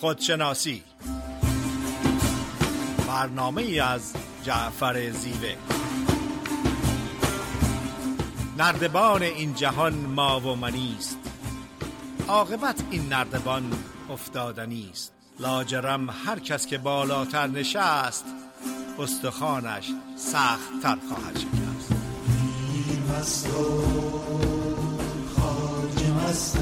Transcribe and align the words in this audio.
خودشناسی. 0.00 0.82
برنامه 3.08 3.62
ای 3.62 3.80
از 3.80 4.14
جعفر 4.42 5.10
زیوه. 5.10 5.54
نردبان 8.58 9.22
این 9.22 9.54
جهان 9.54 9.94
ما 9.94 10.40
و 10.40 10.56
منیست 10.56 11.18
عاقبت 12.28 12.82
این 12.90 13.08
نردبان 13.08 13.72
افتادنی 14.10 14.88
است 14.92 15.12
لاجرم 15.40 16.10
هر 16.10 16.38
کس 16.38 16.66
که 16.66 16.78
بالاتر 16.78 17.46
نشست 17.46 18.24
استخوانش 18.98 19.90
سخت 20.16 20.82
تر 20.82 20.98
خواهد 21.08 21.38
شکست. 21.38 21.92
مست 23.18 23.46
و 23.46 23.82
خواجه 25.36 26.10
مست 26.12 26.58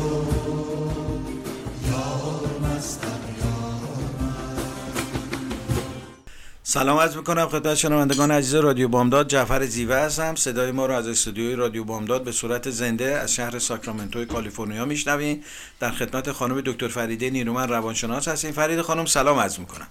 سلام 6.74 6.98
عرض 6.98 7.16
می‌کنم 7.16 7.48
خدمت 7.48 7.74
شنوندگان 7.74 8.30
عزیز 8.30 8.54
رادیو 8.54 8.88
بامداد. 8.88 9.28
جعفر 9.28 9.66
زیوه 9.66 9.96
هستم. 9.96 10.34
صدای 10.34 10.70
ما 10.70 10.86
رو 10.86 10.94
از 10.94 11.08
استودیوی 11.08 11.54
رادیو 11.54 11.84
بامداد 11.84 12.24
به 12.24 12.32
صورت 12.32 12.70
زنده 12.70 13.04
از 13.04 13.34
شهر 13.34 13.58
ساکرامنتو 13.58 14.24
کالیفرنیا 14.24 14.84
میشنوین 14.84 15.44
در 15.80 15.90
خدمت 15.90 16.32
خانم 16.32 16.60
دکتر 16.60 16.88
فریده 16.88 17.30
نیرومن 17.30 17.68
روانشناس 17.68 18.28
هستیم. 18.28 18.52
فرید 18.52 18.80
خانم 18.82 19.06
سلام 19.06 19.38
عرض 19.38 19.58
می‌کنم. 19.58 19.86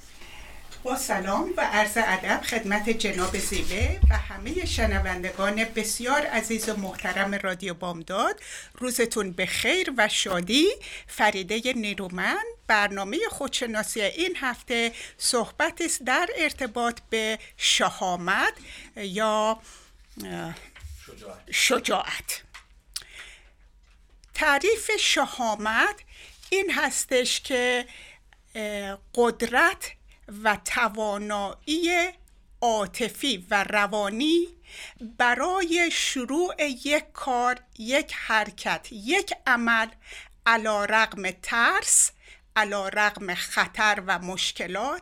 با 0.84 0.96
سلام 0.96 1.54
و 1.58 1.62
عرض 1.62 1.98
ادب 1.98 2.42
خدمت 2.42 2.90
جناب 2.90 3.38
زیوه 3.38 4.00
و 4.10 4.18
همه 4.18 4.66
شنوندگان 4.66 5.64
بسیار 5.64 6.26
عزیز 6.26 6.70
و 6.70 6.76
محترم 6.76 7.34
رادیو 7.36 7.74
بامداد. 7.74 8.40
روزتون 8.74 9.32
به 9.32 9.46
خیر 9.46 9.94
و 9.98 10.08
شادی. 10.10 10.68
فریده 11.08 11.74
نیرومن 11.74 12.44
برنامه 12.68 13.18
خودشناسی 13.30 14.02
این 14.02 14.36
هفته 14.36 14.92
صحبت 15.18 15.82
است 15.82 16.04
در 16.04 16.30
ارتباط 16.38 17.00
به 17.10 17.40
شهامت 17.58 18.54
یا 18.98 19.60
شجاعت, 21.06 21.52
شجاعت. 21.52 22.42
تعریف 24.34 24.92
شهامت 25.00 25.96
این 26.50 26.72
هستش 26.72 27.42
که 27.42 27.86
قدرت 29.16 29.92
و 30.44 30.58
توانایی 30.66 32.10
عاطفی 32.62 33.48
و 33.52 33.64
روانی 33.64 34.48
برای 35.18 35.90
شروع 35.92 36.56
یک 36.86 37.04
کار 37.14 37.60
یک 37.80 38.14
حرکت 38.14 38.88
یک 38.92 39.34
عمل 39.48 39.88
علا 40.46 40.86
رقم 40.86 41.32
ترس 41.32 42.12
علا 42.56 42.88
رقم 42.88 43.34
خطر 43.34 44.04
و 44.08 44.20
مشکلات 44.20 45.02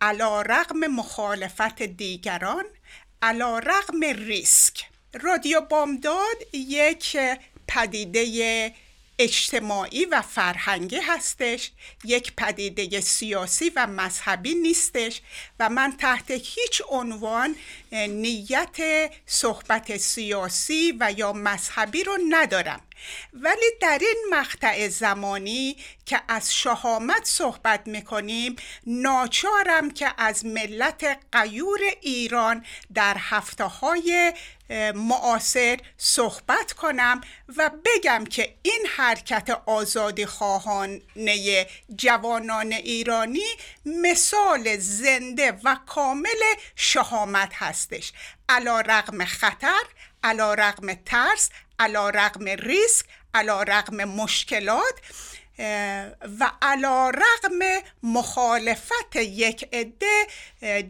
علا 0.00 0.42
رقم 0.42 0.78
مخالفت 0.78 1.82
دیگران 1.82 2.64
علا 3.22 3.58
رقم 3.58 4.00
ریسک. 4.00 4.84
رادیو 5.12 5.60
بامداد 5.60 6.36
یک 6.52 7.16
پدیده 7.68 8.74
اجتماعی 9.20 10.04
و 10.04 10.22
فرهنگی 10.22 10.96
هستش. 10.96 11.70
یک 12.04 12.32
پدیده 12.36 13.00
سیاسی 13.00 13.72
و 13.76 13.86
مذهبی 13.86 14.54
نیستش 14.54 15.20
و 15.60 15.68
من 15.68 15.96
تحت 15.96 16.30
هیچ 16.30 16.82
عنوان 16.88 17.56
نیت 17.92 18.76
صحبت 19.26 19.96
سیاسی 19.96 20.96
و 21.00 21.12
یا 21.16 21.32
مذهبی 21.32 22.04
رو 22.04 22.18
ندارم. 22.28 22.80
ولی 23.32 23.70
در 23.80 23.98
این 24.00 24.26
مقطع 24.30 24.88
زمانی 24.88 25.76
که 26.06 26.20
از 26.28 26.54
شهامت 26.54 27.24
صحبت 27.24 27.86
می‌کنیم 27.86 28.56
ناچارم 28.86 29.90
که 29.90 30.14
از 30.18 30.44
ملت 30.46 31.18
قیور 31.32 31.80
ایران 32.00 32.64
در 32.94 33.16
هفته 33.18 33.64
های 33.64 34.32
معاصر 34.94 35.78
صحبت 35.96 36.72
کنم 36.72 37.20
و 37.56 37.70
بگم 37.84 38.24
که 38.24 38.54
این 38.62 38.86
حرکت 38.96 39.50
آزادی 39.66 40.26
خواهانه 40.26 41.66
جوانان 41.96 42.72
ایرانی 42.72 43.46
مثال 43.86 44.76
زنده 44.76 45.52
و 45.64 45.76
کامل 45.86 46.40
شهامت 46.76 47.52
هستش. 47.54 48.12
علا 48.48 48.80
رغم 48.80 49.24
خطر 49.24 49.84
علا 50.24 50.54
رغم 50.54 50.94
ترس 50.94 51.50
علا 51.80 52.10
رغم 52.10 52.44
ریسک 52.44 53.06
علا 53.34 53.62
رغم 53.62 54.04
مشکلات 54.04 54.94
و 56.40 56.50
علا 56.62 57.10
رغم 57.10 57.82
مخالفت 58.02 59.16
یک 59.16 59.68
عده 59.72 60.26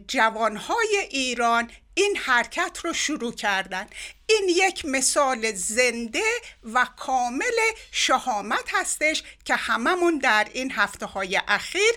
جوانهای 0.07 1.07
ایران 1.09 1.71
این 1.93 2.17
حرکت 2.17 2.79
رو 2.83 2.93
شروع 2.93 3.33
کردن. 3.33 3.87
این 4.29 4.49
یک 4.49 4.85
مثال 4.85 5.51
زنده 5.51 6.23
و 6.63 6.87
کامل 6.97 7.57
شهامت 7.91 8.69
هستش 8.73 9.23
که 9.45 9.55
هممون 9.55 10.17
در 10.17 10.47
این 10.53 10.71
هفته 10.71 11.05
های 11.05 11.41
اخیر 11.47 11.93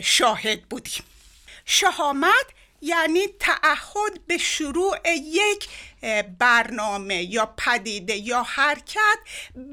شاهد 0.00 0.62
بودیم. 0.62 1.04
شهامت 1.64 2.46
یعنی 2.80 3.28
تعهد 3.40 4.26
به 4.26 4.38
شروع 4.38 4.98
یک 5.14 5.68
برنامه 6.38 7.22
یا 7.22 7.46
پدیده 7.46 8.16
یا 8.16 8.42
حرکت 8.42 9.18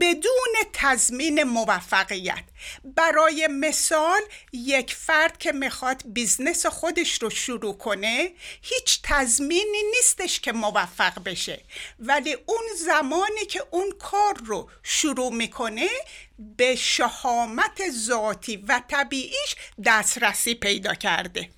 بدون 0.01 0.53
تضمین 0.73 1.43
موفقیت. 1.43 2.43
برای 2.83 3.47
مثال 3.47 4.21
یک 4.53 4.93
فرد 4.93 5.37
که 5.37 5.51
می‌خواد 5.51 6.03
business 6.05 6.65
خودش 6.65 7.21
رو 7.21 7.29
شروع 7.29 7.77
کنه 7.77 8.31
هیچ 8.61 8.99
تضمینی 9.03 9.83
نیستش 9.95 10.39
که 10.39 10.51
موفق 10.51 11.23
بشه. 11.23 11.61
ولی 11.99 12.33
اون 12.33 12.63
زمانی 12.77 13.45
که 13.49 13.63
اون 13.71 13.91
کار 13.99 14.37
رو 14.45 14.69
شروع 14.83 15.33
می‌کنه 15.33 15.89
به 16.57 16.75
شهامت 16.75 17.89
ذاتی 17.89 18.57
و 18.57 18.81
طبیعیش 18.87 19.55
دسترسی 19.85 20.55
پیدا 20.55 20.93
کرده. 20.93 21.49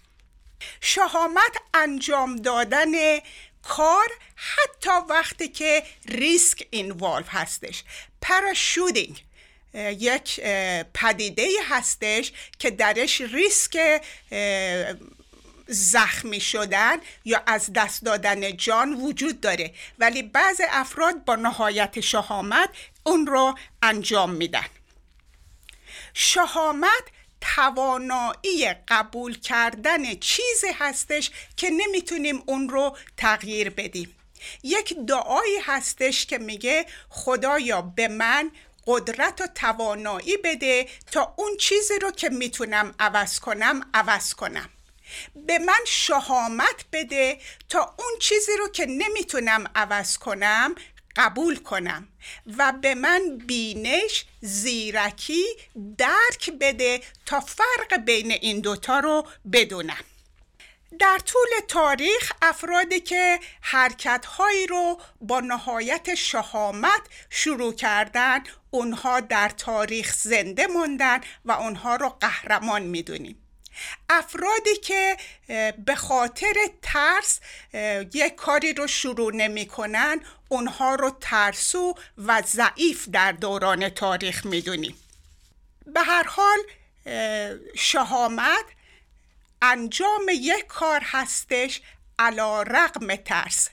شهامت 0.82 1.58
انجام 1.74 2.36
دادن 2.36 3.20
کار 3.64 4.08
حتی 4.36 4.90
وقتی 5.10 5.48
که 5.48 5.84
ریسک 6.06 6.68
اینوالو 6.70 7.26
هستش. 7.28 7.84
پراشودینگ 8.22 9.24
یک 9.74 10.40
پدیده 10.94 11.48
هستش 11.70 12.32
که 12.60 12.72
درش 12.72 13.22
ریسک 13.22 14.02
زخمی 15.68 16.40
شدن 16.40 16.98
یا 17.26 17.44
از 17.48 17.74
دست 17.74 18.04
دادن 18.04 18.58
جان 18.58 18.94
وجود 18.94 19.42
داره. 19.42 19.74
ولی 20.00 20.24
بعض 20.24 20.62
افراد 20.70 21.26
با 21.26 21.36
نهایت 21.36 22.00
شهامت 22.00 22.70
اون 23.04 23.28
رو 23.28 23.58
انجام 23.82 24.32
میدن. 24.32 24.66
شهامت 26.14 27.04
توانایی 27.42 28.74
قبول 28.88 29.40
کردن 29.40 30.16
چیزی 30.16 30.68
هستش 30.74 31.32
که 31.58 31.70
نمی‌تونیم 31.70 32.44
اون 32.46 32.70
رو 32.70 32.98
تغییر 33.18 33.70
بدیم. 33.70 34.16
یک 34.64 34.98
دعایی 35.08 35.58
هستش 35.64 36.26
که 36.26 36.38
میگه 36.38 36.86
خدایا 37.10 37.82
به 37.82 38.08
من 38.08 38.52
قدرت 38.88 39.42
و 39.42 39.48
توانایی 39.56 40.38
بده 40.38 40.88
تا 41.12 41.34
اون 41.38 41.58
چیزی 41.58 42.00
رو 42.00 42.12
که 42.12 42.30
می‌تونم 42.30 42.96
عوض 43.00 43.40
کنم 43.40 43.90
عوض 43.94 44.34
کنم. 44.34 44.70
به 45.36 45.60
من 45.60 45.80
شهامت 45.86 46.86
بده 46.94 47.38
تا 47.70 47.96
اون 48.00 48.20
چیزی 48.20 48.52
رو 48.60 48.68
که 48.68 48.86
نمی‌تونم 48.86 49.64
عوض 49.76 50.18
کنم 50.18 50.76
قبول 51.18 51.56
کنم 51.56 52.08
و 52.58 52.74
به 52.82 52.96
من 52.96 53.38
بینش 53.38 54.26
زیرکی 54.42 55.46
درک 55.98 56.50
بده 56.50 57.02
تا 57.26 57.40
فرق 57.40 57.98
بین 58.06 58.32
این 58.32 58.60
دوتا 58.60 59.00
رو 59.00 59.28
بدونم. 59.52 60.04
در 61.00 61.20
طول 61.26 61.50
تاریخ 61.68 62.32
افرادی 62.42 63.00
که 63.00 63.40
حرکتهایی 63.62 64.68
رو 64.68 65.02
با 65.22 65.40
نهایت 65.40 66.16
شهامت 66.16 67.02
شروع 67.30 67.74
کردن 67.74 68.40
اونها 68.72 69.20
در 69.20 69.50
تاریخ 69.50 70.14
زنده 70.14 70.68
موندن 70.68 71.22
و 71.46 71.52
اونها 71.52 71.96
رو 71.96 72.10
قهرمان 72.10 72.82
می‌دونیم. 72.82 73.47
افرادی 74.10 74.76
که 74.76 75.18
به 75.86 75.96
خاطر 75.96 76.54
ترس 76.82 77.40
یک 78.14 78.36
کاری 78.36 78.74
رو 78.74 78.88
شروع 78.88 79.36
نمی‌کنن 79.36 80.20
اونها 80.50 80.96
رو 80.96 81.18
ترسو 81.22 81.96
و 82.18 82.42
ضعیف 82.42 83.10
در 83.10 83.32
دوران 83.32 83.90
تاریخ 83.90 84.46
می‌دونیم. 84.46 84.96
به 85.86 86.02
هر 86.02 86.24
حال 86.24 86.58
شهامت 87.76 88.66
انجام 89.62 90.26
یک 90.34 90.68
کار 90.68 91.02
هستش 91.04 91.82
علا 92.20 92.62
رقم 92.62 93.16
ترس. 93.16 93.70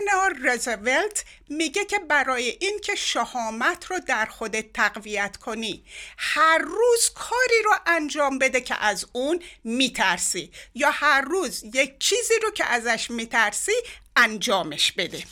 النار 0.00 0.36
رزولت 0.42 1.24
میگه 1.48 1.84
که 1.84 1.98
برای 1.98 2.58
اینکه 2.60 2.94
شهامت 2.94 3.86
رو 3.86 3.98
در 3.98 4.26
خودت 4.26 4.72
تقویت 4.72 5.36
کنی 5.36 5.84
هر 6.18 6.58
روز 6.58 7.10
کاری 7.14 7.62
رو 7.64 7.74
انجام 7.86 8.38
بده 8.38 8.60
که 8.60 8.74
از 8.74 9.06
اون 9.12 9.42
میترسی 9.64 10.50
یا 10.74 10.90
هر 10.90 11.20
روز 11.20 11.64
یک 11.64 11.98
چیزی 11.98 12.34
رو 12.42 12.50
که 12.50 12.64
ازش 12.64 13.10
میترسی 13.10 13.72
انجامش 14.16 14.92
بده. 14.92 15.24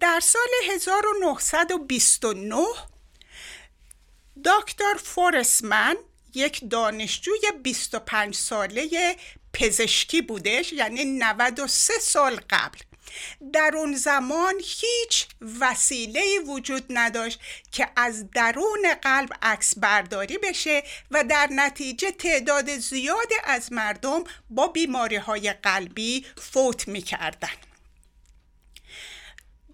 در 0.00 0.20
سال 0.20 0.48
1929 0.70 2.64
دکتر 4.44 4.94
فورسمن 5.04 5.96
یک 6.34 6.70
دانشجوی 6.70 7.40
25 7.62 8.34
ساله 8.34 9.16
پزشکی 9.52 10.22
بودش 10.22 10.72
یعنی 10.72 11.04
93 11.04 11.92
سال 12.00 12.40
قبل. 12.50 12.78
در 13.52 13.72
اون 13.76 13.94
زمان 13.94 14.54
هیچ 14.64 15.26
وسیله 15.60 16.40
وجود 16.46 16.84
نداشت 16.90 17.40
که 17.72 17.88
از 17.96 18.30
درون 18.30 18.94
قلب 19.02 19.30
عکس 19.42 19.78
برداری 19.78 20.38
بشه 20.38 20.82
و 21.10 21.24
در 21.24 21.48
نتیجه 21.52 22.10
تعداد 22.10 22.76
زیاد 22.76 23.32
از 23.44 23.72
مردم 23.72 24.24
با 24.50 24.68
بیماری 24.68 25.16
های 25.16 25.52
قلبی 25.52 26.26
فوت 26.36 26.88
می‌کردن 26.88 27.48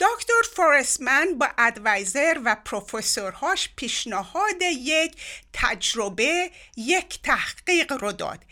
دکتر 0.01 0.43
فورسمن 0.57 1.39
با 1.39 1.49
ادوایزر 1.59 2.41
و 2.45 2.57
پروفسورهاش 2.65 3.69
پیشنهاد 3.77 4.63
یک 4.63 5.17
تجربه 5.53 6.51
یک 6.77 7.23
تحقیق 7.23 7.93
رو 7.93 8.13
داد. 8.13 8.45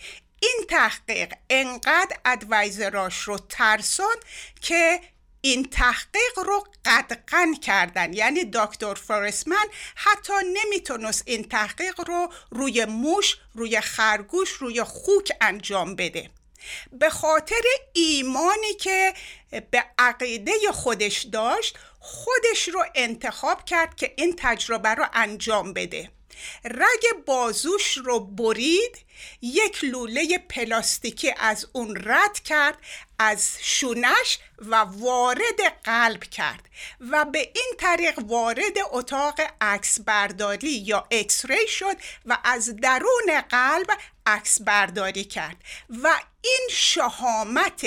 این 0.43 0.67
تحقیق 0.69 1.33
انقدر 1.51 2.17
ادوایزراش 2.25 3.19
رو 3.19 3.39
ترسون 3.39 4.17
که 4.61 5.01
این 5.41 5.65
تحقیق 5.71 6.39
رو 6.39 6.65
قدقن 6.85 7.55
کردن. 7.55 8.13
یعنی 8.13 8.51
دکتر 8.53 8.95
فورسمن 8.95 9.67
حتی 9.95 10.33
نمی‌تونست 10.45 11.23
این 11.27 11.49
تحقیق 11.49 12.01
رو 12.09 12.33
روی 12.51 12.85
موش 12.85 13.37
روی 13.55 13.81
خرگوش 13.81 14.51
روی 14.51 14.83
خوک 14.83 15.33
انجام 15.41 15.97
بده. 15.97 16.31
به 16.93 17.11
خاطر 17.11 17.63
ایمانی 17.93 18.75
که 18.75 19.15
به 19.71 19.85
عقیده 19.99 20.53
خودش 20.73 21.23
داشت 21.23 21.79
خودش 22.01 22.69
رو 22.69 22.85
انتخاب 22.95 23.65
کرد 23.65 23.97
که 23.97 24.15
این 24.17 24.35
تجربه 24.39 24.89
رو 24.89 25.07
انجام 25.13 25.73
بده. 25.73 26.11
رگ 26.65 27.25
بازوش 27.27 27.97
رو 27.97 28.21
برید 28.21 28.99
یک 29.43 29.85
لوله 29.85 30.39
پلاستیکی 30.39 31.35
از 31.39 31.67
اون 31.73 31.97
رد 32.05 32.39
کرد 32.39 32.79
از 33.19 33.49
شونش 33.61 34.39
و 34.59 34.77
وارد 34.77 35.61
قلب 35.85 36.25
کرد 36.25 36.69
و 37.11 37.25
به 37.25 37.39
این 37.39 37.75
طریق 37.79 38.19
وارد 38.19 38.79
اتاق 38.91 39.41
عکس 39.61 40.01
برداری 40.01 40.73
یا 40.73 41.07
اکس 41.11 41.45
ری 41.45 41.69
شد 41.69 41.97
و 42.27 42.39
از 42.45 42.77
درون 42.77 43.41
قلب 43.49 43.87
عکس 44.27 44.63
برداری 44.63 45.25
کرد 45.25 45.57
و 46.03 46.21
این 46.43 46.69
شهامت 46.71 47.87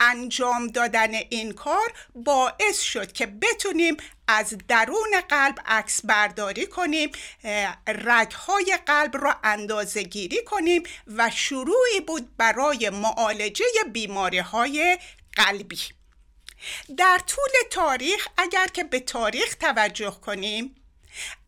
انجام 0.00 0.66
دادن 0.66 1.14
این 1.14 1.52
کار 1.52 1.92
باعث 2.14 2.80
شد 2.80 3.12
که 3.12 3.26
بتونیم 3.26 3.96
از 4.28 4.54
درون 4.68 5.20
قلب 5.28 5.58
عکس 5.66 6.00
برداری 6.06 6.66
کنیم 6.66 7.10
رگهای 7.86 8.78
قلب 8.86 9.16
را 9.16 9.36
اندازه 9.44 10.02
گیری 10.02 10.44
کنیم 10.44 10.82
و 11.06 11.30
شروعی 11.30 12.00
بود 12.06 12.36
برای 12.36 12.90
معالجه 12.90 13.64
بیماری 13.92 14.38
های 14.38 14.98
قلبی. 15.36 15.80
در 16.96 17.20
طول 17.26 17.52
تاریخ 17.70 18.28
اگر 18.36 18.66
که 18.66 18.84
به 18.84 19.00
تاریخ 19.00 19.54
توجه 19.54 20.10
کنیم 20.10 20.74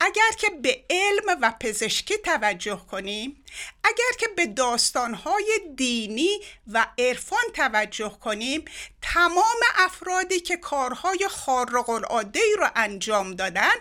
اگر 0.01 0.31
که 0.39 0.51
به 0.51 0.85
علم 0.91 1.39
و 1.43 1.53
پزشکی 1.61 2.19
توجه 2.19 2.81
کنیم 2.91 3.45
اگر 3.85 4.19
که 4.19 4.29
به 4.37 4.47
داستانهای 4.47 5.61
دینی 5.77 6.41
و 6.73 6.87
عرفان 6.99 7.45
توجه 7.55 8.19
کنیم 8.21 8.65
تمام 9.03 9.61
افرادی 9.77 10.41
که 10.41 10.57
کارهای 10.57 11.29
خارق 11.31 11.91
العاده 11.91 12.41
را 12.59 12.71
انجام 12.77 13.35
دادن 13.35 13.75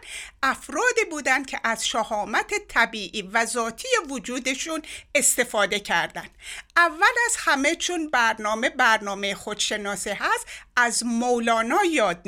افرادی 0.44 1.06
بودند 1.10 1.48
که 1.48 1.60
از 1.64 1.88
شهامت 1.88 2.54
طبیعی 2.68 3.22
و 3.22 3.46
ذاتی 3.46 3.88
وجودشون 4.10 4.82
استفاده 5.16 5.80
کردند 5.80 6.30
اول 6.78 7.16
از 7.26 7.36
همه 7.38 7.76
چون 7.76 8.10
برنامه 8.10 8.70
برنامه 8.70 9.36
خودشناسی 9.36 10.10
هست 10.10 10.46
از 10.76 11.06
مولانا 11.06 11.84
یاد 11.86 12.26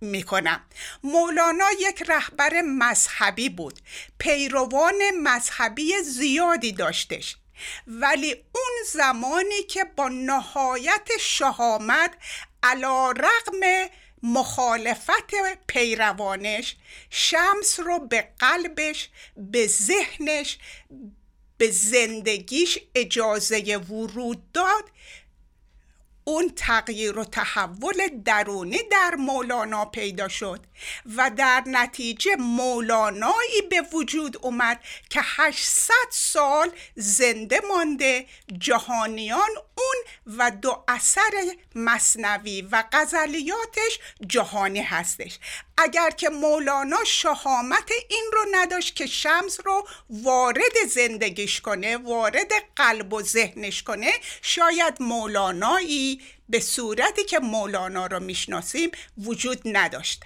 می‌کنم. 0.00 0.60
مولانا 1.04 1.64
یک 1.80 2.02
رهبر 2.08 2.60
مذهبی 2.62 3.48
بود. 3.48 3.80
پیروان 4.18 4.94
مذهبی 5.22 5.92
زیادی 6.02 6.72
داشتش. 6.86 7.36
ولی 7.86 8.32
اون 8.32 8.72
زمانی 8.92 9.62
که 9.62 9.84
با 9.96 10.08
نهایت 10.08 11.08
شهامت 11.20 12.14
علا 12.62 13.10
رقم 13.10 13.90
مخالفت 14.22 15.34
پیروانش 15.66 16.76
شمس 17.10 17.80
رو 17.80 17.98
به 17.98 18.28
قلبش 18.38 19.08
به 19.36 19.66
ذهنش 19.66 20.58
به 21.58 21.70
زندگیش 21.70 22.78
اجازه 22.94 23.76
ورود 23.76 24.52
داد 24.52 24.84
اون 26.28 26.52
تغییر 26.56 27.18
و 27.18 27.24
تحول 27.24 28.08
درونی 28.24 28.78
در 28.90 29.14
مولانا 29.14 29.84
پیدا 29.84 30.28
شد 30.28 30.60
و 31.16 31.30
در 31.36 31.62
نتیجه 31.66 32.36
مولانایی 32.36 33.62
به 33.70 33.82
وجود 33.92 34.36
اومد 34.40 34.80
که 35.10 35.20
800 35.22 35.94
سال 36.10 36.70
زنده 36.94 37.60
مانده 37.68 38.26
جهانیان 38.58 39.50
اون 39.74 39.96
و 40.38 40.50
دو 40.50 40.84
اثر 40.88 41.56
مصنوی 41.74 42.62
و 42.62 42.84
غزلیاتش 42.92 43.98
جهانی 44.26 44.80
هستش. 44.82 45.38
اگر 45.78 46.10
که 46.10 46.28
مولانا 46.28 47.04
شهامت 47.06 47.90
این 48.08 48.30
رو 48.32 48.46
نداشت 48.52 48.96
که 48.96 49.06
شمس 49.06 49.58
رو 49.64 49.88
وارد 50.10 50.86
زندگیش 50.88 51.60
کنه 51.60 51.96
وارد 51.96 52.52
قلب 52.76 53.12
و 53.12 53.22
ذهنش 53.22 53.82
کنه 53.82 54.12
شاید 54.42 55.02
مولانایی 55.02 56.22
به 56.48 56.60
صورتی 56.60 57.24
که 57.24 57.38
مولانا 57.38 58.06
رو 58.06 58.20
می‌شناسیم 58.20 58.90
وجود 59.18 59.60
نداشت. 59.64 60.24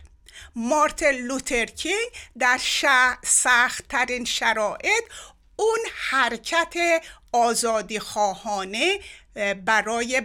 مارتن 0.57 1.11
لوترکینگ 1.11 2.11
در 2.39 2.61
سختترین 3.25 4.25
شرایط 4.25 5.05
اون 5.57 5.79
حرکت 6.11 6.75
آزادی 7.33 7.99
خواهانه 7.99 9.01
برای 9.65 10.23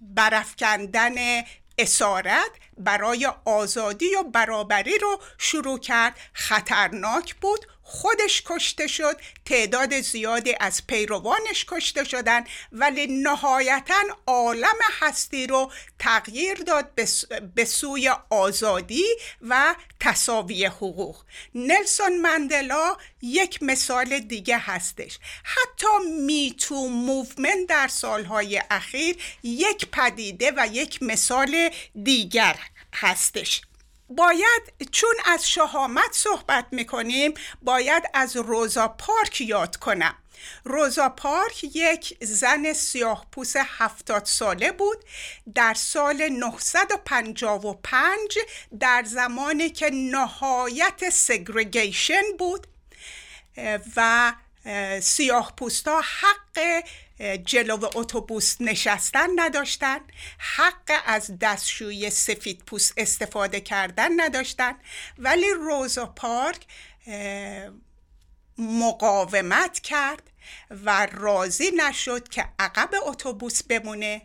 برافکندن 0.00 1.42
اسارت 1.78 2.50
برای 2.78 3.28
آزادی 3.44 4.14
و 4.14 4.22
برابری 4.22 4.98
رو 4.98 5.20
شروع 5.38 5.78
کرد. 5.78 6.16
خطرناک 6.32 7.34
بود. 7.34 7.66
خودش 7.86 8.42
کشته 8.46 8.86
شد 8.86 9.16
تعداد 9.44 10.00
زیادی 10.00 10.54
از 10.60 10.86
پیروانش 10.86 11.66
کشته 11.68 12.04
شدن 12.04 12.44
ولی 12.72 13.06
نهایتا 13.06 14.02
عالم 14.26 14.78
هستی 15.00 15.46
رو 15.46 15.72
تغییر 15.98 16.54
داد 16.54 16.90
به 17.54 17.64
سوی 17.64 18.10
آزادی 18.30 19.04
و 19.42 19.74
تصاوی 20.00 20.64
حقوق. 20.64 21.24
نلسون 21.54 22.20
مندلا 22.20 22.96
یک 23.22 23.62
مثال 23.62 24.18
دیگه 24.18 24.58
هستش. 24.58 25.18
حتی 25.44 26.10
Me 26.20 26.47
Too 26.47 26.88
movement 26.88 27.66
در 27.68 27.88
سالهای 27.88 28.62
اخیر 28.70 29.16
یک 29.42 29.86
پدیده 29.92 30.52
و 30.56 30.68
یک 30.72 31.02
مثال 31.02 31.70
دیگر 32.02 32.58
هستش. 32.94 33.62
باید 34.08 34.90
چون 34.92 35.14
از 35.24 35.48
شهامت 35.48 36.12
صحبت 36.12 36.66
می‌کنیم 36.70 37.34
باید 37.62 38.02
از 38.14 38.36
روزا 38.36 38.88
پارک 38.88 39.40
یاد 39.40 39.76
کنم. 39.76 40.14
روزا 40.64 41.08
پارک 41.08 41.64
یک 41.64 42.24
زن 42.24 42.72
سیاه 42.72 43.26
پوست 43.32 43.56
هفتاد 43.56 44.24
ساله 44.24 44.72
بود. 44.72 45.04
در 45.54 45.74
سال 45.74 46.28
955 46.28 48.38
در 48.80 49.04
زمانی 49.06 49.70
که 49.70 49.90
نهایت 49.92 51.10
segregation 51.10 52.22
بود 52.38 52.66
و 53.96 54.32
سیاه 55.00 55.52
پوستا 55.56 56.00
حق 56.00 56.84
جلو 57.44 57.90
اتوبوس 57.94 58.56
نشستن 58.60 59.28
نداشتن 59.36 60.00
حق 60.38 61.02
از 61.06 61.38
دستشوی 61.38 62.10
سفید 62.10 62.62
پوست 62.66 62.94
استفاده 62.96 63.60
کردن 63.60 64.20
نداشتن. 64.20 64.74
ولی 65.18 65.50
روزا 65.50 66.06
پارک 66.06 66.66
مقاومت 68.58 69.80
کرد. 69.80 70.30
و 70.84 71.06
راضی 71.12 71.70
نشد 71.70 72.28
که 72.28 72.44
عقب 72.58 72.90
اتوبوس 73.06 73.62
بمونه 73.62 74.22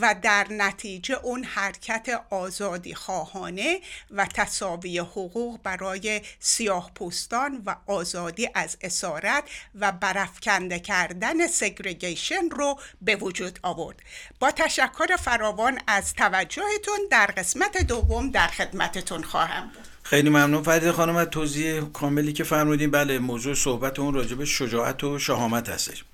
و 0.00 0.14
در 0.22 0.46
نتیجه 0.50 1.14
اون 1.14 1.44
حرکت 1.44 2.24
آزادی 2.30 2.94
خواهانه 2.94 3.80
و 4.10 4.26
تصاوی 4.26 4.98
حقوق 4.98 5.62
برای 5.62 6.20
سیاه 6.40 6.90
پوستان 6.94 7.62
و 7.66 7.76
آزادی 7.86 8.48
از 8.54 8.76
اسارت 8.80 9.44
و 9.74 9.92
برافکنده 9.92 10.78
کردن 10.78 11.46
سگریگیشن 11.46 12.50
رو 12.50 12.80
به 13.02 13.16
وجود 13.16 13.58
آورد. 13.62 14.02
با 14.40 14.50
تشکر 14.50 15.16
فراوان 15.16 15.80
از 15.86 16.14
توجهتون 16.14 16.98
در 17.10 17.26
قسمت 17.26 17.76
دوم 17.76 18.30
در 18.30 18.48
خدمتتون 18.48 19.22
خواهم 19.22 19.68
بود. 19.74 19.97
خیلی 20.10 20.30
ممنون. 20.30 20.62
فرید 20.62 20.90
خانم 20.90 21.16
از 21.16 21.26
توضیح 21.26 21.80
کاملی 21.80 22.32
که 22.32 22.44
فرمودین. 22.44 22.90
بله 22.90 23.18
موضوع 23.18 23.54
صحبت 23.54 23.98
اون 23.98 24.14
راجب 24.14 24.44
شجاعت 24.44 25.04
و 25.04 25.18
شهامت 25.18 25.68
هستش. 25.68 26.04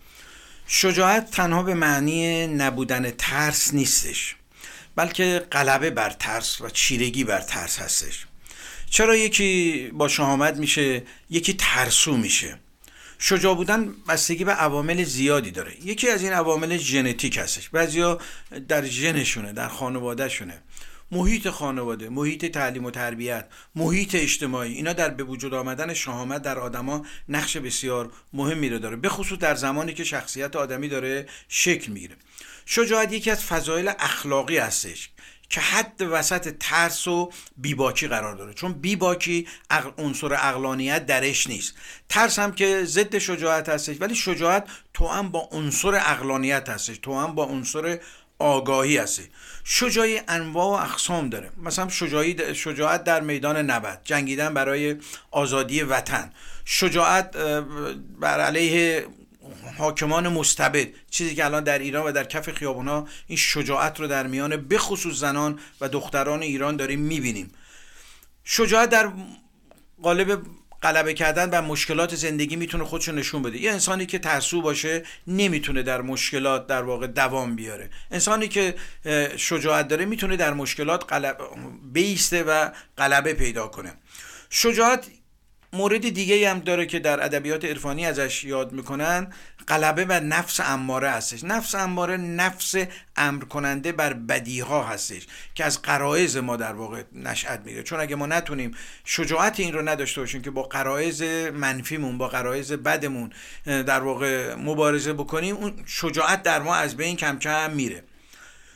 شجاعت 0.67 1.31
تنها 1.31 1.63
به 1.63 1.75
معنی 1.75 2.47
نبودن 2.47 3.11
ترس 3.11 3.75
نیستش 3.75 4.37
بلکه 4.97 5.47
غلبه 5.53 5.91
بر 5.91 6.11
ترس 6.11 6.61
و 6.61 6.69
چیرگی 6.69 7.25
بر 7.25 7.41
ترس 7.41 7.79
هستش. 7.79 8.27
چرا 8.91 9.17
یکی 9.17 9.91
با 9.93 10.09
شهامت 10.09 10.57
میشه 10.57 11.03
یکی 11.31 11.55
ترسو 11.59 12.17
میشه؟ 12.17 12.59
شجاع 13.19 13.55
بودن 13.55 13.95
بستگی 14.09 14.45
به 14.45 14.53
عوامل 14.53 15.05
زیادی 15.05 15.51
داره. 15.51 15.73
یکی 15.85 16.09
از 16.09 16.23
این 16.23 16.33
عوامل 16.33 16.77
ژنتیک 16.77 17.37
هستش. 17.37 17.69
بعضیا 17.69 18.19
در 18.69 18.85
ژنشونه 18.85 19.53
در 19.53 19.69
خانوادهشونه. 19.69 20.63
محیط 21.11 21.49
خانواده 21.49 22.09
محیط 22.09 22.45
تعلیم 22.45 22.85
و 22.85 22.91
تربیت 22.91 23.49
محیط 23.75 24.15
اجتماعی 24.15 24.75
اینا 24.75 24.93
در 24.93 25.09
به 25.09 25.25
وجود 25.25 25.55
آمدن 25.55 25.95
شهامت 25.95 26.43
در 26.43 26.59
آدما 26.59 27.07
نقش 27.29 27.57
بسیار 27.57 28.13
مهمی 28.33 28.69
رو 28.69 28.79
داره. 28.79 28.97
به 28.97 29.09
خصوص 29.09 29.39
در 29.39 29.55
زمانی 29.55 29.95
که 29.95 30.05
شخصیت 30.05 30.57
آدمی 30.57 30.89
داره 30.89 31.27
شکل 31.49 31.93
می‌گیره. 31.93 32.17
شجاعت 32.67 33.13
یکی 33.13 33.31
از 33.31 33.45
فضایل 33.45 33.93
اخلاقی 33.99 34.59
هستش 34.59 35.11
که 35.49 35.61
حد 35.61 36.03
وسط 36.11 36.57
ترس 36.61 37.09
و 37.09 37.31
بیباکی 37.57 38.09
قرار 38.09 38.37
داره. 38.37 38.55
چون 38.55 38.73
بیباکی 38.73 39.47
عنصر 39.99 40.33
اقلانیت 40.33 41.07
درش 41.07 41.47
نیست. 41.47 41.75
ترس 42.09 42.39
هم 42.39 42.53
که 42.53 42.85
ضد 42.85 43.19
شجاعت 43.19 43.69
هستش 43.69 43.97
ولی 44.01 44.15
شجاعت 44.15 44.69
تو 44.95 45.07
هم 45.07 45.29
با 45.29 45.49
عنصر 45.53 45.95
اقلانیت 45.95 46.69
هستش 46.69 46.99
تو 46.99 47.21
هم 47.21 47.35
با 47.35 47.45
عنصر 47.45 47.99
آگاهی 48.39 48.97
هستی. 48.97 49.29
شجاعی 49.65 50.21
انواع 50.29 50.67
و 50.67 50.85
اقسام 50.91 51.29
داره. 51.29 51.51
مثلا 51.63 51.89
شجاعی 51.89 52.55
شجاعت 52.55 53.05
در 53.05 53.21
میدان 53.21 53.57
نبرد 53.57 54.01
جنگیدن 54.05 54.55
برای 54.55 54.97
آزادی 55.31 55.83
وطن. 55.83 56.33
شجاعت 56.65 57.37
بر 58.21 58.41
علیه 58.41 59.07
حاکمان 59.79 60.29
مستبد. 60.29 60.89
چیزی 61.11 61.35
که 61.35 61.45
الان 61.45 61.65
در 61.65 61.79
ایران 61.79 62.07
و 62.07 62.13
در 62.13 62.25
کف 62.25 62.53
خیابونا 62.53 63.07
این 63.27 63.39
شجاعت 63.39 64.01
رو 64.01 64.07
در 64.07 64.27
میان 64.27 64.57
بخصوص 64.57 65.15
زنان 65.21 65.59
و 65.81 65.89
دختران 65.89 66.43
ایران 66.43 66.77
داریم 66.77 67.01
می‌بینیم. 67.01 67.51
شجاعت 68.45 68.91
در 68.91 69.09
قالب 70.03 70.43
غلبه 70.85 71.15
کردن 71.15 71.51
بر 71.51 71.61
مشکلات 71.61 72.15
زندگی 72.15 72.57
می‌تونه 72.57 72.85
خودشو 72.85 73.13
نشون 73.13 73.43
بده. 73.43 73.59
یه 73.59 73.73
انسانی 73.73 74.07
که 74.07 74.19
ترسو 74.19 74.63
باشه 74.63 75.03
نمی‌تونه 75.27 75.83
در 75.83 76.03
مشکلات 76.03 76.67
در 76.67 76.83
واقع 76.83 77.07
دوام 77.07 77.57
بیاره. 77.57 77.91
انسانی 78.11 78.49
که 78.49 78.75
شجاعت 79.37 79.89
داره 79.89 80.05
می‌تونه 80.05 80.37
در 80.37 80.53
مشکلات 80.53 81.13
غلب... 81.13 81.37
بیسته 81.93 82.43
و 82.43 82.71
غلبه 82.99 83.35
پیدا 83.35 83.67
کنه. 83.67 83.93
شجاعت 84.51 85.07
مورد 85.73 86.09
دیگه 86.09 86.51
هم 86.51 86.59
داره 86.59 86.87
که 86.87 86.99
در 86.99 87.25
ادبیات 87.25 87.65
عرفانی 87.65 88.07
ازش 88.07 88.45
یاد 88.45 88.73
می‌کنن. 88.73 89.33
غلبه 89.69 90.05
بر 90.05 90.21
نفس 90.21 90.61
اماره 90.61 91.11
هستش. 91.11 91.45
نفس 91.45 91.75
اماره 91.75 92.17
نفس 92.17 92.75
امر 93.17 93.45
کننده 93.45 93.93
بر 93.93 94.13
بدیها 94.13 94.85
هستش 94.85 95.27
که 95.55 95.65
از 95.65 95.83
قرائز 95.83 96.37
ما 96.37 96.57
در 96.57 96.73
واقع 96.73 97.03
نشأت 97.13 97.61
می‌گیره 97.61 97.83
چون 97.83 98.01
اگه 98.01 98.17
ما 98.17 98.27
نتونیم 98.27 98.71
شجاعت 99.05 99.61
این 99.61 99.73
رو 99.73 99.89
نداشته 99.89 100.21
باشیم 100.21 100.43
که 100.43 100.51
با 100.51 100.63
قرائز 100.63 101.23
منفیمون 101.53 102.19
با 102.19 102.29
قرائز 102.29 102.73
بدمون 102.73 103.33
در 103.65 104.01
واقع 104.01 104.55
مبارزه 104.55 105.13
بکنیم 105.13 105.57
اون 105.57 105.83
شجاعت 105.87 106.43
در 106.43 106.63
ما 106.63 106.75
از 106.75 106.97
بین 106.97 107.17
کم 107.17 107.39
کم 107.39 107.71
میره. 107.71 108.05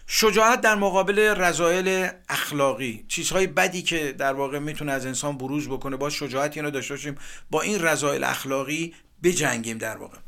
شجاعت 0.07 0.61
در 0.61 0.75
مقابل 0.75 1.19
رضایل 1.19 2.09
اخلاقی 2.29 3.05
چیزهای 3.09 3.47
بدی 3.47 3.83
که 3.83 4.13
در 4.13 4.33
واقع 4.33 4.59
می‌تونه 4.59 4.93
از 4.93 5.07
انسان 5.07 5.39
بروز 5.39 5.69
بکنه 5.69 5.97
با 5.97 6.11
شجاعت 6.11 6.57
اینو 6.57 6.71
داشته 6.71 6.95
باشیم 6.95 7.15
با 7.51 7.63
این 7.63 7.83
رضایل 7.83 8.25
اخلاقی 8.25 8.95
بجنگیم 9.23 9.79
در 9.79 9.97
واقع. 9.97 10.19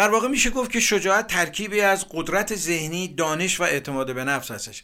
در 0.00 0.08
واقع 0.08 0.28
میشه 0.28 0.50
گفت 0.50 0.72
که 0.72 0.80
شجاعت 0.80 1.26
ترکیبی 1.26 1.80
از 1.80 2.06
قدرت 2.10 2.56
ذهنی 2.56 3.08
دانش 3.08 3.60
و 3.60 3.62
اعتماد 3.62 4.14
به 4.14 4.24
نفس 4.24 4.50
هستش. 4.50 4.82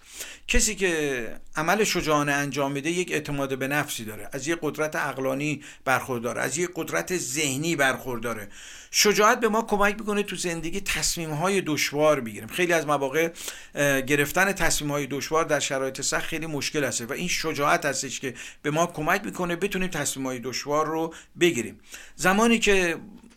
کسی 0.49 0.75
که 0.75 1.41
عمل 1.57 1.85
شجاعانه 1.85 2.33
انجام 2.33 2.73
میده 2.73 2.91
یک 2.91 3.13
اعتماد 3.13 3.59
به 3.59 3.69
نفسی 3.69 4.05
داره 4.05 4.29
از 4.33 4.49
یک 4.49 4.59
قدرت 4.63 4.97
عقلانی 4.97 5.63
برخورداره 5.85 6.41
از 6.41 6.59
یک 6.59 6.71
قدرت 6.75 7.17
ذهنی 7.17 7.77
برخورداره 7.77 8.49
شجاعت 8.91 9.41
به 9.41 9.49
ما 9.49 9.63
کمک 9.63 9.95
می‌کنه 9.99 10.23
تو 10.23 10.37
زندگی 10.37 10.81
تصمیم 10.81 11.31
های 11.31 11.61
دشوار 11.61 12.21
بگیریم. 12.21 12.49
خیلی 12.49 12.73
از 12.73 12.87
مواقع 12.87 13.31
گرفتن 14.01 14.53
تصمیم 14.53 14.91
های 14.91 15.07
دشوار 15.07 15.45
در 15.45 15.61
شرایط 15.61 16.01
سخت 16.01 16.25
خیلی 16.25 16.47
مشکل 16.47 16.85
هست 16.85 17.01
و 17.01 17.13
این 17.13 17.29
شجاعت 17.29 17.85
هستش 17.85 18.21
که 18.21 18.35
به 18.63 18.71
ما 18.71 18.87
کمک 18.87 19.25
می‌کنه 19.25 19.57
بتونیم 19.57 19.89
تصمیم 19.89 20.27
های 20.27 20.39
دشوار 20.39 20.87
رو 20.87 21.15
بگیریم. 21.41 21.81
زمانی 22.17 22.59
که 22.59 22.97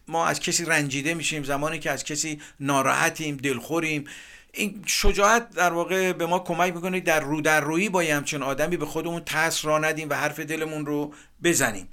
ما 0.10 0.25
از 0.25 0.39
کسی 0.39 0.66
رنجیده 0.66 1.13
میشیم 1.13 1.44
زمانی 1.44 1.80
که 1.80 1.92
از 1.92 2.04
کسی 2.04 2.42
ناراحتیم 2.60 3.38
دلخوریم. 3.38 4.06
این 4.54 4.84
شجاعت 4.86 5.50
در 5.50 5.74
واقع 5.74 6.13
به 6.13 6.25
ما 6.25 6.39
کمک 6.39 6.75
می‌کنه 6.75 7.00
در 7.00 7.20
رو 7.20 7.42
در 7.42 7.62
رویی 7.62 7.89
با 7.89 8.01
همچین 8.01 8.44
آدمی 8.44 8.78
به 8.78 8.86
خودمون 8.86 9.20
تاثیر 9.20 9.70
را 9.70 9.78
ندیم 9.78 10.10
و 10.10 10.13
حرف 10.13 10.39
دلمون 10.39 10.86
رو 10.86 11.13
بزنیم. 11.44 11.88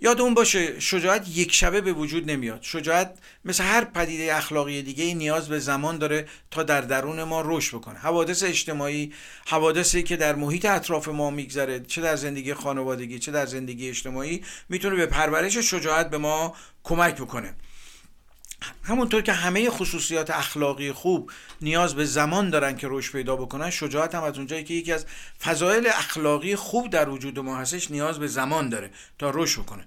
یادمون 0.00 0.34
باشه 0.34 0.80
شجاعت 0.80 1.28
یک 1.28 1.52
شبه 1.52 1.80
به 1.80 1.92
وجود 1.92 2.30
نمیاد. 2.30 2.58
شجاعت 2.62 3.18
مثل 3.44 3.64
هر 3.64 3.84
پدیده 3.84 4.36
اخلاقی 4.36 4.82
دیگه 4.82 5.14
نیاز 5.14 5.48
به 5.48 5.58
زمان 5.58 5.98
داره 5.98 6.26
تا 6.50 6.62
در 6.62 6.80
درون 6.80 7.22
ما 7.22 7.42
رشد 7.46 7.76
بکنه. 7.76 7.98
حوادث 7.98 8.42
اجتماعی 8.42 9.12
حوادثی 9.46 10.02
که 10.02 10.16
در 10.16 10.34
محیط 10.34 10.64
اطراف 10.64 11.08
ما 11.08 11.30
میگذره 11.30 11.80
چه 11.80 12.00
در 12.00 12.16
زندگی 12.16 12.54
خانوادگی 12.54 13.18
چه 13.18 13.32
در 13.32 13.46
زندگی 13.46 13.88
اجتماعی 13.88 14.44
می‌تونه 14.68 14.96
به 14.96 15.06
پرورش 15.06 15.58
شجاعت 15.58 16.10
به 16.10 16.18
ما 16.18 16.54
کمک 16.84 17.14
بکنه. 17.14 17.54
همونطور 18.82 19.22
که 19.22 19.32
همه 19.32 19.70
خصوصیات 19.70 20.30
اخلاقی 20.30 20.92
خوب 20.92 21.30
نیاز 21.60 21.94
به 21.94 22.04
زمان 22.04 22.50
دارن 22.50 22.76
که 22.76 22.86
رشد 22.90 23.12
پیدا 23.12 23.36
بکنن 23.36 23.70
شجاعت 23.70 24.14
هم 24.14 24.22
از 24.22 24.36
اونجایی 24.36 24.64
که 24.64 24.74
یکی 24.74 24.92
از 24.92 25.06
فضایل 25.44 25.86
اخلاقی 25.86 26.56
خوب 26.56 26.90
در 26.90 27.08
وجود 27.08 27.38
ما 27.38 27.56
هستش 27.56 27.90
نیاز 27.90 28.18
به 28.18 28.26
زمان 28.26 28.68
داره 28.68 28.90
تا 29.18 29.30
رشد 29.30 29.62
بکنه. 29.62 29.86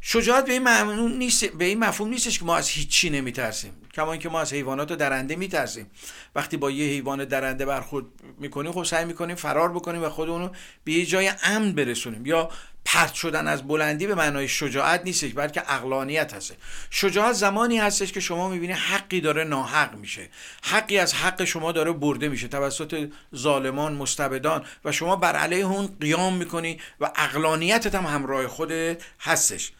شجاعت 0.00 0.44
به 0.44 0.52
این 0.52 0.62
مفهوم 0.62 1.12
نیست 1.12 1.44
به 1.44 1.64
این 1.64 1.78
مفهوم 1.78 2.10
نیستش 2.10 2.38
که 2.38 2.44
ما 2.44 2.56
از 2.56 2.68
هیچی 2.68 3.10
نمیترسیم. 3.10 3.72
کما 3.94 4.12
اینکه 4.12 4.28
ما 4.28 4.40
از 4.40 4.52
حیوانات 4.52 4.92
درنده 4.92 5.36
میترسیم. 5.36 5.90
وقتی 6.34 6.56
با 6.56 6.70
یه 6.70 6.86
حیوان 6.86 7.24
درنده 7.24 7.66
برخورد 7.66 8.06
می‌کنیم 8.38 8.72
خب 8.72 8.84
سعی 8.84 9.04
می‌کنیم 9.04 9.36
فرار 9.36 9.72
بکنیم 9.72 10.02
و 10.02 10.08
خودمون 10.08 10.42
رو 10.42 10.50
به 10.84 10.92
یه 10.92 11.06
جای 11.06 11.32
امن 11.42 11.72
برسونیم. 11.72 12.26
یا 12.26 12.50
پرت 12.84 13.14
شدن 13.14 13.48
از 13.48 13.68
بلندی 13.68 14.06
به 14.06 14.14
معنای 14.14 14.48
شجاعت 14.48 15.02
نیستش 15.04 15.32
بلکه 15.32 15.72
اقلانیت 15.72 16.34
هست 16.34 16.56
شجاعت 16.90 17.32
زمانی 17.32 17.78
هستش 17.78 18.12
که 18.12 18.20
شما 18.20 18.48
می‌بینی 18.48 18.72
حقی 18.72 19.20
داره 19.20 19.44
ناحق 19.44 19.94
میشه. 19.94 20.28
حقی 20.62 20.98
از 20.98 21.14
حق 21.14 21.44
شما 21.44 21.72
داره 21.72 21.92
برده 21.92 22.28
میشه. 22.28 22.48
توسط 22.48 23.08
ظالمان 23.36 23.94
مستبدان 23.94 24.64
و 24.84 24.92
شما 24.92 25.16
بر 25.16 25.36
علیه 25.36 25.64
اون 25.64 25.96
قیام 26.00 26.36
می‌کنی 26.36 26.80
و 27.00 27.10
اقلانیتت 27.16 27.94
هم 27.94 28.04
همراه 28.04 28.48
خودت 28.48 29.02
هستش. 29.20 29.72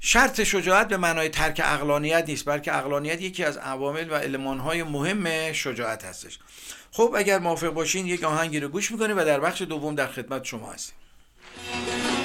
شرط 0.00 0.42
شجاعت 0.42 0.88
به 0.88 0.96
معنای 0.96 1.28
ترک 1.28 1.60
اقلانیت 1.64 2.24
نیست 2.28 2.44
بلکه 2.44 2.76
اقلانیت 2.76 3.22
یکی 3.22 3.44
از 3.44 3.56
عوامل 3.56 4.10
و 4.10 4.14
المانهای 4.14 4.82
مهم 4.82 5.52
شجاعت 5.52 6.04
هستش. 6.04 6.38
خب 6.92 7.14
اگر 7.16 7.38
موافق 7.38 7.68
باشین 7.68 8.06
یک 8.06 8.24
آهنگی 8.24 8.60
رو 8.60 8.68
گوش 8.68 8.90
می‌کنیم 8.90 9.16
و 9.16 9.24
در 9.24 9.40
بخش 9.40 9.62
دوم 9.62 9.94
در 9.94 10.06
خدمت 10.06 10.44
شما 10.44 10.72
هستیم. 10.72 10.94
Thank 11.56 12.18
you. 12.18 12.23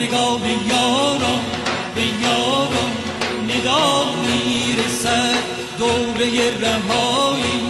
یاران 0.00 1.42
به 1.94 2.02
یاران 2.02 2.92
ندا 3.48 4.04
می‌رسد 4.26 5.42
دوره 5.78 6.58
رهایی 6.60 7.60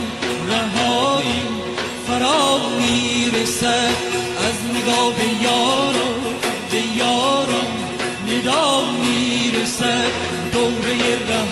رهایی 0.49 1.43
فرا 2.07 2.59
می‌رسد 2.79 3.97
از 4.49 4.59
نگاه 4.75 5.15
یاران 5.43 6.23
به 6.71 6.83
یاران 6.97 7.73
ندا 8.29 8.83
می‌رسد 8.91 10.13
دوره 10.53 10.99
رهایی 11.29 11.52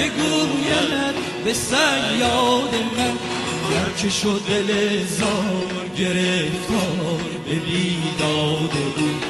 که 0.00 0.06
گوید 0.06 1.14
به 1.44 1.52
سیاد 1.52 2.74
من. 2.96 3.18
هر 3.76 3.92
که 4.02 4.10
شد 4.10 4.40
دل 4.48 5.04
زار 5.04 5.88
گرفتار 5.98 7.20
به 7.44 7.54
بیداد 7.54 8.70
بود 8.96 9.24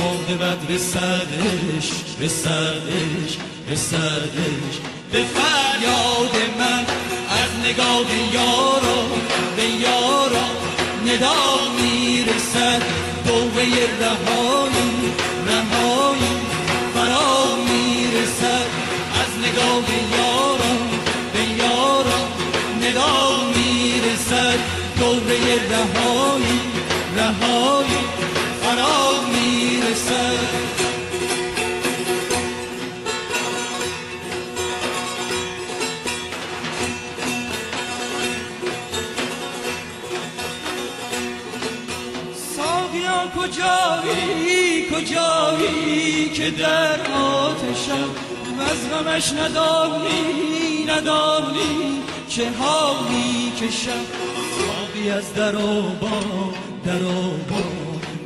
عاقبت 0.00 0.70
رسدش 0.70 1.90
رسدش 2.20 3.38
رسدش 3.70 4.74
به 5.12 5.18
فریاد 5.22 6.36
من 6.58 6.84
از 7.28 7.70
نگاه 7.70 8.06
یارا 8.32 9.02
به 9.56 9.64
یارا 9.64 10.46
ندا 11.06 11.34
می‌رسد. 11.76 12.82
دوره 13.26 13.64
رهایی 14.00 15.12
رهایی 25.58 26.60
رهایی 27.16 27.98
فرا 28.62 29.20
می‌رسد. 29.32 30.74
ساقیا 42.56 43.30
کجایی 43.36 44.86
کجایی 44.90 46.28
که 46.28 46.50
در 46.50 47.00
آتشم؟ 47.12 48.10
از 48.60 48.90
غمش 48.90 49.32
ندانی 49.32 50.84
ندانی 50.88 52.02
چه 52.28 52.50
حالی 52.50 53.52
کشم؟ 53.60 54.23
از 55.10 55.34
در 55.34 55.56
و 55.56 55.82
با 55.82 56.20
در 56.84 57.02
و 57.02 57.12
با. 57.50 57.64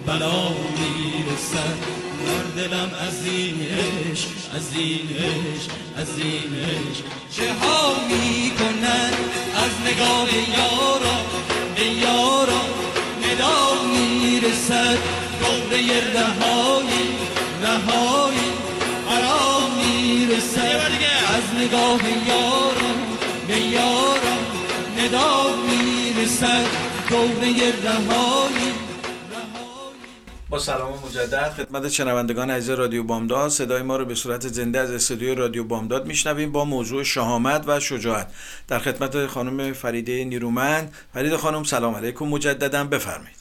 بلا 0.06 0.48
می‌رسد. 0.48 1.78
در 2.26 2.62
دلم 2.62 2.90
از 3.08 3.26
این 3.26 3.56
عشق 3.60 4.28
از 4.56 4.66
این 4.74 5.08
عشق 5.16 5.70
از 5.96 6.18
این 6.18 6.50
عشق. 6.64 7.04
چه 7.36 7.52
ها 7.52 7.94
می‌کنن 8.08 9.12
از 9.64 9.74
نگاه 9.86 10.28
یارا؟ 10.58 11.18
به 11.76 11.84
یارا 11.84 12.62
ندا 13.22 13.82
می‌رسد. 13.92 14.98
دوره 15.40 16.12
رهایی 16.14 17.08
رهایی 17.62 18.50
فرا 19.08 19.68
می‌رسد. 19.76 20.78
از 21.36 21.60
نگاه 21.60 22.00
یارم 22.28 22.98
به 23.48 23.60
یارم 23.60 24.37
ندا 25.08 25.56
می‌رسد 25.56 26.66
دوره 27.10 27.72
رهایی. 27.84 28.72
با 30.50 30.58
سلام 30.58 30.98
مجدد 31.06 31.52
خدمت 31.56 31.88
شنوندگان 31.88 32.50
عزیز 32.50 32.70
رادیو 32.70 33.02
بامداد. 33.02 33.50
صدای 33.50 33.82
ما 33.82 33.96
رو 33.96 34.04
به 34.04 34.14
صورت 34.14 34.48
زنده 34.48 34.78
از 34.78 34.90
استودیوی 34.90 35.34
رادیو 35.34 35.64
بامداد 35.64 36.06
میشنویم 36.06 36.52
با 36.52 36.64
موضوع 36.64 37.02
شهامت 37.02 37.64
و 37.66 37.80
شجاعت. 37.80 38.32
در 38.68 38.78
خدمت 38.78 39.26
خانم 39.26 39.72
فریده 39.72 40.24
نیرومند. 40.24 40.94
فرید 41.14 41.36
خانم 41.36 41.64
سلام 41.64 41.94
علیکم. 41.94 42.24
مجددا 42.24 42.84
بفرمایید. 42.84 43.37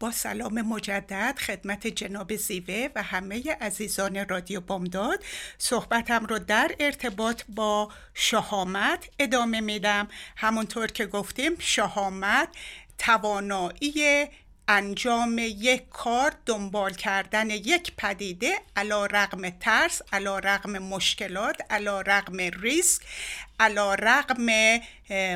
با 0.00 0.10
سلام 0.10 0.62
مجدد 0.62 1.38
خدمت 1.38 1.86
جناب 1.86 2.36
زیوه 2.36 2.88
و 2.94 3.02
همه 3.02 3.56
عزیزان 3.60 4.28
رادیو 4.28 4.60
بامداد. 4.60 5.24
صحبتم 5.58 6.26
رو 6.26 6.38
در 6.38 6.74
ارتباط 6.80 7.42
با 7.48 7.92
شهامت 8.14 9.08
ادامه 9.18 9.60
میدم. 9.60 10.08
همونطور 10.36 10.86
که 10.86 11.06
گفتیم 11.06 11.52
شهامت 11.58 12.48
توانایی 12.98 14.26
انجام 14.68 15.38
یک 15.38 15.88
کار 15.88 16.32
دنبال 16.46 16.94
کردن 16.94 17.50
یک 17.50 17.92
پدیده 17.96 18.58
علا 18.76 19.06
رقم 19.06 19.50
ترس 19.50 20.02
علا 20.12 20.38
رقم 20.38 20.78
مشکلات 20.78 21.56
علا 21.70 22.00
رقم 22.00 22.36
ریسک 22.36 23.02
علا 23.60 23.94
رقم 23.94 24.46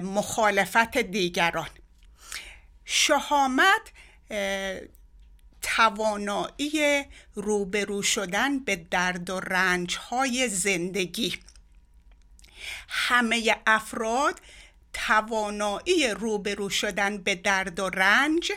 مخالفت 0.03 0.99
دیگران. 0.99 1.69
شهامت 2.85 3.93
توانایی 5.63 7.05
روبرو 7.35 8.03
شدن 8.03 8.59
به 8.59 8.77
درد 8.77 9.31
و 9.31 9.41
رنج 9.41 9.97
های 9.97 10.49
زندگی. 10.49 11.39
همه 12.89 13.57
افراد 13.67 14.41
توانایی 14.93 16.09
روبرو 16.09 16.71
شدن 16.71 17.19
به 17.19 17.35
درد 17.35 17.81
و 17.81 17.89
رنج 17.89 18.53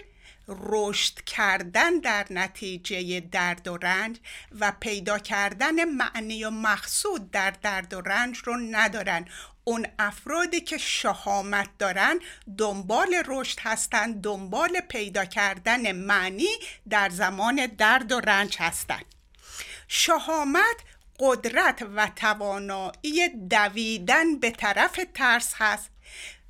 رشد 0.48 1.22
کردن 1.22 2.00
در 2.00 2.26
نتیجه 2.30 3.20
درد 3.20 3.68
و 3.68 3.78
رنج 3.78 4.20
و 4.60 4.74
پیدا 4.80 5.20
کردن 5.20 5.84
معنی 5.84 6.44
و 6.44 6.50
مقصود 6.50 7.32
در 7.32 7.52
درد 7.52 7.94
و 7.94 8.02
رنج 8.02 8.38
رو 8.38 8.58
ندارن. 8.58 9.26
اون 9.68 9.88
افرادی 10.00 10.62
که 10.62 10.78
شهامت 10.78 11.70
دارن 11.80 12.20
دنبال 12.58 13.24
رشد 13.26 13.60
هستند 13.60 14.22
دنبال 14.22 14.80
پیدا 14.80 15.26
کردن 15.26 15.92
معنی 15.92 16.50
در 16.90 17.10
زمان 17.10 17.66
درد 17.66 18.12
و 18.12 18.20
رنج 18.20 18.58
هستند 18.60 19.06
شهامت 19.88 20.76
قدرت 21.20 21.84
و 21.96 22.08
توانایی 22.16 23.30
دویدن 23.50 24.40
به 24.40 24.52
طرف 24.52 25.00
ترس 25.14 25.54
هست. 25.56 25.90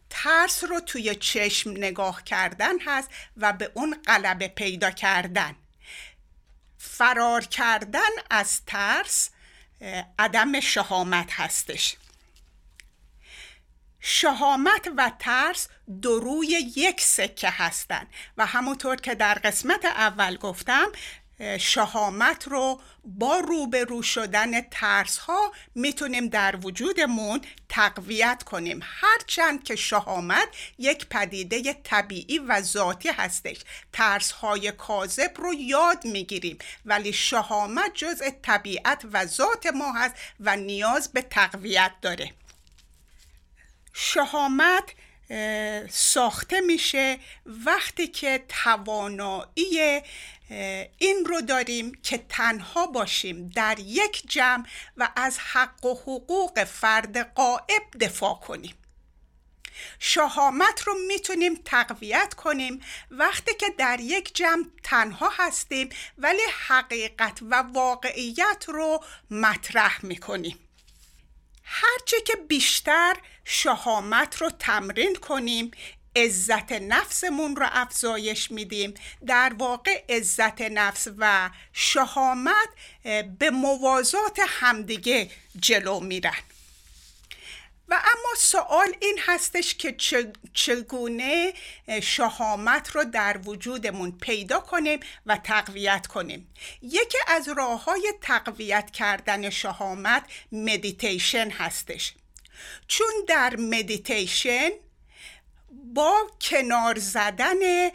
ترس 0.10 0.64
رو 0.64 0.80
توی 0.80 1.16
چشم 1.16 1.70
نگاه 1.72 2.24
کردن 2.24 2.80
هست 2.80 3.10
و 3.38 3.54
به 3.54 3.72
اون 3.74 4.02
غلبه 4.08 4.48
پیدا 4.48 4.92
کردن. 4.92 5.56
فرار 6.78 7.46
کردن 7.46 8.00
از 8.30 8.62
ترس 8.66 9.30
عدم 10.20 10.60
شهامت 10.60 11.32
هستش. 11.32 11.96
شهامت 14.00 14.88
و 14.98 15.12
ترس 15.20 15.68
دو 16.02 16.20
روی 16.20 16.48
یک 16.76 17.02
سکه 17.02 17.50
هستند. 17.50 18.08
و 18.38 18.46
همونطور 18.46 18.96
که 18.96 19.16
در 19.16 19.34
قسمت 19.34 19.86
اول 19.86 20.38
گفتم 20.38 20.88
شهامت 21.60 22.48
رو 22.48 22.82
با 23.04 23.38
روبرو 23.38 24.02
شدن 24.02 24.62
ترس 24.62 25.18
ها 25.18 25.52
می‌تونیم 25.76 26.28
در 26.28 26.56
وجودمون 26.56 27.42
تقویت 27.70 28.44
کنیم. 28.44 28.80
هرچند 28.84 29.64
که 29.64 29.76
شهامت 29.76 30.48
یک 30.78 31.06
پدیده 31.10 31.74
طبیعی 31.74 32.40
و 32.40 32.62
ذاتی 32.62 33.10
هستش. 33.10 33.58
ترس 33.94 34.32
های 34.32 34.72
کاذب 34.72 35.32
رو 35.36 35.54
یاد 35.54 36.06
می‌گیریم. 36.06 36.58
ولی 36.86 37.14
شهامت 37.14 37.92
جزء 37.94 38.30
طبیعت 38.42 39.06
و 39.14 39.26
ذات 39.26 39.66
ما 39.66 39.92
هست 39.92 40.16
و 40.40 40.56
نیاز 40.56 41.12
به 41.12 41.22
تقویت 41.22 41.92
داره. 42.02 42.34
شهامت 44.00 44.84
ساخته 45.90 46.62
میشه. 46.62 47.20
وقتی 47.46 48.08
که 48.08 48.46
توانایی 48.50 50.02
این 50.98 51.26
رو 51.26 51.42
داریم 51.42 51.92
که 52.04 52.26
تنها 52.30 52.88
باشیم 52.88 53.50
در 53.56 53.80
یک 53.80 54.24
جمع 54.28 54.66
و 54.98 55.10
از 55.16 55.40
حق 55.40 55.86
و 55.86 55.94
حقوق 55.94 56.64
فرد 56.64 57.34
قائب 57.34 57.84
دفاع 58.02 58.36
کنیم. 58.36 58.74
شهامت 60.00 60.82
رو 60.82 60.94
می‌تونیم 61.08 61.56
تقویت 61.66 62.34
کنیم 62.34 62.82
وقتی 63.12 63.52
که 63.60 63.66
در 63.78 64.00
یک 64.00 64.36
جمع 64.36 64.66
تنها 64.84 65.32
هستیم 65.38 65.90
ولی 66.18 66.42
حقیقت 66.68 67.40
و 67.42 67.56
واقعیت 67.56 68.66
رو 68.68 69.04
مطرح 69.32 70.06
می‌کنیم. 70.06 70.67
هرچه 72.08 72.22
که 72.22 72.36
بیشتر 72.36 73.16
شهامت 73.46 74.42
رو 74.42 74.50
تمرین 74.50 75.16
کنیم 75.16 75.72
عزت 76.16 76.72
نفسمون 76.72 77.56
رو 77.56 77.66
افزایش 77.72 78.52
میدیم. 78.52 78.94
در 79.26 79.54
واقع 79.60 80.04
عزت 80.10 80.62
نفس 80.62 81.08
و 81.18 81.50
شهامت 81.74 82.68
به 83.40 83.50
موازات 83.50 84.40
همدیگه 84.48 85.30
جلو 85.60 86.00
میرن. 86.00 86.44
و 87.90 87.94
اما 87.94 88.36
سوال 88.38 88.96
این 89.00 89.20
هستش 89.26 89.76
که 89.76 89.96
چگونه 90.54 91.54
شهامت 92.02 92.90
رو 92.90 93.04
در 93.04 93.40
وجودمون 93.46 94.12
پیدا 94.12 94.60
کنیم 94.60 95.00
و 95.26 95.38
تقویت 95.38 96.08
کنیم. 96.08 96.54
یکی 96.82 97.18
از 97.28 97.50
راه 97.58 97.84
های 97.84 98.14
تقویت 98.22 98.92
کردن 98.92 99.50
شهامت 99.50 100.24
مدیتیشن 100.52 101.50
هستش. 101.50 102.14
چون 102.88 103.14
در 103.28 103.56
مدیتیشن 103.56 104.70
با 105.94 106.32
کنار 106.42 107.00
زدن 107.00 107.88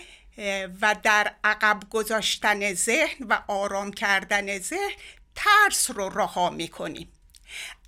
و 0.81 0.96
در 1.02 1.35
عقب 1.44 1.83
گذاشتن 1.90 2.74
ذهن 2.74 3.26
و 3.28 3.42
آرام 3.48 3.92
کردن 3.92 4.59
ذهن 4.59 4.92
ترس 5.35 5.90
رو 5.90 6.09
رها 6.09 6.50
می‌کنیم. 6.50 7.12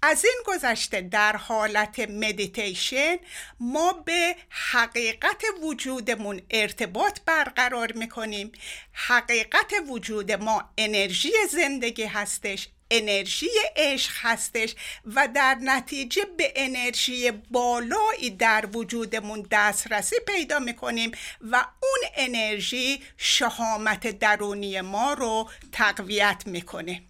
از 0.07 0.25
این 0.25 0.43
گذشته 0.47 1.01
در 1.01 1.37
حالت 1.37 2.01
مدیتیشن 2.01 3.17
ما 3.61 3.93
به 3.93 4.37
حقیقت 4.49 5.43
وجودمون 5.63 6.43
ارتباط 6.51 7.19
برقرار 7.27 7.93
می‌کنیم. 7.93 8.53
حقیقت 8.93 9.73
وجود 9.89 10.33
ما 10.33 10.71
انرژی 10.79 11.33
زندگی 11.51 12.05
هستش 12.05 12.69
انرژی 12.91 13.49
عشق 13.77 14.13
هستش 14.15 14.75
و 15.07 15.29
در 15.35 15.59
نتیجه 15.63 16.25
به 16.25 16.53
انرژی 16.57 17.31
بالایی 17.31 18.31
در 18.31 18.69
وجودمون 18.73 19.47
دسترسی 19.51 20.17
پیدا 20.27 20.59
می‌کنیم 20.59 21.13
و 21.41 21.57
اون 21.57 22.11
انرژی 22.17 23.03
شهامت 23.17 24.19
درونی 24.19 24.81
ما 24.81 25.13
رو 25.13 25.51
تقویت 25.73 26.43
می‌کنه. 26.47 27.03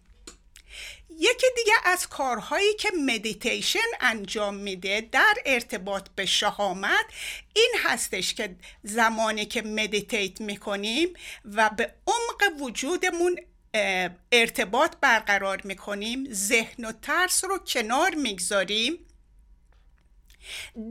یکی 1.19 1.47
دیگه 1.57 1.73
از 1.85 2.09
کارهایی 2.09 2.75
که 2.75 2.91
مدیتیشن 3.07 3.79
انجام 4.01 4.55
میده 4.55 5.09
در 5.13 5.35
ارتباط 5.47 6.09
به 6.17 6.27
شهامت 6.27 7.05
این 7.55 7.73
هستش 7.83 8.35
که 8.35 8.57
زمانی 8.83 9.47
که 9.47 9.63
meditate 9.63 10.41
می‌کنیم 10.41 11.09
و 11.45 11.71
به 11.71 11.95
عمق 12.07 12.61
وجودمون 12.61 13.41
ارتباط 14.33 14.97
برقرار 15.01 15.61
می‌کنیم 15.65 16.33
ذهن 16.33 16.85
و 16.85 16.93
ترس 16.93 17.45
رو 17.45 17.59
کنار 17.59 18.15
می‌گذاریم. 18.15 19.07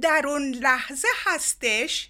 در 0.02 0.22
اون 0.28 0.52
لحظه 0.52 1.08
هستش 1.26 2.10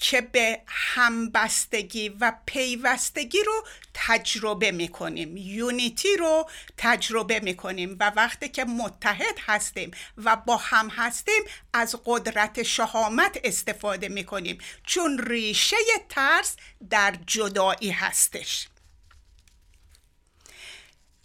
که 0.00 0.20
به 0.20 0.62
همبستگی 0.66 2.08
و 2.08 2.32
پیوستگی 2.46 3.42
رو 3.46 3.66
تجربه 3.94 4.70
می‌کنیم. 4.70 5.36
یونیتی 5.36 6.16
رو 6.16 6.50
تجربه 6.76 7.40
می‌کنیم 7.40 7.96
و 8.00 8.12
وقتی 8.16 8.48
که 8.48 8.64
متحد 8.64 9.38
هستیم 9.46 9.90
و 10.16 10.36
با 10.36 10.56
هم 10.56 10.88
هستیم 10.88 11.42
از 11.72 11.96
قدرت 12.04 12.62
شهامت 12.62 13.40
استفاده 13.44 14.08
می‌کنیم. 14.08 14.58
چون 14.86 15.18
ریشه 15.18 15.76
ترس 16.08 16.56
در 16.90 17.14
جدایی 17.26 17.90
هستش. 17.90 18.68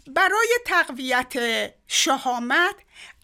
برای 0.07 0.59
تقویت 0.65 1.33
شهامت 1.87 2.75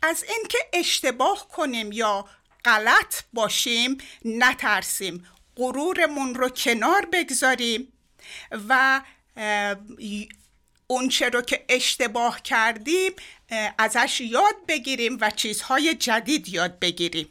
از 0.02 0.24
اینکه 0.24 0.58
اشتباه 0.74 1.48
کنیم 1.48 1.92
یا 1.92 2.26
غلط 2.66 3.24
باشیم 3.34 3.98
نترسیم. 4.26 5.28
غرورمون 5.58 6.36
رو 6.36 6.50
کنار 6.50 7.06
بگذاریم 7.14 7.94
و 8.70 9.02
اونچه 10.88 11.30
رو 11.30 11.42
که 11.42 11.66
اشتباه 11.70 12.42
کردیم 12.42 13.12
ازش 13.78 14.22
یاد 14.22 14.56
بگیریم 14.68 15.18
و 15.22 15.30
چیزهای 15.30 15.94
جدید 15.94 16.50
یاد 16.50 16.80
بگیریم. 16.80 17.28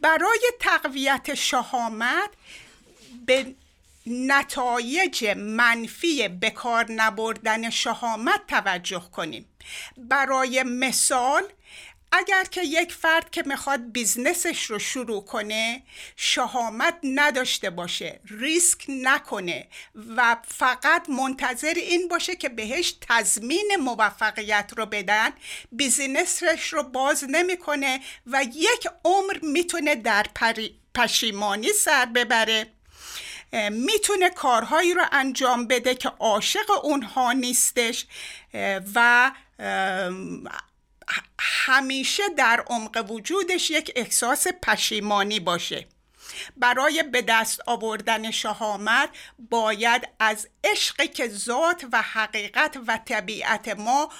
برای 0.00 0.40
تقویت 0.60 1.34
شهامت 1.34 2.30
به 3.26 3.54
نتایج 4.06 5.24
منفی 5.36 6.28
به 6.28 6.50
کار 6.50 6.92
نبردن 6.92 7.70
شهامت 7.70 8.40
توجه 8.48 9.10
کنیم. 9.12 9.46
برای 9.96 10.62
مثال 10.62 11.42
اگر 12.12 12.44
که 12.44 12.62
یک 12.62 12.92
فرد 12.92 13.30
که 13.30 13.42
می‌خواد 13.46 13.92
business 13.92 14.50
ش 14.50 14.64
رو 14.64 14.78
شروع 14.78 15.24
کنه 15.24 15.82
شهامت 16.16 16.98
نداشته 17.04 17.70
باشه 17.70 18.20
ریسک 18.30 18.84
نکنه 18.88 19.66
و 20.16 20.36
فقط 20.48 21.08
منتظر 21.08 21.74
این 21.76 22.08
باشه 22.08 22.36
که 22.36 22.48
بهش 22.48 22.94
تضمین 23.08 23.76
موفقیت 23.80 24.72
رو 24.76 24.86
بدن 24.86 25.30
business 25.72 26.52
ش 26.52 26.72
رو 26.72 26.82
باز 26.82 27.24
نمی‌کنه 27.28 28.00
و 28.26 28.44
یک 28.54 28.88
عمر 29.04 29.38
می‌تونه 29.42 29.94
در 29.94 30.26
پشیمانی 30.94 31.72
سر 31.72 32.04
ببره. 32.04 32.66
می‌تونه 33.70 34.30
کارهایی 34.30 34.94
رو 34.94 35.04
انجام 35.12 35.66
بده 35.66 35.94
که 35.94 36.08
عاشق 36.08 36.70
اونها 36.82 37.32
نیستش 37.32 38.06
و 38.94 39.30
همیشه 41.40 42.22
در 42.36 42.64
عمق 42.66 43.10
وجودش 43.10 43.70
یک 43.70 43.92
احساس 43.96 44.46
پشیمانی 44.62 45.40
باشه. 45.40 45.86
برای 46.56 47.02
به 47.02 47.22
دست 47.22 47.60
آوردن 47.66 48.30
شهامت 48.30 49.08
باید 49.38 50.08
از 50.18 50.48
عشقی 50.64 51.08
که 51.08 51.28
ذات 51.28 51.86
و 51.92 52.02
حقیقت 52.02 52.78
و 52.86 52.98
طبیعت 53.04 53.68
ما 53.68 54.10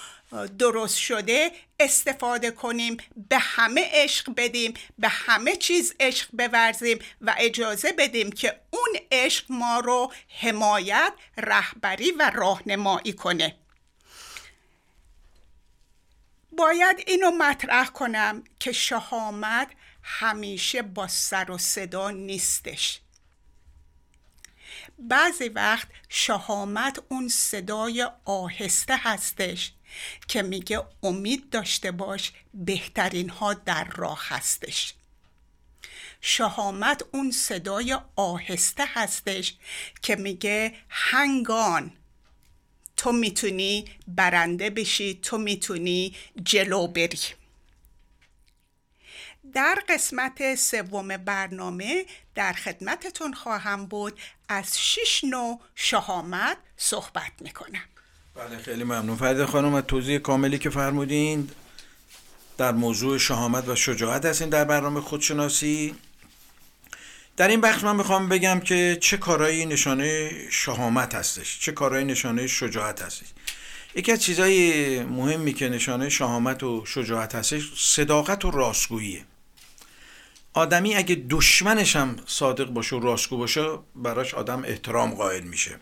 درست 0.59 0.97
شده 0.97 1.51
استفاده 1.79 2.51
کنیم 2.51 2.97
به 3.29 3.37
همه 3.37 3.89
عشق 3.93 4.33
بدیم 4.37 4.73
به 4.99 5.07
همه 5.07 5.55
چیز 5.55 5.95
عشق 5.99 6.29
بورزیم 6.31 6.99
و 7.21 7.35
اجازه 7.37 7.91
بدیم 7.91 8.31
که 8.31 8.59
اون 8.69 8.99
عشق 9.11 9.45
ما 9.49 9.79
رو 9.79 10.11
حمایت 10.41 11.13
رهبری 11.37 12.11
و 12.11 12.31
راهنمایی 12.35 13.13
کنه. 13.13 13.55
باید 16.57 17.03
اینو 17.07 17.31
مطرح 17.31 17.87
کنم 17.87 18.43
که 18.59 18.71
شهامت 18.71 19.67
همیشه 20.03 20.81
با 20.81 21.07
سر 21.07 21.51
و 21.51 21.57
صدا 21.57 22.09
نیستش. 22.09 22.99
بعضی 24.99 25.49
وقت 25.49 25.87
شهامت 26.09 26.99
اون 27.09 27.27
صدای 27.27 28.09
آهسته 28.25 28.97
هستش 28.97 29.73
که 30.27 30.41
میگه 30.41 30.83
امید 31.03 31.49
داشته 31.49 31.91
باش 31.91 32.31
بهترین 32.53 33.29
ها 33.29 33.53
در 33.53 33.83
راه 33.83 34.21
هستش. 34.27 34.93
شهامت 36.21 37.03
اون 37.11 37.31
صدای 37.31 37.99
آهسته 38.15 38.83
هستش 38.87 39.55
که 40.01 40.15
میگه 40.15 40.73
هنگان 40.89 41.97
تو 43.03 43.11
می‌تونی 43.11 43.85
برنده 44.07 44.69
بشی 44.69 45.19
تو 45.21 45.37
می‌تونی 45.37 46.15
جلو 46.43 46.87
بری. 46.87 47.19
در 49.53 49.83
قسمت 49.89 50.55
سوم 50.55 51.17
برنامه 51.17 52.05
در 52.35 52.53
خدمتتون 52.53 53.33
خواهم 53.33 53.85
بود. 53.85 54.19
از 54.49 54.79
شش 54.79 55.23
نوع 55.23 55.59
شهامت 55.75 56.57
صحبت 56.77 57.31
می‌کنم. 57.41 57.83
بله 58.35 58.57
خیلی 58.57 58.83
ممنون. 58.83 59.15
فرید 59.15 59.45
خانم 59.45 59.73
از 59.73 59.83
توضیح 59.83 60.17
کاملی 60.17 60.57
که 60.57 60.69
فرمودین 60.69 61.49
در 62.57 62.71
موضوع 62.71 63.17
شهامت 63.17 63.67
و 63.67 63.75
شجاعت 63.75 64.25
هستیم 64.25 64.49
در 64.49 64.63
برنامه 64.63 65.01
خودشناسی. 65.01 65.95
در 67.37 67.47
این 67.47 67.61
بخش 67.61 67.83
من 67.83 67.95
می‌خوام 67.95 68.29
بگم 68.29 68.59
که 68.59 68.97
چه 69.01 69.17
کارهایی 69.17 69.65
نشانه 69.65 70.31
شهامت 70.49 71.15
هستش 71.15 71.59
چه 71.59 71.71
کارهایی 71.71 72.05
نشانه 72.05 72.47
شجاعت 72.47 73.01
هستش. 73.01 73.27
یکی 73.95 74.11
از 74.11 74.23
چیزهای 74.23 74.99
مهمی 75.03 75.53
که 75.53 75.69
نشانه 75.69 76.09
شهامت 76.09 76.63
و 76.63 76.85
شجاعت 76.85 77.35
هستش 77.35 77.71
صداقت 77.77 78.45
و 78.45 78.51
راستگوییه. 78.51 79.25
آدمی 80.53 80.95
اگه 80.95 81.23
دشمنش 81.29 81.95
هم 81.95 82.15
صادق 82.25 82.65
باشه 82.65 82.95
و 82.95 82.99
راستگو 82.99 83.37
باشه 83.37 83.65
براش 83.95 84.33
آدم 84.33 84.63
احترام 84.65 85.11
قائل 85.15 85.43
میشه. 85.43 85.79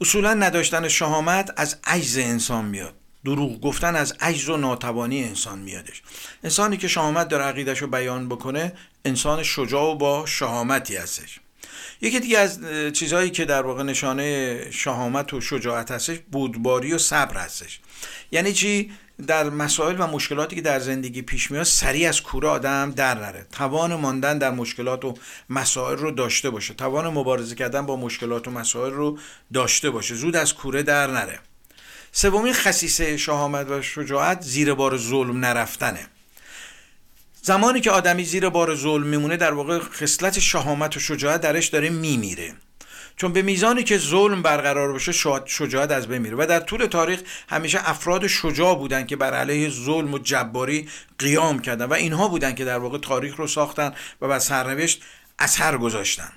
اصولا 0.00 0.34
نداشتن 0.34 0.88
شهامت 0.88 1.50
از 1.56 1.76
عجز 1.84 2.18
انسان 2.18 2.64
میاد. 2.64 2.94
دروغ 3.24 3.60
گفتن 3.60 3.96
از 3.96 4.14
عجز 4.20 4.48
و 4.48 4.56
ناتوانی 4.56 5.24
انسان 5.24 5.58
میادش. 5.58 6.02
انسانی 6.44 6.76
که 6.76 6.88
شهامت 6.88 7.28
داره 7.28 7.44
عقیدش 7.44 7.78
رو 7.78 7.86
بیان 7.86 8.28
بکنه 8.28 8.72
انسان 9.04 9.42
شجاع 9.42 9.92
و 9.92 9.94
با 9.94 10.26
شهامتی 10.26 10.96
هستش. 10.96 11.40
یکی 12.00 12.20
دیگه 12.20 12.38
از 12.38 12.60
چیزهایی 12.92 13.30
که 13.30 13.44
در 13.44 13.62
واقع 13.62 13.82
نشانه 13.82 14.58
شهامت 14.70 15.34
و 15.34 15.40
شجاعت 15.40 15.90
هستش 15.90 16.18
بودباری 16.32 16.92
و 16.92 16.98
صبر 16.98 17.36
هستش. 17.36 17.80
یعنی 18.32 18.52
چی؟ 18.52 18.92
در 19.26 19.50
مسائل 19.50 20.00
و 20.00 20.06
مشکلاتی 20.06 20.56
که 20.56 20.62
در 20.62 20.78
زندگی 20.78 21.22
پیش 21.22 21.50
میاد 21.50 21.64
سریع 21.64 22.08
از 22.08 22.22
کوره 22.22 22.48
آدم 22.48 22.90
در 22.90 23.14
نره. 23.14 23.46
توان 23.52 23.94
ماندن 23.94 24.38
در 24.38 24.50
مشکلات 24.50 25.04
و 25.04 25.14
مسائل 25.50 25.96
رو 25.96 26.10
داشته 26.10 26.50
باشه. 26.50 26.74
توان 26.74 27.08
مبارزه 27.08 27.54
کردن 27.54 27.86
با 27.86 27.96
مشکلات 27.96 28.48
و 28.48 28.50
مسائل 28.50 28.92
رو 28.92 29.18
داشته 29.52 29.90
باشه. 29.90 30.14
زود 30.14 30.36
از 30.36 30.54
کوره 30.54 30.82
در 30.82 31.06
نره. 31.06 31.38
سومین 32.16 32.52
خصیصه 32.52 33.16
شهامت 33.16 33.70
و 33.70 33.82
شجاعت 33.82 34.42
زیر 34.42 34.74
بار 34.74 34.96
ظلم 34.96 35.44
نرفتنه. 35.44 36.06
زمانی 37.42 37.80
که 37.80 37.90
آدمی 37.90 38.24
زیر 38.24 38.48
بار 38.48 38.74
ظلم 38.74 39.06
میمونه 39.06 39.36
در 39.36 39.52
واقع 39.52 39.78
خصلت 39.78 40.38
شهامت 40.38 40.96
و 40.96 41.00
شجاعت 41.00 41.40
درش 41.40 41.68
داره 41.68 41.90
میمیره. 41.90 42.54
چون 43.16 43.32
به 43.32 43.42
میزانی 43.42 43.84
که 43.84 43.98
ظلم 43.98 44.42
برقرار 44.42 44.92
باشه 44.92 45.12
شجاعت 45.46 45.90
از 45.90 46.06
بین 46.06 46.22
میره. 46.22 46.36
و 46.36 46.46
در 46.46 46.60
طول 46.60 46.86
تاریخ 46.86 47.20
همیشه 47.48 47.90
افراد 47.90 48.26
شجاع 48.26 48.78
بودن 48.78 49.06
که 49.06 49.16
بر 49.16 49.34
علیه 49.34 49.70
ظلم 49.70 50.14
و 50.14 50.18
جباری 50.18 50.88
قیام 51.18 51.58
کردن 51.58 51.84
و 51.84 51.92
اینها 51.92 52.28
بودن 52.28 52.54
که 52.54 52.64
در 52.64 52.78
واقع 52.78 52.98
تاریخ 52.98 53.36
رو 53.36 53.46
ساختن 53.46 53.94
و 54.20 54.28
بر 54.28 54.38
سرنوشت 54.38 55.02
اثر 55.38 55.76
گذاشتن. 55.76 56.32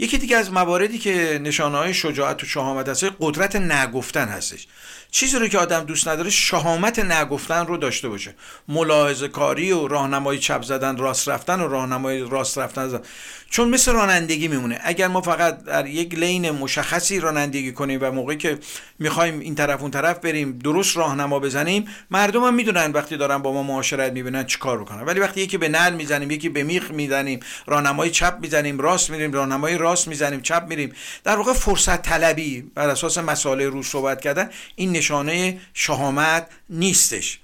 یکی 0.00 0.18
دیگه 0.18 0.36
از 0.36 0.52
مواردی 0.52 0.98
که 0.98 1.40
نشانه 1.42 1.78
های 1.78 1.94
شجاعت 1.94 2.42
و 2.42 2.46
شهامت 2.46 2.88
هست 2.88 3.04
قدرت 3.20 3.56
نگفتن 3.56 4.28
هستش 4.28 4.66
چیزی 5.10 5.38
رو 5.38 5.48
که 5.48 5.58
آدم 5.58 5.84
دوست 5.84 6.08
نداره 6.08 6.30
شهامت 6.30 6.98
نگفتن 6.98 7.66
رو 7.66 7.76
داشته 7.76 8.08
باشه 8.08 8.34
ملاحظه 8.68 9.28
کاری 9.28 9.72
و 9.72 9.88
راهنمایی 9.88 10.38
چپ 10.38 10.62
زدن 10.62 10.96
راست 10.96 11.28
رفتن 11.28 11.60
و 11.60 11.68
راهنمایی 11.68 12.28
راست 12.30 12.58
رفتن 12.58 12.88
زدن. 12.88 13.04
چون 13.50 13.68
مثل 13.68 13.92
رانندگی 13.92 14.48
میمونه. 14.48 14.80
اگر 14.82 15.08
ما 15.08 15.20
فقط 15.20 15.64
در 15.64 15.86
یک 15.86 16.14
لین 16.14 16.50
مشخصی 16.50 17.20
رانندگی 17.20 17.72
کنیم 17.72 17.98
و 18.02 18.10
موقعی 18.10 18.36
که 18.36 18.58
می‌خوایم 18.98 19.40
این 19.40 19.54
طرف 19.54 19.82
اون 19.82 19.90
طرف 19.90 20.18
بریم 20.18 20.58
درست 20.58 20.96
راهنما 20.96 21.38
بزنیم 21.38 21.88
مردم 22.10 22.44
هم 22.44 22.54
می‌دونن 22.54 22.92
وقتی 22.92 23.16
دارن 23.16 23.38
با 23.38 23.52
ما 23.52 23.62
معاشرت 23.62 24.12
می‌بینن 24.12 24.44
چیکار 24.44 24.80
بکنن. 24.80 25.02
ولی 25.02 25.20
وقتی 25.20 25.40
یکی 25.40 25.58
به 25.58 25.68
نل 25.68 25.94
می‌زنیم 25.94 26.30
یکی 26.30 26.48
به 26.48 26.62
میخ 26.62 26.90
می‌زنیم 26.90 27.40
راهنمایی 27.66 28.10
چپ 28.10 28.38
می‌زنیم 28.40 28.78
راست 28.78 29.10
میریم 29.10 29.32
راهنمایی 29.32 29.78
راست 29.78 30.08
می‌زنیم 30.08 30.40
چپ 30.40 30.64
میریم. 30.68 30.92
در 31.24 31.36
واقع 31.36 31.52
فرصت 31.52 32.02
طلبی 32.02 32.62
بر 32.74 32.88
اساس 32.88 33.18
مسائل 33.18 33.60
رو 33.62 33.82
صحبت 33.82 34.20
کردن 34.20 34.50
این 34.76 34.92
نشانه 34.92 35.60
شهامت 35.74 36.46
نیستش. 36.70 37.40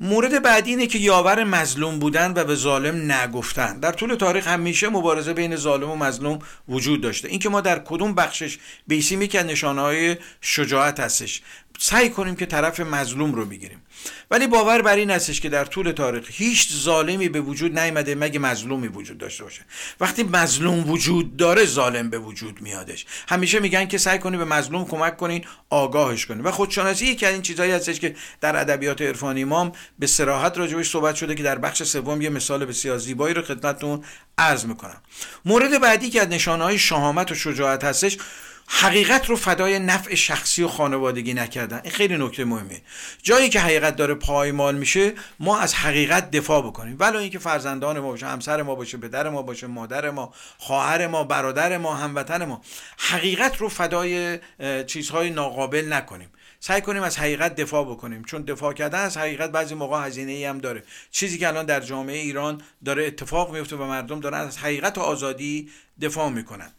مورد 0.00 0.42
بعدی 0.42 0.70
اینه 0.70 0.86
که 0.86 0.98
یاور 0.98 1.44
مظلوم 1.44 1.98
بودن 1.98 2.32
و 2.36 2.44
به 2.44 2.54
ظالم 2.54 3.12
نگفتن. 3.12 3.80
در 3.80 3.92
طول 3.92 4.14
تاریخ 4.14 4.46
همیشه 4.46 4.88
مبارزه 4.88 5.32
بین 5.32 5.56
ظالم 5.56 5.90
و 5.90 5.96
مظلوم 5.96 6.38
وجود 6.68 7.00
داشته. 7.00 7.28
اینکه 7.28 7.48
ما 7.48 7.60
در 7.60 7.78
کدوم 7.78 8.14
بخشش 8.14 8.58
بیسیم 8.86 9.22
یکی 9.22 9.38
از 9.38 9.46
نشانه 9.46 9.80
های 9.80 10.16
شجاعت 10.40 11.00
هستش. 11.00 11.42
سعی 11.78 12.10
کنیم 12.10 12.36
که 12.36 12.46
طرف 12.46 12.80
مظلوم 12.80 13.34
رو 13.34 13.44
بگیریم. 13.44 13.82
ولی 14.30 14.46
باور 14.46 14.82
بر 14.82 14.96
این 14.96 15.10
هستش 15.10 15.40
که 15.40 15.48
در 15.48 15.64
طول 15.64 15.92
تاریخ 15.92 16.24
هیچ 16.30 16.72
ظالمی 16.72 17.28
به 17.28 17.40
وجود 17.40 17.78
نیامده 17.78 18.14
مگه 18.14 18.38
مظلومی 18.38 18.88
وجود 18.88 19.18
داشته 19.18 19.44
باشه. 19.44 19.62
وقتی 20.00 20.22
مظلوم 20.22 20.90
وجود 20.90 21.36
داره 21.36 21.64
ظالم 21.64 22.10
به 22.10 22.18
وجود 22.18 22.60
میادش. 22.60 23.06
همیشه 23.28 23.60
میگن 23.60 23.86
که 23.86 23.98
سعی 23.98 24.18
کنی 24.18 24.36
به 24.36 24.44
مظلوم 24.44 24.84
کمک 24.84 25.16
کنین 25.16 25.44
آگاهش 25.70 26.26
کنین 26.26 26.40
و 26.40 26.50
خودشناسی 26.50 27.06
یکی 27.06 27.26
از 27.26 27.32
این 27.32 27.42
چیزهایی 27.42 27.72
هستش 27.72 28.00
که 28.00 28.16
در 28.40 28.56
ادبیات 28.56 29.02
عرفانی 29.02 29.42
امام 29.42 29.72
به 29.98 30.06
صراحت 30.06 30.58
راجبش 30.58 30.90
صحبت 30.90 31.14
شده 31.14 31.34
که 31.34 31.42
در 31.42 31.58
بخش 31.58 31.82
سوم 31.82 32.22
یه 32.22 32.30
مثال 32.30 32.64
بسیار 32.64 32.98
زیبایی 32.98 33.34
رو 33.34 33.42
خدمتتون 33.42 34.04
عرض 34.38 34.64
می‌کنم. 34.64 35.02
مورد 35.44 35.80
بعدی 35.80 36.10
که 36.10 36.22
از 36.22 36.28
نشانه 36.28 36.64
های 36.64 36.78
شهامت 36.78 37.32
و 37.32 37.34
شجاعت 37.34 37.84
هستش 37.84 38.18
حقیقت 38.68 39.26
رو 39.28 39.36
فدای 39.36 39.78
نفع 39.78 40.14
شخصی 40.14 40.62
و 40.62 40.68
خانوادگی 40.68 41.34
نکردن. 41.34 41.80
این 41.84 41.92
خیلی 41.92 42.16
نکته 42.16 42.44
مهمه 42.44 42.82
جایی 43.22 43.48
که 43.48 43.60
حقیقت 43.60 43.96
داره 43.96 44.14
پایمال 44.14 44.74
میشه 44.74 45.12
ما 45.40 45.58
از 45.58 45.74
حقیقت 45.74 46.30
دفاع 46.30 46.62
بکنیم. 46.62 46.96
ولو 47.00 47.18
اینکه 47.18 47.38
فرزندان 47.38 48.00
ما 48.00 48.10
باشه 48.10 48.26
همسر 48.26 48.62
ما 48.62 48.74
باشه 48.74 48.98
پدر 48.98 49.28
ما 49.28 49.42
باشه 49.42 49.66
مادر 49.66 50.10
ما 50.10 50.34
خواهر 50.58 51.06
ما 51.06 51.24
برادر 51.24 51.78
ما 51.78 51.94
هموطن 51.94 52.44
ما. 52.44 52.60
حقیقت 52.98 53.56
رو 53.56 53.68
فدای 53.68 54.38
چیزهای 54.86 55.30
ناقابل 55.30 55.92
نکنیم. 55.92 56.28
سعی 56.60 56.80
کنیم 56.80 57.02
از 57.02 57.18
حقیقت 57.18 57.54
دفاع 57.54 57.84
بکنیم. 57.84 58.24
چون 58.24 58.42
دفاع 58.42 58.72
کردن 58.72 58.98
از 58.98 59.16
حقیقت 59.16 59.52
بعضی 59.52 59.74
موقع 59.74 60.06
هزینه 60.06 60.32
ای 60.32 60.44
هم 60.44 60.58
داره. 60.58 60.82
چیزی 61.10 61.38
که 61.38 61.48
الان 61.48 61.66
در 61.66 61.80
جامعه 61.80 62.18
ایران 62.18 62.60
داره 62.84 63.06
اتفاق 63.06 63.54
میفته 63.54 63.76
و 63.76 63.84
مردم 63.84 64.20
دارن 64.20 64.40
از 64.40 64.58
حقیقت 64.58 64.98
و 64.98 65.00
آزادی 65.00 65.70
دفاع 66.02 66.30
می‌کنن. 66.30 66.72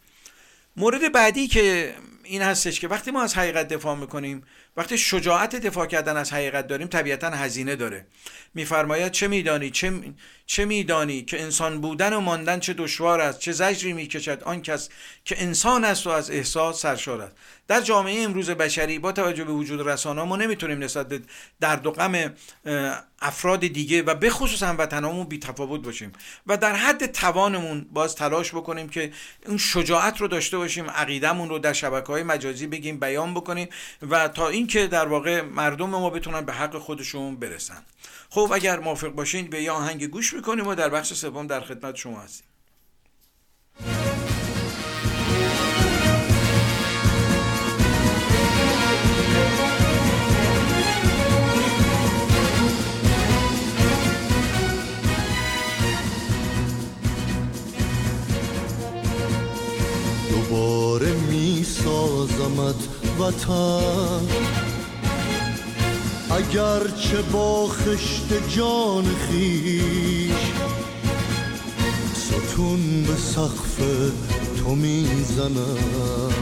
مورد 0.78 1.12
بعدی 1.12 1.48
که 1.48 1.94
این 2.28 2.42
هستش 2.42 2.80
که 2.80 2.88
وقتی 2.88 3.10
ما 3.10 3.22
از 3.22 3.34
حقیقت 3.34 3.68
دفاع 3.68 3.96
می‌کنیم 3.96 4.42
وقتی 4.76 4.98
شجاعت 4.98 5.56
دفاع 5.56 5.86
کردن 5.86 6.16
از 6.16 6.32
حقیقت 6.32 6.66
داریم 6.66 6.88
طبیعتا 6.88 7.30
هزینه 7.30 7.76
داره. 7.76 8.06
میفرماید 8.54 9.12
چه 9.12 9.28
میدانی؟ 9.28 9.70
چه, 9.70 9.92
چه 10.46 10.64
میدانی 10.64 11.22
که 11.22 11.42
انسان 11.42 11.80
بودن 11.80 12.12
و 12.12 12.20
ماندن 12.20 12.60
چه 12.60 12.72
دشوار 12.72 13.20
است 13.20 13.38
چه 13.38 13.52
زجری 13.52 13.92
می‌کشد؟ 13.92 14.42
آن 14.42 14.62
کس 14.62 14.88
که 15.24 15.42
انسان 15.42 15.84
است 15.84 16.06
و 16.06 16.10
از 16.10 16.30
احساس 16.30 16.82
سرشار 16.82 17.20
است. 17.20 17.34
در 17.68 17.80
جامعه 17.80 18.22
امروز 18.22 18.50
بشری 18.50 18.98
با 18.98 19.12
توجه 19.12 19.44
به 19.44 19.52
وجود 19.52 19.88
رسانه 19.88 20.22
ما 20.22 20.36
نمی‌تونیم 20.36 20.78
نسبت 20.78 21.22
درد 21.60 21.86
و 21.86 21.90
غم 21.90 22.34
افراد 23.20 23.60
دیگه 23.60 24.02
و 24.02 24.14
به 24.14 24.30
خصوص 24.30 24.62
هموطنامون 24.62 25.26
بی 25.26 25.38
تفاوت 25.38 25.80
باشیم 25.80 26.12
و 26.46 26.56
در 26.56 26.74
حد 26.74 27.06
توانمون 27.06 27.86
باز 27.92 28.14
تلاش 28.14 28.54
بکنیم 28.54 28.88
که 28.88 29.12
اون 29.46 29.56
شجاعت 29.56 30.20
رو 30.20 30.28
داشته 30.28 30.58
باشیم 30.58 30.90
عقیدمون 30.90 31.48
رو 31.48 31.58
در 31.58 31.72
شبکه 31.72 32.12
های 32.18 32.26
مجازی 32.26 32.66
بگیم 32.66 33.00
بیان 33.00 33.34
بکنیم 33.34 33.68
و 34.10 34.28
تا 34.28 34.48
اینکه 34.48 34.86
در 34.86 35.08
واقع 35.08 35.40
مردم 35.40 35.90
ما 35.90 36.10
بتونن 36.10 36.40
به 36.40 36.52
حق 36.52 36.78
خودشون 36.78 37.36
برسن. 37.36 37.82
خب 38.30 38.50
اگر 38.54 38.78
موافق 38.78 39.08
باشین 39.08 39.50
به 39.50 39.62
یه 39.62 39.70
آهنگ 39.70 40.06
گوش 40.06 40.34
می‌کنیم 40.34 40.66
و 40.66 40.74
در 40.74 40.88
بخش 40.88 41.12
سوم 41.12 41.46
در 41.46 41.60
خدمت 41.60 41.96
شما 41.96 42.20
هستیم. 42.20 42.46
سازمت 62.28 62.88
وطن. 63.18 64.26
اگرچه 66.30 67.22
با 67.22 67.66
خشت 67.66 68.56
جان 68.56 69.04
خیش 69.04 70.52
ستون 72.14 73.02
به 73.02 73.14
سقف 73.16 73.76
تو 74.58 74.74
می‌زنم. 74.74 76.32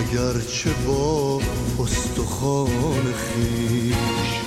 اگرچه 0.00 0.70
با 0.86 1.40
استخوان 1.78 3.14
خیش 3.14 4.39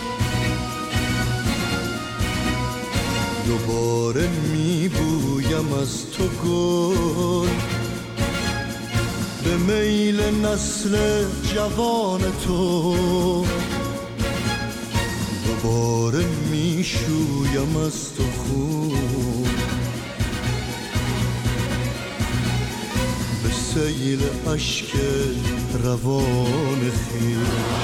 دوباره 3.47 4.29
میبویم 4.53 5.73
از 5.81 6.11
تو 6.11 6.27
گل. 6.27 7.47
به 9.43 9.57
میل 9.57 10.21
نسل 10.21 11.25
جوان 11.53 12.21
تو. 12.45 13.45
دوباره 15.45 16.25
می‌شویم 16.51 17.77
از 17.77 18.13
تو 18.13 18.23
خون. 18.23 19.43
به 23.43 23.49
سیل 23.73 24.19
عشق 24.53 24.85
روان 25.83 26.79
خیش. 26.79 27.83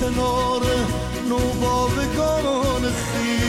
کنار 0.00 0.62
نوباوگان 1.28 2.82
خیش 2.82 3.45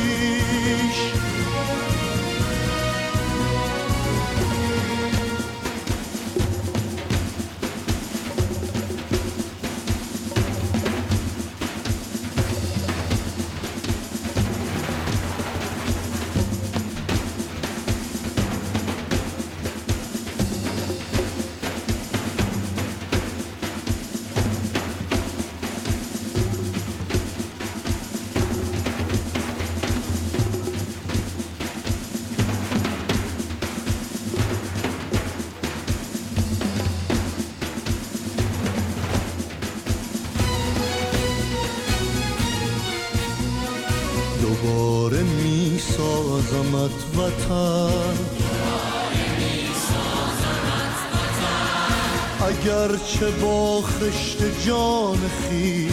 اگرچه 52.67 53.31
با 53.31 53.81
خشت 53.81 54.65
جان 54.65 55.17
خیش. 55.17 55.91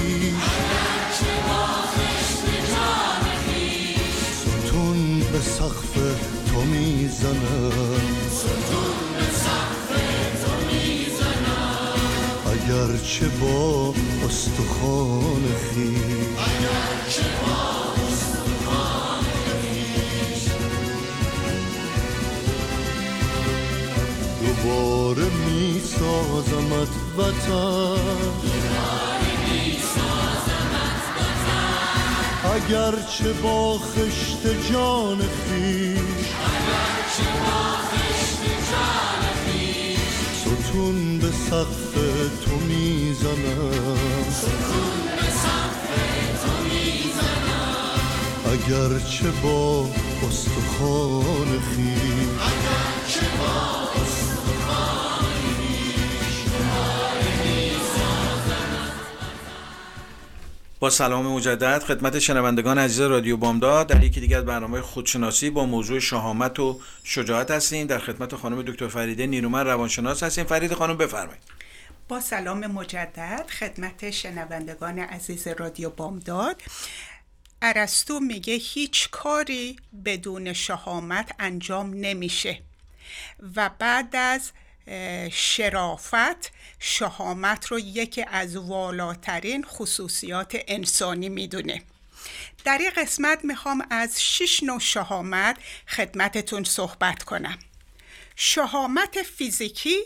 ستون 4.40 5.20
به 5.20 5.40
سقف 5.40 5.94
تو 6.52 6.60
می‌زنم. 6.60 8.00
اگرچه 12.46 13.28
با 13.28 13.94
استخوان 14.26 15.44
خیش. 15.74 16.44
دوباره 24.64 25.24
می 25.24 25.80
سازمت 25.80 26.88
وطن. 27.18 28.00
اگرچه 32.54 33.32
با 33.42 33.78
خشت 33.78 34.72
جان 34.72 35.18
خیش 35.18 35.98
ستون 40.40 41.18
به 41.18 41.30
سقف 41.50 41.94
تو 42.44 42.56
می‌زنم. 42.56 43.74
اگرچه 48.46 49.30
با 49.42 49.88
استخوان 50.28 51.60
خیش 51.76 52.54
با 53.38 54.33
سلام 60.90 61.26
مجدد 61.26 61.82
خدمت 61.82 62.18
شنوندگان 62.18 62.78
عزیز 62.78 63.00
رادیو 63.00 63.36
بامداد. 63.36 63.86
در 63.86 64.04
یکی 64.04 64.20
دیگر 64.20 64.40
برنامه 64.40 64.80
خودشناسی 64.80 65.50
با 65.50 65.66
موضوع 65.66 65.98
شهامت 65.98 66.60
و 66.60 66.80
شجاعت 67.04 67.50
هستیم. 67.50 67.86
در 67.86 67.98
خدمت 67.98 68.36
خانم 68.36 68.62
دکتر 68.62 68.88
فریده 68.88 69.26
نیرومن 69.26 69.66
روانشناس 69.66 70.22
هستیم. 70.22 70.44
فرید 70.44 70.74
خانم 70.74 70.96
بفرمایید. 70.96 71.42
با 72.08 72.20
سلام 72.20 72.66
مجدد 72.66 73.44
خدمت 73.60 74.10
شنوندگان 74.10 74.98
عزیز 74.98 75.48
رادیو 75.48 75.90
بامداد. 75.90 76.62
ارسطو 77.62 78.20
میگه 78.20 78.54
هیچ 78.54 79.10
کاری 79.10 79.76
بدون 80.04 80.52
شهامت 80.52 81.34
انجام 81.38 81.94
نمیشه 81.94 82.58
و 83.56 83.70
بعد 83.78 84.16
از 84.16 84.52
شرافت 85.32 86.52
شهامت 86.86 87.66
رو 87.66 87.78
یکی 87.78 88.24
از 88.28 88.56
والاترین 88.56 89.64
خصوصیات 89.64 90.56
انسانی 90.68 91.28
می‌دونه. 91.28 91.82
در 92.64 92.78
این 92.78 92.90
قسمت 92.96 93.44
می‌خوام 93.44 93.86
از 93.90 94.22
شش 94.22 94.62
نوع 94.62 94.80
شهامت 94.80 95.56
خدمتتون 95.88 96.64
صحبت 96.64 97.22
کنم. 97.22 97.58
شهامت 98.36 99.22
فیزیکی 99.22 99.96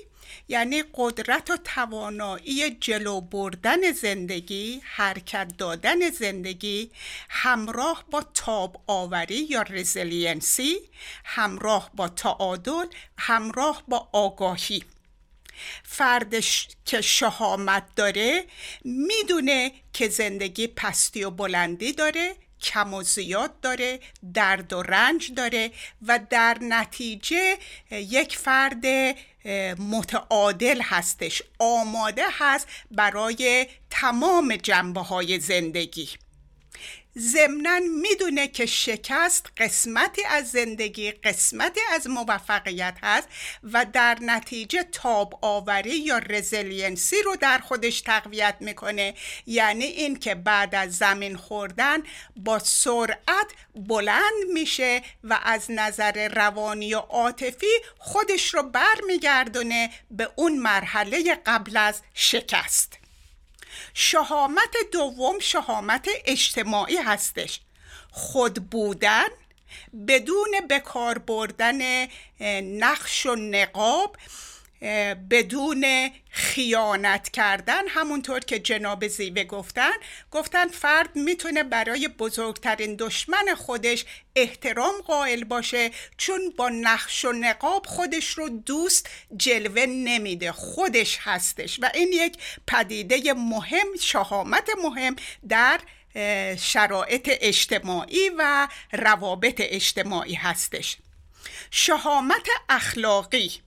یعنی 0.48 0.84
قدرت 0.94 1.50
و 1.50 1.56
توانایی 1.56 2.70
جلو 2.70 3.20
بردن 3.20 3.92
زندگی 3.92 4.80
حرکت 4.84 5.56
دادن 5.58 6.10
زندگی 6.10 6.90
همراه 7.28 8.04
با 8.10 8.22
تاب 8.34 8.82
آوری 8.86 9.46
یا 9.50 9.62
resiliency 9.62 10.78
همراه 11.24 11.90
با 11.94 12.08
تعادل 12.08 12.86
همراه 13.18 13.82
با 13.88 14.08
آگاهی. 14.12 14.84
فرد 15.82 16.34
که 16.84 17.00
شهامت 17.00 17.84
داره 17.96 18.44
می‌دونه 18.84 19.72
که 19.92 20.08
زندگی 20.08 20.66
پستی 20.66 21.24
و 21.24 21.30
بلندی 21.30 21.92
داره 21.92 22.34
کم 22.60 22.94
و 22.94 23.02
زیاد 23.02 23.60
داره 23.60 24.00
درد 24.34 24.72
و 24.72 24.82
رنج 24.82 25.34
داره 25.34 25.70
و 26.06 26.20
در 26.30 26.58
نتیجه 26.60 27.58
یک 27.90 28.36
فرد 28.36 28.84
متعادل 29.80 30.80
هستش 30.82 31.42
آماده 31.58 32.24
هست 32.32 32.68
برای 32.90 33.66
تمام 33.90 34.56
جنبه 34.56 35.00
های 35.00 35.40
زندگی. 35.40 36.08
ضمنا 37.18 37.78
می‌دونه 37.78 38.48
که 38.48 38.66
شکست 38.66 39.46
قسمتی 39.56 40.24
از 40.24 40.50
زندگی 40.50 41.10
قسمتی 41.10 41.80
از 41.92 42.06
موفقیت 42.06 42.98
هست 43.02 43.28
و 43.62 43.86
در 43.92 44.18
نتیجه 44.22 44.82
تاب 44.82 45.38
آوری 45.42 45.98
یا 45.98 46.18
resiliency 46.18 47.22
رو 47.22 47.36
در 47.36 47.58
خودش 47.58 48.00
تقویت 48.00 48.56
می‌کنه. 48.60 49.14
یعنی 49.46 49.84
این 49.84 50.18
که 50.18 50.34
بعد 50.34 50.74
از 50.74 50.96
زمین 50.96 51.36
خوردن 51.36 52.02
با 52.36 52.58
سرعت 52.58 53.50
بلند 53.74 54.44
میشه 54.52 55.02
و 55.24 55.38
از 55.42 55.70
نظر 55.70 56.28
روانی 56.28 56.94
و 56.94 56.98
عاطفی 56.98 57.66
خودش 57.98 58.54
رو 58.54 58.62
برمیگردونه 58.62 59.90
به 60.10 60.30
اون 60.36 60.58
مرحله 60.58 61.34
قبل 61.46 61.76
از 61.76 62.02
شکست. 62.14 62.97
شهامت 64.00 64.76
دوم 64.92 65.38
شهامت 65.38 66.08
اجتماعی 66.24 66.96
هستش. 66.96 67.60
خود 68.10 68.54
بودن 68.70 69.28
بدون 70.08 70.50
بکار 70.70 71.18
بردن 71.18 72.08
نقش 72.62 73.26
و 73.26 73.34
نقاب 73.34 74.16
بدون 75.30 76.10
خیانت 76.30 77.28
کردن 77.28 77.88
همونطور 77.88 78.40
که 78.40 78.58
جناب 78.58 79.06
زیوه 79.08 79.44
گفتن. 79.44 79.92
گفتن 80.30 80.68
فرد 80.68 81.16
می‌تونه 81.16 81.62
برای 81.62 82.08
بزرگترین 82.08 82.96
دشمن 82.98 83.54
خودش 83.56 84.04
احترام 84.36 84.94
قائل 85.06 85.44
باشه 85.44 85.90
چون 86.16 86.40
با 86.56 86.68
نقش 86.68 87.24
و 87.24 87.32
نقاب 87.32 87.86
خودش 87.86 88.28
رو 88.28 88.48
دوست 88.48 89.08
جلوه 89.36 89.86
نمیده 89.86 90.52
خودش 90.52 91.18
هستش. 91.20 91.78
و 91.82 91.90
این 91.94 92.08
یک 92.12 92.36
پدیده 92.66 93.32
مهم 93.32 93.96
شهامت 94.00 94.68
مهم 94.82 95.16
در 95.48 95.80
شرایط 96.56 97.30
اجتماعی 97.40 98.30
و 98.38 98.68
روابط 98.92 99.54
اجتماعی 99.58 100.34
هستش. 100.34 100.96
شهامت 101.70 102.46
اخلاقی 102.68 103.60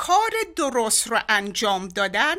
کار 0.00 0.30
درست 0.56 1.06
رو 1.06 1.20
انجام 1.28 1.88
دادن 1.88 2.36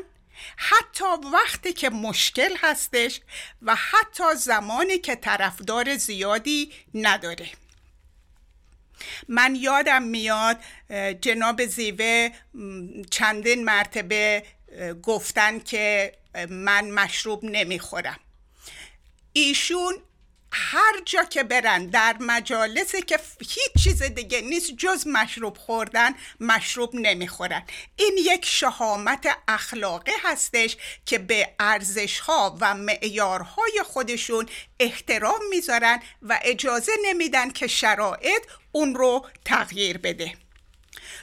حتی 0.58 1.06
وقتی 1.34 1.74
که 1.74 1.90
مشکل 1.90 2.56
هستش 2.62 3.22
و 3.62 3.76
حتی 3.76 4.24
زمانی 4.38 4.98
که 4.98 5.16
طرفدار 5.16 5.96
زیادی 5.98 6.72
نداره. 6.94 7.50
من 9.28 9.56
یادم 9.56 10.04
میاد 10.04 10.58
جناب 11.22 11.66
زیوه 11.66 12.30
چندین 13.12 13.64
مرتبه 13.66 14.46
گفتن 15.04 15.60
که 15.60 16.14
من 16.50 16.92
مشروب 16.92 17.46
نمی‌خورم. 17.46 18.20
ایشون 19.34 19.94
هر 20.52 21.02
جا 21.06 21.24
که 21.24 21.44
برن 21.44 21.86
در 21.86 22.16
مجالسی 22.20 23.02
که 23.02 23.20
هیچ 23.40 23.84
چیز 23.84 24.04
دیگه 24.04 24.42
نیست 24.42 24.72
جز 24.72 25.08
مشروب 25.08 25.58
خوردن 25.58 26.12
مشروب 26.40 26.96
نمی‌خورن. 26.96 27.64
این 27.96 28.18
یک 28.18 28.46
شهامت 28.46 29.28
اخلاقی 29.48 30.12
هستش 30.24 30.78
که 31.06 31.18
به 31.18 31.50
ارزش 31.60 32.20
ها 32.20 32.58
و 32.62 32.76
معیارهای 32.76 33.82
خودشون 33.86 34.46
احترام 34.80 35.40
می‌ذارن 35.50 36.00
و 36.22 36.40
اجازه 36.44 36.92
نمیدن 37.06 37.50
که 37.50 37.68
شرایط 37.68 38.42
اون 38.72 38.96
رو 38.96 39.26
تغییر 39.46 39.98
بده. 39.98 40.34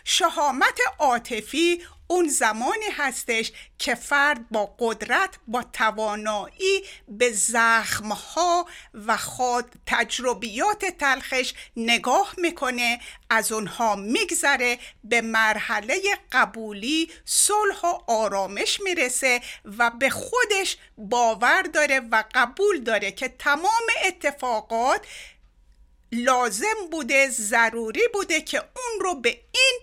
شهامت 0.05 0.81
عاطفی 0.99 1.83
اون 2.11 2.29
زمانی 2.29 2.87
هستش 2.97 3.53
که 3.79 3.95
فرد 3.95 4.49
با 4.49 4.75
قدرت 4.79 5.39
با 5.47 5.63
توانایی 5.73 6.85
به 7.09 7.33
زخمها 7.33 8.67
و 8.95 9.17
خود 9.17 9.65
تجربیات 9.87 10.85
تلخش 10.85 11.55
نگاه 11.77 12.35
می‌کنه 12.39 13.01
از 13.31 13.53
اونها 13.53 13.97
میگذره 13.97 14.79
به 15.05 15.21
مرحله 15.21 16.01
قبولی 16.33 17.11
صلح 17.25 17.81
و 17.83 17.99
آرامش 18.07 18.81
می‌رسه 18.81 19.41
و 19.79 19.91
به 19.91 20.11
خودش 20.11 20.77
باور 20.99 21.63
داره 21.63 22.01
و 22.01 22.25
قبول 22.35 22.81
داره 22.81 23.13
که 23.13 23.29
تمام 23.29 23.87
اتفاقات 24.05 25.07
لازم 26.13 26.89
بوده 26.91 27.31
ضروری 27.31 28.09
بوده 28.13 28.41
که 28.41 28.59
اون 28.59 29.01
رو 29.01 29.15
به 29.15 29.41
این 29.53 29.81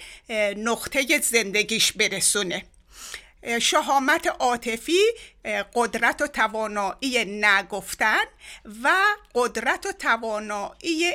نقطه 0.68 1.20
زندگیش 1.20 1.92
برسونه. 1.92 2.66
شهامت 3.62 4.28
عاطفی 4.28 5.02
قدرت 5.74 6.22
و 6.22 6.28
توانایی 6.28 7.26
نگفتن 7.26 8.24
و 8.84 8.96
قدرت 9.36 9.86
و 9.86 9.92
توانایی 9.92 11.14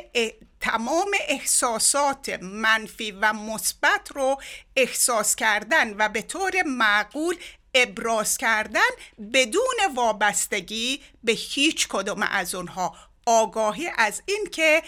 تمام 0.61 1.11
احساسات 1.29 2.29
منفی 2.43 3.11
و 3.11 3.33
مثبت 3.33 4.09
رو 4.15 4.41
احساس 4.77 5.37
کردن 5.37 5.95
و 5.97 6.09
به 6.09 6.23
طور 6.23 6.63
معقول 6.63 7.37
ابراز 7.75 8.39
کردن 8.39 8.91
بدون 9.33 9.95
وابستگی 9.95 11.03
به 11.25 11.33
هیچ 11.33 11.89
کدوم 11.89 12.23
از 12.23 12.55
اونها. 12.55 13.10
آگاهی 13.27 13.91
از 13.97 14.23
این 14.27 14.47
که 14.53 14.83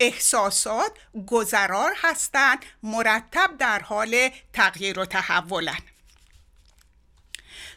احساسات 0.00 0.92
گذرار 1.26 1.92
هستند 1.96 2.64
مرتب 2.82 3.50
در 3.58 3.78
حال 3.78 4.30
تغییر 4.52 4.98
و 4.98 5.04
تحولن 5.04 5.80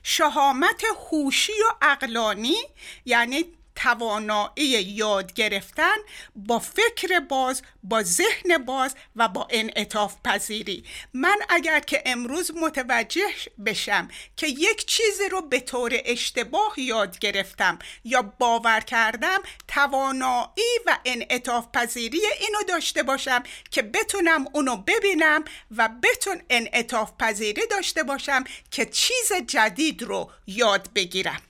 شهامت 0.04 0.84
هوشی 1.12 1.54
و 1.54 1.86
اقلانی 1.86 2.58
یعنی 3.06 3.46
توانایی 3.78 4.82
یاد 4.82 5.34
گرفتن 5.34 5.96
با 6.36 6.60
فکر 6.60 7.20
باز 7.20 7.62
با 7.84 8.04
ذهن 8.04 8.58
باز 8.66 8.96
و 9.16 9.28
با 9.28 9.48
انعطاف 9.50 10.16
پذیری. 10.24 10.84
من 11.14 11.38
اگر 11.50 11.80
که 11.80 12.04
امروز 12.06 12.52
متوجه 12.56 13.28
بشم 13.66 14.08
که 14.38 14.48
یک 14.48 14.86
چیزی 14.86 15.30
رو 15.32 15.42
به 15.42 15.60
طور 15.60 15.92
اشتباه 16.06 16.74
یاد 16.78 17.20
گرفتم 17.20 17.80
یا 18.04 18.22
باور 18.22 18.80
کردم 18.80 19.40
توانایی 19.68 20.80
و 20.86 20.98
انعطاف 21.06 21.68
پذیری 21.74 22.22
اینو 22.40 22.64
داشته 22.68 23.04
باشم 23.04 23.44
که 23.72 23.82
بتونم 23.82 24.46
اونو 24.54 24.78
ببینم 24.78 25.44
و 25.78 25.90
بتون 26.04 26.42
انعطاف 26.50 27.12
پذیری 27.20 27.62
داشته 27.72 28.04
باشم 28.04 28.44
که 28.72 28.86
چیز 28.86 29.34
جدید 29.48 30.04
رو 30.04 30.32
یاد 30.48 30.90
بگیرم. 30.96 31.47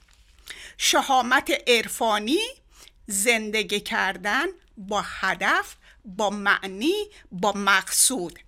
شهامت 0.77 1.51
عرفانی 1.67 2.39
زندگی 3.07 3.79
کردن 3.79 4.45
با 4.77 5.03
هدف 5.05 5.75
با 6.05 6.29
معنی 6.29 6.93
با 7.31 7.53
مقصود. 7.55 8.39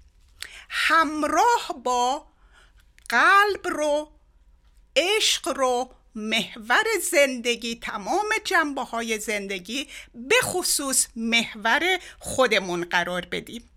همراه 0.69 1.81
با 1.83 2.27
قلب 3.09 3.67
رو 3.67 4.11
عشق 4.95 5.57
رو 5.57 5.91
محور 6.15 6.83
زندگی 7.11 7.75
تمام 7.75 8.29
جنبه 8.43 8.81
های 8.81 9.19
زندگی 9.19 9.87
به 10.13 10.35
خصوص 10.41 11.07
محور 11.15 11.99
خودمون 12.19 12.83
قرار 12.83 13.25
بدیم. 13.25 13.69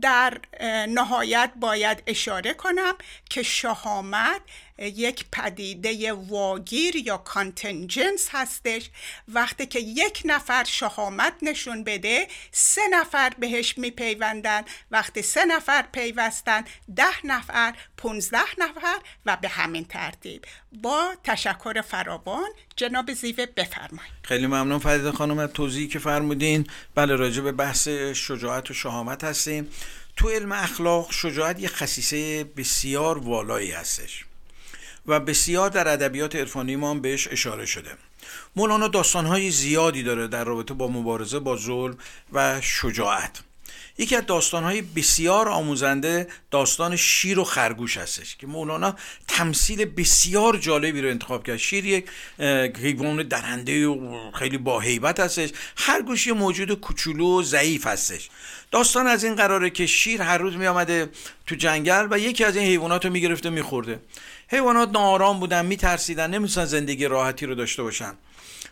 در 0.00 0.40
نهایت 0.88 1.52
باید 1.56 2.02
اشاره 2.06 2.54
کنم 2.54 2.94
که 3.30 3.42
شهامت 3.42 4.40
یک 4.78 5.24
پدیده 5.32 6.12
واگیر 6.12 6.96
یا 6.96 7.16
کانتنجنس 7.16 8.28
هستش. 8.30 8.90
وقتی 9.28 9.66
که 9.66 9.80
یک 9.80 10.22
نفر 10.24 10.64
شهامت 10.64 11.32
نشون 11.42 11.84
بده 11.84 12.28
سه 12.52 12.88
نفر 12.90 13.32
بهش 13.38 13.78
میپیوندن. 13.78 14.62
وقتی 14.90 15.22
سه 15.22 15.44
نفر 15.44 15.84
پیوستن 15.92 16.64
ده 16.96 17.26
نفر 17.26 17.74
پونزده 17.96 18.38
نفر 18.58 18.96
و 19.26 19.36
به 19.36 19.48
همین 19.48 19.84
ترتیب. 19.84 20.44
با 20.72 21.14
تشکر 21.24 21.80
فراوان 21.80 22.50
جناب 22.76 23.12
زیوه 23.12 23.46
بفرمایید. 23.46 24.12
خیلی 24.22 24.46
ممنون 24.46 24.78
فریده 24.78 25.12
خانم. 25.12 25.46
توضیحی 25.46 25.88
که 25.88 25.98
فرمودین. 25.98 26.66
بله 26.94 27.16
راجع 27.16 27.42
به 27.42 27.52
بحث 27.52 27.88
شجاعت 28.14 28.70
و 28.70 28.74
شهامت 28.74 29.24
هستیم. 29.24 29.70
تو 30.16 30.28
علم 30.28 30.52
اخلاق 30.52 31.12
شجاعت 31.12 31.60
یه 31.60 31.68
خصیصه 31.68 32.44
بسیار 32.44 33.18
والایی 33.18 33.70
هستش. 33.70 34.25
و 35.08 35.20
بسیار 35.20 35.70
در 35.70 35.88
ادبیات 35.88 36.36
عرفانی 36.36 36.76
ما 36.76 36.90
هم 36.90 37.00
بهش 37.00 37.28
اشاره 37.28 37.66
شده. 37.66 37.90
مولانا 38.56 38.88
داستانهای 38.88 39.50
زیادی 39.50 40.02
داره 40.02 40.28
در 40.28 40.44
رابطه 40.44 40.74
با 40.74 40.88
مبارزه 40.88 41.38
با 41.38 41.56
ظلم 41.56 41.98
و 42.32 42.60
شجاعت. 42.60 43.42
یکی 43.98 44.16
از 44.16 44.26
داستانهای 44.26 44.82
بسیار 44.82 45.48
آموزنده 45.48 46.28
داستان 46.50 46.96
شیر 46.96 47.38
و 47.38 47.44
خرگوش 47.44 47.96
هستش 47.96 48.36
که 48.36 48.46
مولانا 48.46 48.96
تمثیل 49.28 49.84
بسیار 49.84 50.56
جالبی 50.56 51.02
رو 51.02 51.08
انتخاب 51.08 51.46
کرد. 51.46 51.56
شیر 51.56 51.86
یک 51.86 52.08
حیوان 52.82 53.22
درنده 53.22 53.86
و 53.86 54.30
خیلی 54.30 54.58
با 54.58 54.80
هیبت 54.80 55.20
هستش. 55.20 55.50
خرگوش 55.74 56.26
یه 56.26 56.32
موجود 56.32 56.72
کوچولو 56.72 57.38
و 57.38 57.42
ضعیف 57.42 57.86
هستش. 57.86 58.28
داستان 58.70 59.06
از 59.06 59.24
این 59.24 59.34
قراره 59.34 59.70
که 59.70 59.86
شیر 59.86 60.22
هر 60.22 60.38
روز 60.38 60.56
می 60.56 60.66
آمده 60.66 61.10
تو 61.46 61.54
جنگل 61.54 62.08
و 62.10 62.18
یکی 62.18 62.44
از 62.44 62.56
این 62.56 62.66
حیوانات 62.66 63.04
رو 63.04 63.12
می‌گرفته 63.12 63.50
میخورده. 63.50 64.00
حیوانات 64.48 64.90
ناآرام 64.90 65.40
بودن 65.40 65.66
میترسیدن 65.66 66.30
نمی‌تونن 66.30 66.66
زندگی 66.66 67.04
راحتی 67.04 67.46
رو 67.46 67.54
داشته 67.54 67.82
باشن. 67.82 68.12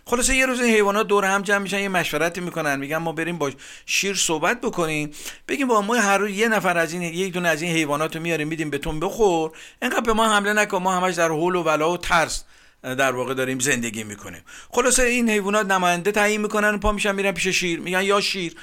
خلاصه 0.04 0.36
یه 0.36 0.46
روز 0.46 0.60
این 0.60 0.74
حیوانات 0.74 1.06
دور 1.06 1.24
هم 1.24 1.42
جمع 1.42 1.58
میشن 1.58 1.78
یه 1.78 1.88
مشورتی 1.88 2.40
می‌کنن 2.40 2.78
میگن 2.78 2.96
ما 2.96 3.12
بریم 3.12 3.38
با 3.38 3.50
شیر 3.86 4.14
صحبت 4.14 4.60
بکنیم. 4.60 5.10
بگیم 5.48 5.68
با 5.68 5.82
ما 5.82 5.94
هر 5.94 6.18
روز 6.18 6.30
یه 6.30 6.48
نفر 6.48 6.78
از 6.78 6.92
این 6.92 7.02
یک 7.02 7.32
دونه 7.32 7.48
از 7.48 7.62
این 7.62 7.72
حیوانات 7.72 8.16
رو 8.16 8.22
میاریم 8.22 8.48
میدیم 8.48 8.70
بهتون 8.70 9.00
بخور. 9.00 9.50
اینقدر 9.82 10.00
به 10.00 10.12
ما 10.12 10.34
حمله 10.34 10.52
نکن 10.52 10.78
ما 10.78 10.96
همش 10.96 11.14
در 11.14 11.28
حول 11.28 11.54
و 11.54 11.62
ولا 11.62 11.92
و 11.92 11.96
ترس 11.96 12.44
در 12.82 13.12
واقع 13.12 13.34
داریم 13.34 13.58
زندگی 13.58 14.04
می‌کنیم. 14.04 14.42
خلاصه 14.70 15.02
این 15.02 15.30
حیوانات 15.30 15.66
نماینده 15.66 16.12
تعیین 16.12 16.40
می‌کنن 16.40 16.78
پا 16.78 16.92
میشن 16.92 17.14
میرن 17.14 17.32
پیش 17.32 17.48
شیر 17.48 17.80
میگن 17.80 18.02
یا 18.02 18.20
شیر 18.20 18.54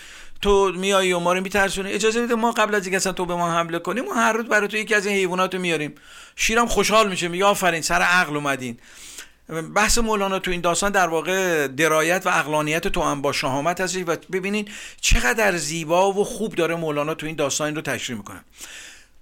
تو 0.42 0.72
میای 0.76 1.14
و 1.14 1.20
ما 1.20 1.34
رو 1.34 1.42
میترسونی. 1.42 1.92
اجازه 1.92 2.22
بده 2.22 2.36
ما 2.36 2.52
قبل 2.52 2.76
از 2.76 2.86
اینکه 2.86 2.98
اصلا 2.98 3.14
تو 3.14 3.26
به 3.26 3.36
ما 3.36 3.52
حمله 3.52 3.80
کنیم 3.80 4.06
ما 4.06 4.14
هر 4.14 4.34
روز 4.34 4.46
برای 4.46 4.68
تو 4.68 4.78
یکی 4.78 4.96
از 4.96 5.06
این 5.06 5.16
حیوانات 5.16 5.56
رو 5.56 5.62
میاریم. 5.62 5.96
شیرم 6.36 6.68
خوشحال 6.68 7.10
میشه 7.10 7.28
میگه 7.28 7.46
آفرین 7.46 7.82
سر 7.82 8.02
عقل 8.02 8.36
اومدین. 8.36 8.78
بحث 9.76 9.98
مولانا 9.98 10.40
تو 10.40 10.52
این 10.52 10.62
داستان 10.62 10.92
در 10.92 11.08
واقع 11.08 11.68
درایت 11.68 12.22
و 12.26 12.30
اقلانیت 12.30 12.88
تو 12.88 13.02
هم 13.02 13.22
با 13.22 13.32
شهامت 13.32 13.82
هستش 13.82 14.04
و 14.08 14.16
ببینین 14.32 14.68
چقدر 15.02 15.58
زیبا 15.58 16.12
و 16.12 16.24
خوب 16.24 16.56
داره 16.56 16.76
مولانا 16.76 17.14
تو 17.14 17.26
این 17.26 17.36
داستان 17.36 17.76
رو 17.76 17.82
تشریح 17.82 18.18
می‌کنه. 18.18 18.44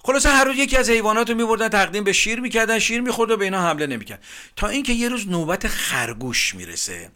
خلاصه 0.04 0.30
هر 0.30 0.44
روز 0.44 0.58
یکی 0.58 0.78
از 0.78 0.90
حیوانات 0.90 1.30
رو 1.30 1.36
میبردن 1.36 1.70
تقدیم 1.70 2.04
به 2.04 2.14
شیر 2.14 2.40
می‌کردن 2.40 2.80
شیر 2.80 3.02
می‌خورد 3.02 3.32
و 3.32 3.38
به 3.38 3.46
اینا 3.46 3.62
حمله 3.62 3.88
نمی‌کرد. 3.88 4.24
تا 4.56 4.68
اینکه 4.68 4.94
یه 4.94 5.10
روز 5.10 5.28
نوبت 5.28 5.68
خرگوش 5.68 6.56
می‌رسه 6.56 7.12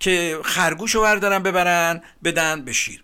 که 0.00 0.38
خرگوش 0.44 0.94
رو 0.94 1.02
بردارن 1.02 1.42
ببرن 1.42 2.02
بدن 2.24 2.64
به 2.64 2.72
شیر. 2.72 3.02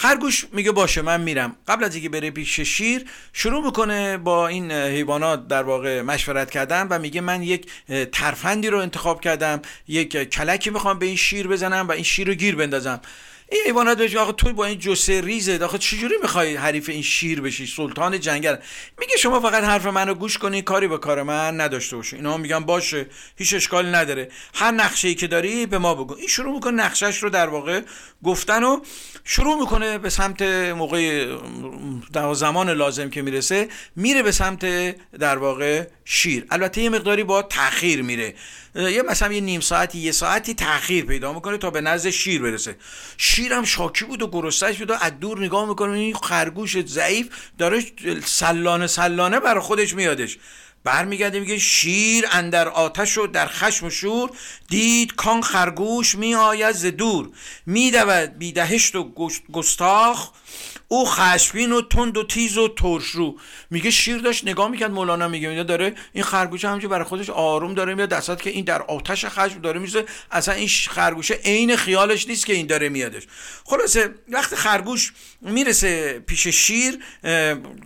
خرگوش 0.00 0.46
میگه 0.52 0.72
باشه 0.72 1.02
من 1.02 1.20
میرم. 1.20 1.56
قبل 1.68 1.84
از 1.84 1.94
اینکه 1.94 2.08
بره 2.08 2.30
پیش 2.30 2.60
شیر 2.60 3.04
شروع 3.32 3.64
می‌کنه 3.64 4.16
با 4.16 4.48
این 4.48 4.72
حیوانات 4.72 5.48
در 5.48 5.62
واقع 5.62 6.02
مشورت 6.02 6.50
کردن 6.50 6.86
و 6.90 6.98
میگه 6.98 7.20
من 7.20 7.42
یک 7.42 7.66
ترفندی 8.12 8.68
رو 8.68 8.78
انتخاب 8.78 9.20
کردم 9.20 9.62
یک 9.88 10.16
کلکی 10.16 10.70
می‌خوام 10.70 10.98
به 10.98 11.06
این 11.06 11.16
شیر 11.16 11.48
بزنم 11.48 11.88
و 11.88 11.92
این 11.92 12.02
شیر 12.02 12.28
رو 12.28 12.34
گیر 12.34 12.56
بندازم. 12.56 13.00
این 13.52 13.62
حیوانات 13.66 13.98
بهش 13.98 14.16
آقا 14.16 14.32
تو 14.32 14.52
با 14.52 14.64
این 14.64 14.78
جسه 14.78 15.20
ریزه 15.20 15.64
آخه 15.64 15.78
چجوری 15.78 16.14
می‌خوای 16.22 16.56
حریف 16.56 16.88
این 16.88 17.02
شیر 17.02 17.40
بشی؟ 17.40 17.66
سلطان 17.66 18.20
جنگل. 18.20 18.56
میگه 18.98 19.16
شما 19.16 19.40
فقط 19.40 19.64
حرف 19.64 19.86
منو 19.86 20.14
گوش 20.14 20.38
کنی 20.38 20.62
کاری 20.62 20.88
به 20.88 20.98
کار 20.98 21.22
من 21.22 21.60
نداشته 21.60 21.96
باشی. 21.96 22.16
اینا 22.16 22.36
میگن 22.36 22.60
باشه 22.60 23.06
هیچ 23.36 23.54
اشکالی 23.54 23.90
نداره. 23.90 24.28
هر 24.54 24.70
نقشه 24.70 25.08
ای 25.08 25.14
که 25.14 25.26
داری 25.26 25.66
به 25.66 25.78
ما 25.78 25.94
بگو. 25.94 26.14
این 26.14 26.28
شروع 26.28 26.54
می‌کنه 26.54 26.82
نقشش 26.84 27.18
رو 27.18 27.30
در 27.30 27.48
واقع 27.48 27.80
گفتن 28.24 28.64
و 28.64 28.80
شروع 29.24 29.60
می‌کنه 29.60 29.98
به 29.98 30.10
سمت 30.10 30.42
موقع 30.42 31.36
در 32.12 32.34
زمان 32.34 32.70
لازم 32.70 33.10
که 33.10 33.22
می‌رسه 33.22 33.68
میره 33.96 34.22
به 34.22 34.32
سمت 34.32 34.60
در 35.18 35.38
واقع 35.38 35.86
شیر. 36.04 36.46
البته 36.50 36.82
یه 36.82 36.90
مقداری 36.90 37.24
با 37.24 37.42
تاخیر 37.42 38.02
میره. 38.02 38.34
یه 38.74 39.02
مثلا 39.02 39.32
یه 39.32 39.40
نیم 39.40 39.60
ساعتی 39.60 39.98
یه 39.98 40.12
ساعتی 40.12 40.54
تاخیر 40.54 41.04
پیدا 41.04 41.32
می‌کنه 41.32 41.58
تا 41.58 41.70
به 41.70 41.80
نزد 41.80 42.10
شیر 42.10 42.42
برسه. 42.42 42.76
شیرم 43.18 43.64
شاکی 43.64 44.04
بود 44.04 44.22
و 44.22 44.30
گرسنش 44.30 44.78
بود 44.78 44.90
و 44.90 44.94
از 45.00 45.20
دور 45.20 45.44
نگاه 45.44 45.68
می‌کنه 45.68 45.92
این 45.92 46.14
خرگوش 46.14 46.80
ضعیف 46.80 47.28
داره 47.58 47.84
سلانه 48.24 48.86
سلانه 48.86 49.40
برای 49.40 49.60
خودش 49.60 49.94
میادش. 49.94 50.38
برمیگرده 50.84 51.40
میگه 51.40 51.58
شیر 51.58 52.24
اندر 52.32 52.68
آتش 52.68 53.18
و 53.18 53.26
در 53.26 53.46
خشم 53.46 53.86
و 53.86 53.90
شور 53.90 54.30
دید 54.68 55.14
کان 55.14 55.42
خرگوش 55.42 56.14
می 56.14 56.34
آید 56.34 56.72
ز 56.72 56.84
دور. 56.84 57.30
میدود 57.66 58.08
بیدهشت 58.38 58.96
و 58.96 59.12
گستاخ 59.52 60.30
او 60.92 61.06
خشمگین 61.06 61.72
و 61.72 61.82
تند 61.82 62.16
و 62.16 62.24
تیز 62.24 62.58
و 62.58 62.68
ترشرو. 62.68 63.38
میگه 63.70 63.90
شیر 63.90 64.18
داشت 64.18 64.44
نگاه 64.44 64.68
می‌کرد 64.68 64.90
مولانا 64.90 65.28
میگه 65.28 65.48
میگه 65.48 65.62
داره 65.62 65.94
این 66.12 66.24
خرگوش 66.24 66.64
همینجور 66.64 66.90
برای 66.90 67.04
خودش 67.04 67.30
آروم 67.30 67.74
داره 67.74 67.94
میاد 67.94 68.08
دستات 68.08 68.42
که 68.42 68.50
این 68.50 68.64
در 68.64 68.82
آتش 68.82 69.24
خشم 69.24 69.60
داره 69.60 69.80
میشه 69.80 70.04
اصلا 70.30 70.54
این 70.54 70.68
خرگوشه 70.68 71.34
عین 71.34 71.76
خیالش 71.76 72.28
نیست 72.28 72.46
که 72.46 72.52
این 72.52 72.66
داره 72.66 72.88
میادش. 72.88 73.22
خلاصه 73.64 74.14
وقت 74.28 74.54
خرگوش 74.54 75.12
می‌رسه 75.40 76.18
پیش 76.26 76.48
شیر 76.48 76.98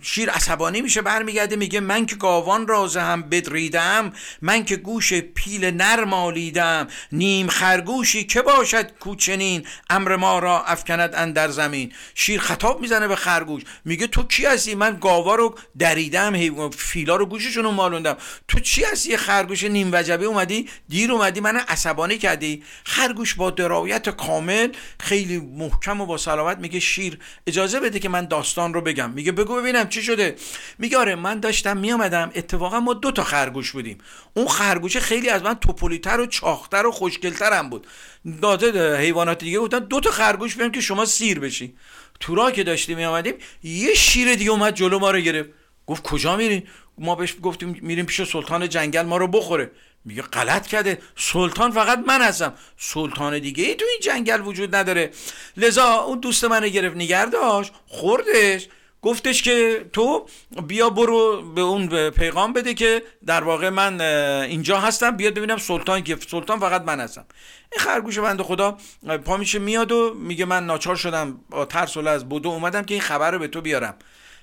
شیر 0.01 0.29
عصبانی 0.29 0.81
میشه 0.81 1.01
برمیگرده 1.01 1.55
میگه 1.55 1.79
من 1.79 2.05
که 2.05 2.15
گاوان 2.15 2.67
رازه 2.67 3.01
هم 3.01 3.21
بدریدم 3.21 4.13
من 4.41 4.65
که 4.65 4.75
گوش 4.75 5.13
پیل 5.13 5.65
نر 5.65 6.03
مالیدم 6.03 6.87
نیم 7.11 7.47
خرگوشی 7.47 8.23
که 8.23 8.41
باشد 8.41 8.91
کوچنین 8.91 9.65
امر 9.89 10.15
ما 10.15 10.39
را 10.39 10.63
افکند 10.63 11.15
اندر 11.15 11.47
زمین. 11.47 11.91
شیر 12.15 12.41
خطاب 12.41 12.81
می‌زنه 12.95 13.07
به 13.07 13.15
خرگوش. 13.15 13.63
میگه 13.85 14.07
تو 14.07 14.23
کی 14.23 14.45
هستی؟ 14.45 14.75
من 14.75 14.97
گاوا 15.01 15.35
رو 15.35 15.55
دریدم 15.79 16.69
فیلا 16.69 17.15
رو 17.15 17.25
گوششون 17.25 17.63
رو 17.63 17.71
مالوندم. 17.71 18.17
تو 18.47 18.59
چی 18.59 18.83
هستی؟ 18.83 19.17
خرگوش 19.17 19.63
نیم 19.63 19.89
وجبه 19.93 20.25
اومدی 20.25 20.69
دیر 20.89 21.11
اومدی 21.11 21.39
من 21.39 21.57
عصبانی 21.57 22.17
کردی. 22.17 22.63
خرگوش 22.85 23.33
با 23.33 23.51
درایت 23.51 24.09
کامل 24.09 24.69
خیلی 24.99 25.37
محکم 25.37 26.01
و 26.01 26.05
با 26.05 26.17
سلامت 26.17 26.57
میگه 26.57 26.79
شیر 26.79 27.19
اجازه 27.47 27.79
بده 27.79 27.99
که 27.99 28.09
من 28.09 28.25
داستان 28.25 28.73
رو 28.73 28.81
بگم. 28.81 29.11
میگه 29.11 29.31
بگو 29.31 29.55
ببینم 29.55 29.89
چی 29.89 30.03
شده. 30.03 30.35
میگه 30.79 30.97
آره 30.97 31.15
من 31.15 31.39
داشتم 31.39 31.77
میامدم 31.77 32.31
اتفاقا 32.35 32.79
ما 32.79 32.93
دو 32.93 33.11
تا 33.11 33.23
خرگوش 33.23 33.71
بودیم. 33.71 33.97
اون 34.33 34.47
خرگوشه 34.47 34.99
خیلی 34.99 35.29
از 35.29 35.43
من 35.43 35.53
توپولیتر 35.53 36.19
و 36.19 36.25
چاختر 36.25 36.85
و 36.85 36.91
خوشگلترم 36.91 37.69
بود. 37.69 37.87
داده 38.41 38.97
حیوانات 38.97 39.39
دیگه 39.43 39.59
بودن 39.59 39.79
دو 39.79 39.99
تا 39.99 40.11
خرگوش 40.11 40.55
بیام 40.55 40.71
که 40.71 40.81
شما 40.81 41.05
سیر 41.05 41.39
بشی. 41.39 41.75
تو 42.19 42.35
راه 42.35 42.51
که 42.51 42.63
داشتیم 42.63 42.97
میامدیم 42.97 43.33
یه 43.63 43.93
شیر 43.93 44.35
دیگه 44.35 44.51
اومد 44.51 44.75
جلو 44.75 44.99
ما 44.99 45.11
رو 45.11 45.19
گرفت. 45.19 45.49
گفت 45.87 46.03
کجا 46.03 46.35
میرین؟ 46.35 46.63
ما 46.97 47.15
بهش 47.15 47.35
گفتیم 47.41 47.79
میریم 47.81 48.05
پیش 48.05 48.23
سلطان 48.23 48.69
جنگل 48.69 49.01
ما 49.01 49.17
رو 49.17 49.27
بخوره. 49.27 49.71
میگه 50.05 50.21
غلط 50.21 50.67
کرده. 50.67 51.01
سلطان 51.15 51.71
فقط 51.71 51.99
من 52.07 52.21
هستم. 52.21 52.53
سلطان 52.77 53.39
دیگه 53.39 53.63
ای 53.63 53.75
تو 53.75 53.85
این 53.91 53.99
جنگل 54.01 54.41
وجود 54.41 54.75
نداره. 54.75 55.11
لذا 55.57 55.93
اون 55.93 56.19
دوست 56.19 56.45
من 56.45 56.67
گرفت. 56.67 56.97
نگر 56.97 57.25
داشت 57.25 57.71
خوردش. 57.87 58.67
گفتش 59.05 59.41
که 59.43 59.85
تو 59.93 60.25
بیا 60.67 60.89
برو 60.89 61.41
به 61.55 61.61
اون 61.61 62.09
پیغام 62.09 62.53
بده 62.53 62.73
که 62.73 63.03
در 63.25 63.43
واقع 63.43 63.69
من 63.69 64.01
اینجا 64.41 64.79
هستم 64.79 65.17
بیاد 65.17 65.33
ببینم 65.33 65.57
سلطان 65.57 66.03
که 66.03 66.17
سلطان 66.27 66.59
فقط 66.59 66.81
من 66.81 66.99
هستم. 66.99 67.25
این 67.71 67.81
خرگوش 67.81 68.19
بنده 68.19 68.43
خدا 68.43 68.77
پا 69.25 69.37
میشه 69.37 69.59
میاد 69.59 69.91
و 69.91 70.13
میگه 70.13 70.45
من 70.45 70.65
ناچار 70.65 70.95
شدم 70.95 71.39
با 71.49 71.65
ترس 71.65 71.97
و 71.97 72.07
از 72.07 72.29
بودو 72.29 72.49
اومدم 72.49 72.83
که 72.83 72.93
این 72.93 73.01
خبر 73.01 73.31
رو 73.31 73.39
به 73.39 73.47
تو 73.47 73.61
بیارم. 73.61 73.95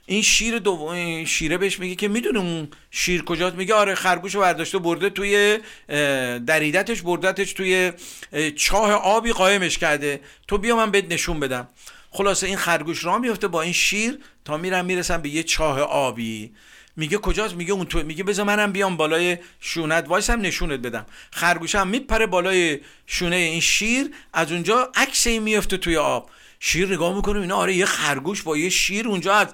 این 0.07 0.23
شیر 0.23 0.59
دوم 0.59 1.25
شیره 1.25 1.59
بهش 1.59 1.79
میگه 1.79 1.95
که 1.95 2.09
می‌دونه 2.09 2.39
اون 2.39 2.69
شیر 2.91 3.25
کجاست؟ 3.25 3.57
میگه 3.57 3.75
آره 3.75 3.95
خرگوش 3.95 4.37
برداشته 4.37 4.79
برده 4.79 5.11
توی 5.11 5.59
دریدتش 6.47 7.03
بردتش 7.03 7.53
توی 7.53 7.93
چاه 8.57 8.93
آبی 8.93 9.33
قایمش 9.33 9.79
کرده. 9.79 10.21
تو 10.49 10.59
بیا 10.59 10.77
من 10.77 10.91
بهت 10.91 11.13
نشون 11.13 11.41
بدم. 11.41 11.69
خلاصه 12.15 12.47
این 12.47 12.57
خرگوش 12.57 13.05
را 13.05 13.19
میفته 13.19 13.49
با 13.49 13.63
این 13.63 13.73
شیر 13.73 14.19
تا 14.45 14.57
میرم 14.57 14.85
می‌رسم 14.85 15.23
به 15.23 15.29
یه 15.29 15.43
چاه 15.43 15.81
آبی. 15.81 16.53
میگه 16.97 17.19
کجاست؟ 17.19 17.55
میگه 17.55 17.73
اون 17.73 17.87
تو 17.87 18.03
میگه 18.03 18.25
بذار 18.25 18.47
منم 18.47 18.73
بیام 18.73 18.97
بالای 18.97 19.39
شونت. 19.61 20.09
وایسم 20.09 20.41
نشونت 20.41 20.81
بدم. 20.81 21.07
خرگوشم 21.31 21.89
میپره 21.89 22.27
بالای 22.27 22.81
شونه 23.07 23.37
این 23.37 23.61
شیر. 23.61 24.11
از 24.33 24.53
اونجا 24.53 24.93
عکس 24.95 25.27
این 25.27 25.43
میفته 25.43 25.77
توی 25.77 25.97
آب. 25.97 26.31
شیر 26.61 26.95
نگاه 26.95 27.17
می‌کنه 27.17 27.41
اینا 27.41 27.57
آره 27.57 27.75
یه 27.75 27.85
خرگوش 27.85 28.43
با 28.43 28.57
یه 28.57 28.69
شیر 28.69 29.09
اونجا 29.09 29.35
از 29.35 29.49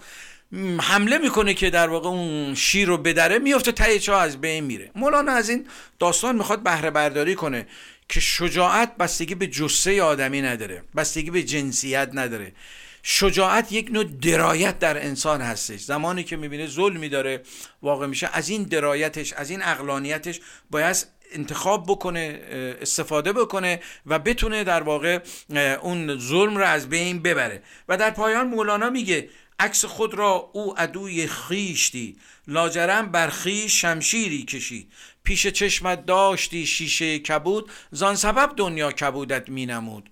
حمله 0.81 1.19
می‌کنه 1.19 1.55
که 1.55 1.71
در 1.71 1.89
واقع 1.89 2.09
اون 2.09 2.55
شیر 2.55 2.89
رو 2.89 2.99
بدره 2.99 3.39
میفته 3.39 3.73
ته 3.73 3.99
چاه 3.99 4.23
از 4.23 4.41
بین 4.41 4.65
میره. 4.65 4.91
مولانا 4.95 5.33
از 5.33 5.49
این 5.49 5.67
داستان 5.99 6.37
می‌خواد 6.37 6.63
بهره 6.63 6.91
برداری 6.91 7.35
کنه. 7.35 7.67
که 8.09 8.21
شجاعت 8.21 8.97
بستگی 8.97 9.35
به 9.35 9.47
جسه 9.47 10.03
آدمی 10.03 10.43
نداره 10.43 10.83
بستگی 10.97 11.31
به 11.31 11.43
جنسیت 11.43 12.11
نداره. 12.13 12.53
شجاعت 13.03 13.73
یک 13.73 13.91
نوع 13.91 14.05
درایت 14.05 14.79
در 14.79 15.05
انسان 15.05 15.41
هستش. 15.41 15.81
زمانی 15.81 16.25
که 16.25 16.37
می‌بینه 16.37 16.67
ظلمی 16.67 17.09
داره 17.09 17.43
واقع 17.83 18.07
میشه. 18.07 18.31
از 18.33 18.49
این 18.49 18.63
درایتش 18.63 19.33
از 19.33 19.51
این 19.51 19.63
اقلانیتش 19.63 20.41
باید 20.71 21.07
انتخاب 21.33 21.87
بکنه 21.87 22.41
استفاده 22.81 23.33
بکنه 23.33 23.81
و 24.07 24.19
بتونه 24.19 24.65
در 24.65 24.83
واقع 24.83 25.19
اون 25.83 26.19
ظلم 26.19 26.57
رو 26.57 26.65
از 26.65 26.89
بین 26.89 27.23
ببره. 27.23 27.63
و 27.89 27.97
در 27.97 28.11
پایان 28.11 28.49
مولانا 28.49 28.91
میگه 28.91 29.29
عکس 29.61 29.85
خود 29.85 30.15
را 30.15 30.51
او 30.53 30.79
عدوی 30.79 31.27
خیشتی 31.27 32.17
لاجرم 32.47 33.13
بر 33.13 33.29
خیش 33.29 33.81
شمشیری 33.81 34.43
کشید 34.43 34.93
پیش 35.25 35.47
چشمت 35.47 36.07
داشتی 36.07 36.67
شیشه 36.67 37.19
کبود 37.19 37.71
زان 37.91 38.15
سبب 38.15 38.53
دنیا 38.57 38.93
کبودت 38.93 39.49
می 39.49 39.67
نمود. 39.67 40.11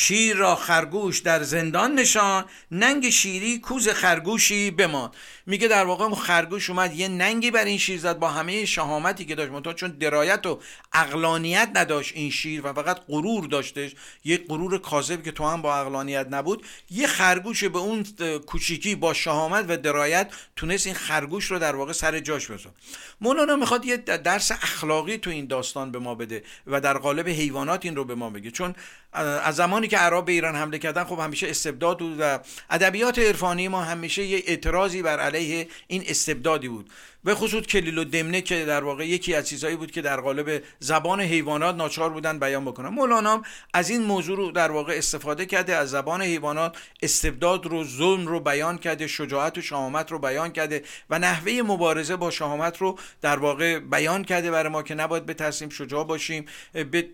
شیر 0.00 0.36
را 0.36 0.56
خرگوش 0.56 1.18
در 1.18 1.42
زندان 1.42 1.94
نشان 1.94 2.44
ننگ 2.70 3.10
شیری 3.10 3.58
کوز 3.58 3.88
خرگوشی 3.88 4.70
بمان 4.70 5.10
میگه 5.46 5.68
در 5.68 5.84
واقع 5.84 6.14
خرگوش 6.14 6.70
اومد 6.70 6.94
یه 6.94 7.08
ننگی 7.08 7.50
بر 7.50 7.64
این 7.64 7.78
شیر 7.78 8.00
زد 8.00 8.18
با 8.18 8.28
همه 8.28 8.64
شهامتی 8.64 9.24
که 9.24 9.34
داشت. 9.34 9.52
منتها 9.52 9.72
چون 9.72 9.90
درایت 9.90 10.46
و 10.46 10.60
اقلانیت 10.92 11.70
نداشت 11.74 12.12
این 12.16 12.30
شیر 12.30 12.66
و 12.66 12.72
فقط 12.72 13.00
غرور 13.08 13.46
داشتش 13.46 13.94
یه 14.24 14.44
غرور 14.48 14.78
کاذب 14.78 15.22
که 15.22 15.32
تو 15.32 15.46
هم 15.46 15.62
با 15.62 15.76
اقلانیت 15.76 16.26
نبود 16.30 16.66
یه 16.90 17.06
خرگوش 17.06 17.64
به 17.64 17.78
اون 17.78 18.06
کوچیکی 18.46 18.94
با 18.94 19.14
شهامت 19.14 19.64
و 19.68 19.76
درایت 19.76 20.32
تونست 20.56 20.86
این 20.86 20.94
خرگوش 20.94 21.44
رو 21.44 21.58
در 21.58 21.76
واقع 21.76 21.92
سر 21.92 22.20
جاش 22.20 22.46
بذاره 22.46 22.74
مولانا 23.20 23.56
می‌خواد 23.56 23.84
یه 23.84 23.96
درس 23.96 24.52
اخلاقی 24.52 25.18
تو 25.18 25.30
این 25.30 25.46
داستان 25.46 25.90
به 25.90 25.98
ما 25.98 26.14
بده 26.14 26.42
و 26.66 26.80
در 26.80 26.98
قالب 26.98 27.28
حیوانات 27.28 27.84
این 27.84 27.96
رو 27.96 28.04
به 28.04 28.14
ما 28.14 28.30
بگه. 28.30 28.50
چون 28.50 28.74
از 29.12 29.56
زمانی 29.56 29.87
که 29.88 29.98
عرب 29.98 30.24
به 30.24 30.32
ایران 30.32 30.56
حمله 30.56 30.78
کردن 30.78 31.04
خب 31.04 31.18
همیشه 31.18 31.48
استبداد 31.48 31.98
بود 31.98 32.16
و 32.20 32.38
ادبیات 32.70 33.18
عرفانی 33.18 33.68
ما 33.68 33.82
همیشه 33.82 34.24
یه 34.24 34.42
اعتراضی 34.46 35.02
بر 35.02 35.20
علیه 35.20 35.68
این 35.86 36.04
استبدادی 36.06 36.68
بود. 36.68 36.90
به 37.24 37.34
خصوص 37.34 37.64
کلیل 37.64 37.98
و 37.98 38.04
دمنه 38.04 38.40
که 38.40 38.64
در 38.64 38.84
واقع 38.84 39.06
یکی 39.06 39.34
از 39.34 39.48
چیزهایی 39.48 39.76
بود 39.76 39.90
که 39.90 40.02
در 40.02 40.20
قالب 40.20 40.62
زبان 40.78 41.20
حیوانات 41.20 41.76
ناچار 41.76 42.10
بودن 42.10 42.38
بیان 42.38 42.64
بکنن. 42.64 42.88
مولانا 42.88 43.42
از 43.74 43.90
این 43.90 44.02
موضوع 44.02 44.36
رو 44.36 44.50
در 44.50 44.70
واقع 44.70 44.92
استفاده 44.96 45.46
کرده 45.46 45.74
از 45.74 45.90
زبان 45.90 46.22
حیوانات 46.22 46.76
استبداد 47.02 47.66
رو 47.66 47.84
ظلم 47.84 48.26
رو 48.26 48.40
بیان 48.40 48.78
کرده 48.78 49.06
شجاعت 49.06 49.58
و 49.58 49.62
شهامت 49.62 50.12
رو 50.12 50.18
بیان 50.18 50.52
کرده 50.52 50.82
و 51.10 51.18
نحوه 51.18 51.52
مبارزه 51.52 52.16
با 52.16 52.30
شهامت 52.30 52.78
رو 52.78 52.98
در 53.20 53.36
واقع 53.36 53.78
بیان 53.78 54.24
کرده 54.24 54.50
برای 54.50 54.72
ما 54.72 54.82
که 54.82 54.94
نباید 54.94 55.26
بترسیم 55.26 55.68
شجاع 55.68 56.04
باشیم 56.04 56.46
به 56.72 57.08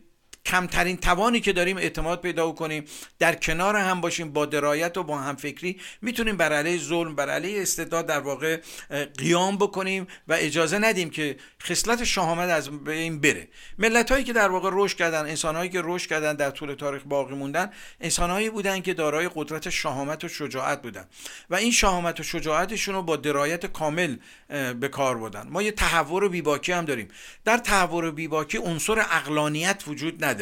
کمترین 0.46 0.96
توانی 0.96 1.40
که 1.40 1.52
داریم 1.52 1.76
اعتماد 1.76 2.20
پیدا 2.20 2.52
کنیم 2.52 2.84
در 3.18 3.34
کنار 3.34 3.76
هم 3.76 4.00
باشیم 4.00 4.32
با 4.32 4.46
درایت 4.46 4.98
و 4.98 5.02
با 5.02 5.18
همفکری 5.18 5.80
می‌تونیم 6.02 6.36
بر 6.36 6.52
علیه 6.52 6.78
ظلم 6.78 7.14
بر 7.14 7.30
علیه 7.30 7.62
استعداد 7.62 8.06
در 8.06 8.20
واقع 8.20 8.60
قیام 9.18 9.56
بکنیم 9.56 10.06
و 10.28 10.32
اجازه 10.32 10.78
ندیم 10.78 11.10
که 11.10 11.36
خصلت 11.62 12.04
شهامت 12.04 12.50
از 12.50 12.70
این 12.86 13.20
بره. 13.20 13.48
ملت 13.78 14.12
هایی 14.12 14.24
که 14.24 14.32
در 14.32 14.48
واقع 14.48 14.70
رشد 14.72 14.96
کردن 14.96 15.20
انسان 15.20 15.56
هایی 15.56 15.70
که 15.70 15.80
رشد 15.84 16.08
کردن 16.08 16.34
در 16.34 16.50
طول 16.50 16.74
تاریخ 16.74 17.02
باقی 17.06 17.34
موندن 17.34 17.70
انسان 18.00 18.30
هایی 18.30 18.50
بودن 18.50 18.80
که 18.80 18.94
دارای 18.94 19.30
قدرت 19.34 19.70
شهامت 19.70 20.24
و 20.24 20.28
شجاعت 20.28 20.82
بودن. 20.82 21.04
و 21.50 21.54
این 21.54 21.72
شهامت 21.72 22.20
و 22.20 22.22
شجاعتشون 22.22 22.94
رو 22.94 23.02
با 23.02 23.16
درایت 23.16 23.66
کامل 23.66 24.16
به 24.80 24.88
کار 24.88 25.16
بودن 25.18 25.48
ما 25.48 25.62
یه 25.62 25.70
تحور 25.70 26.28
بیباکی 26.28 26.72
هم 26.72 26.84
داریم. 26.84 27.08
در 27.44 27.58
تحور 27.58 28.10
بیباکی 28.10 28.58
عنصر 28.58 28.98
اقلانیت 28.98 29.82
وجود 29.86 30.24
نداره. 30.24 30.33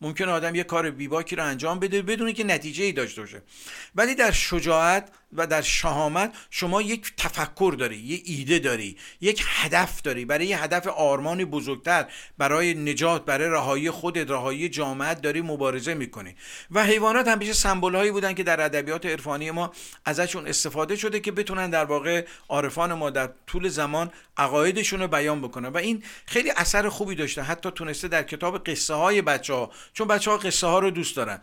ممکن 0.00 0.28
آدم 0.28 0.54
یه 0.54 0.64
کار 0.64 0.90
بیباکی 0.90 1.36
رو 1.36 1.44
انجام 1.44 1.78
بده 1.78 2.02
بدون 2.02 2.32
که 2.32 2.44
نتیجه 2.44 2.84
ای 2.84 2.92
داشته 2.92 3.20
باشه. 3.20 3.42
ولی 3.94 4.14
در 4.14 4.30
شجاعت 4.30 5.10
و 5.32 5.46
در 5.46 5.62
شهامت 5.62 6.34
شما 6.50 6.82
یک 6.82 7.12
تفکر 7.16 7.74
داری 7.78 7.96
یه 7.96 8.22
ایده 8.24 8.58
داری 8.58 8.96
یک 9.20 9.44
هدف 9.46 10.02
داری. 10.02 10.24
برای 10.24 10.46
یه 10.46 10.62
هدف 10.62 10.86
آرمانی 10.86 11.44
بزرگتر 11.44 12.06
برای 12.38 12.74
نجات 12.74 13.24
برای 13.24 13.48
رهایی 13.48 13.90
خودت 13.90 14.30
رهایی 14.30 14.68
جامعت 14.68 15.20
داری 15.20 15.40
مبارزه 15.40 15.94
می‌کنی. 15.94 16.34
و 16.70 16.84
حیوانات 16.84 17.28
همیشه 17.28 17.52
سمبل 17.52 17.94
هایی 17.94 18.10
بودن 18.10 18.34
که 18.34 18.42
در 18.42 18.60
ادبیات 18.60 19.06
عرفانی 19.06 19.50
ما 19.50 19.72
ازشون 20.04 20.46
استفاده 20.46 20.96
شده 20.96 21.20
که 21.20 21.32
بتونن 21.32 21.70
در 21.70 21.84
واقع 21.84 22.26
عارفان 22.48 22.94
ما 22.94 23.10
در 23.10 23.30
طول 23.46 23.68
زمان 23.68 24.10
عقایدشون 24.36 25.00
رو 25.00 25.08
بیان 25.08 25.40
بکنن. 25.40 25.68
و 25.68 25.76
این 25.76 26.02
خیلی 26.26 26.50
اثر 26.50 26.88
خوبی 26.88 27.14
داشته. 27.14 27.42
حتی 27.42 27.70
تونسته 27.70 28.08
در 28.08 28.22
کتاب 28.22 28.64
قصه 28.64 28.94
های 28.94 29.22
بچه 29.22 29.54
ها 29.54 29.70
چون 29.92 30.08
بچه 30.08 30.30
ها 30.30 30.36
قصه 30.36 30.66
ها 30.66 30.78
رو 30.78 30.90
دوست 30.90 31.16
دارن. 31.16 31.40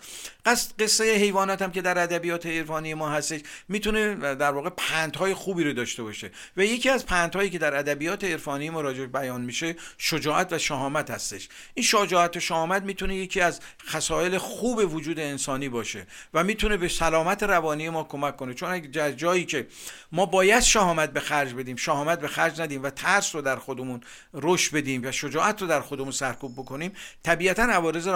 قصه 0.80 1.16
حیوانات 1.16 1.62
هم 1.62 1.72
که 1.72 1.82
در 1.82 2.00
ادبیات 2.00 2.46
عرفانی 2.46 2.94
ما 2.94 3.10
هستش 3.10 3.42
می‌تونه 3.76 4.16
در 4.36 4.52
واقع 4.52 4.70
پندهای 4.70 5.34
خوبی 5.34 5.64
رو 5.64 5.74
داشته 5.74 6.04
باشه. 6.04 6.32
و 6.58 6.66
یکی 6.66 6.90
از 6.90 7.06
پندهایی 7.06 7.50
که 7.50 7.58
در 7.58 7.76
ادبیات 7.76 8.24
عرفانی 8.24 8.70
ما 8.70 8.82
راجع 8.82 9.06
بیان 9.06 9.42
میشه 9.42 9.76
شجاعت 9.98 10.54
و 10.54 10.58
شهامت 10.58 11.12
هستش. 11.12 11.50
این 11.74 11.86
شجاعت 11.86 12.38
و 12.38 12.40
شهامت 12.40 12.84
می‌تونه 12.84 13.16
یکی 13.16 13.42
از 13.42 13.60
خصایل 13.88 14.38
خوب 14.38 14.94
وجود 14.94 15.20
انسانی 15.20 15.70
باشه 15.70 16.08
و 16.34 16.44
می‌تونه 16.44 16.78
به 16.78 16.88
سلامت 16.88 17.44
روانی 17.44 17.90
ما 17.90 18.04
کمک 18.04 18.38
کنه. 18.38 18.54
چون 18.54 18.70
اگه 18.70 19.14
جایی 19.14 19.46
که 19.46 19.68
ما 20.12 20.26
باید 20.26 20.64
شهامت 20.64 21.14
به 21.14 21.20
خرج 21.20 21.54
بدیم 21.54 21.76
شهامت 21.76 22.20
به 22.20 22.28
خرج 22.28 22.62
ندیم 22.62 22.84
و 22.84 22.90
ترس 22.90 23.36
رو 23.36 23.42
در 23.42 23.56
خودمون 23.56 24.02
رشد 24.34 24.76
بدیم 24.76 25.02
و 25.06 25.12
شجاعت 25.12 25.62
رو 25.62 25.68
در 25.68 25.82
خودمون 25.82 26.12
سرکوب 26.12 26.54
بکنیم 26.54 26.92
طبیعتا 27.24 27.64
عوارض 27.64 28.08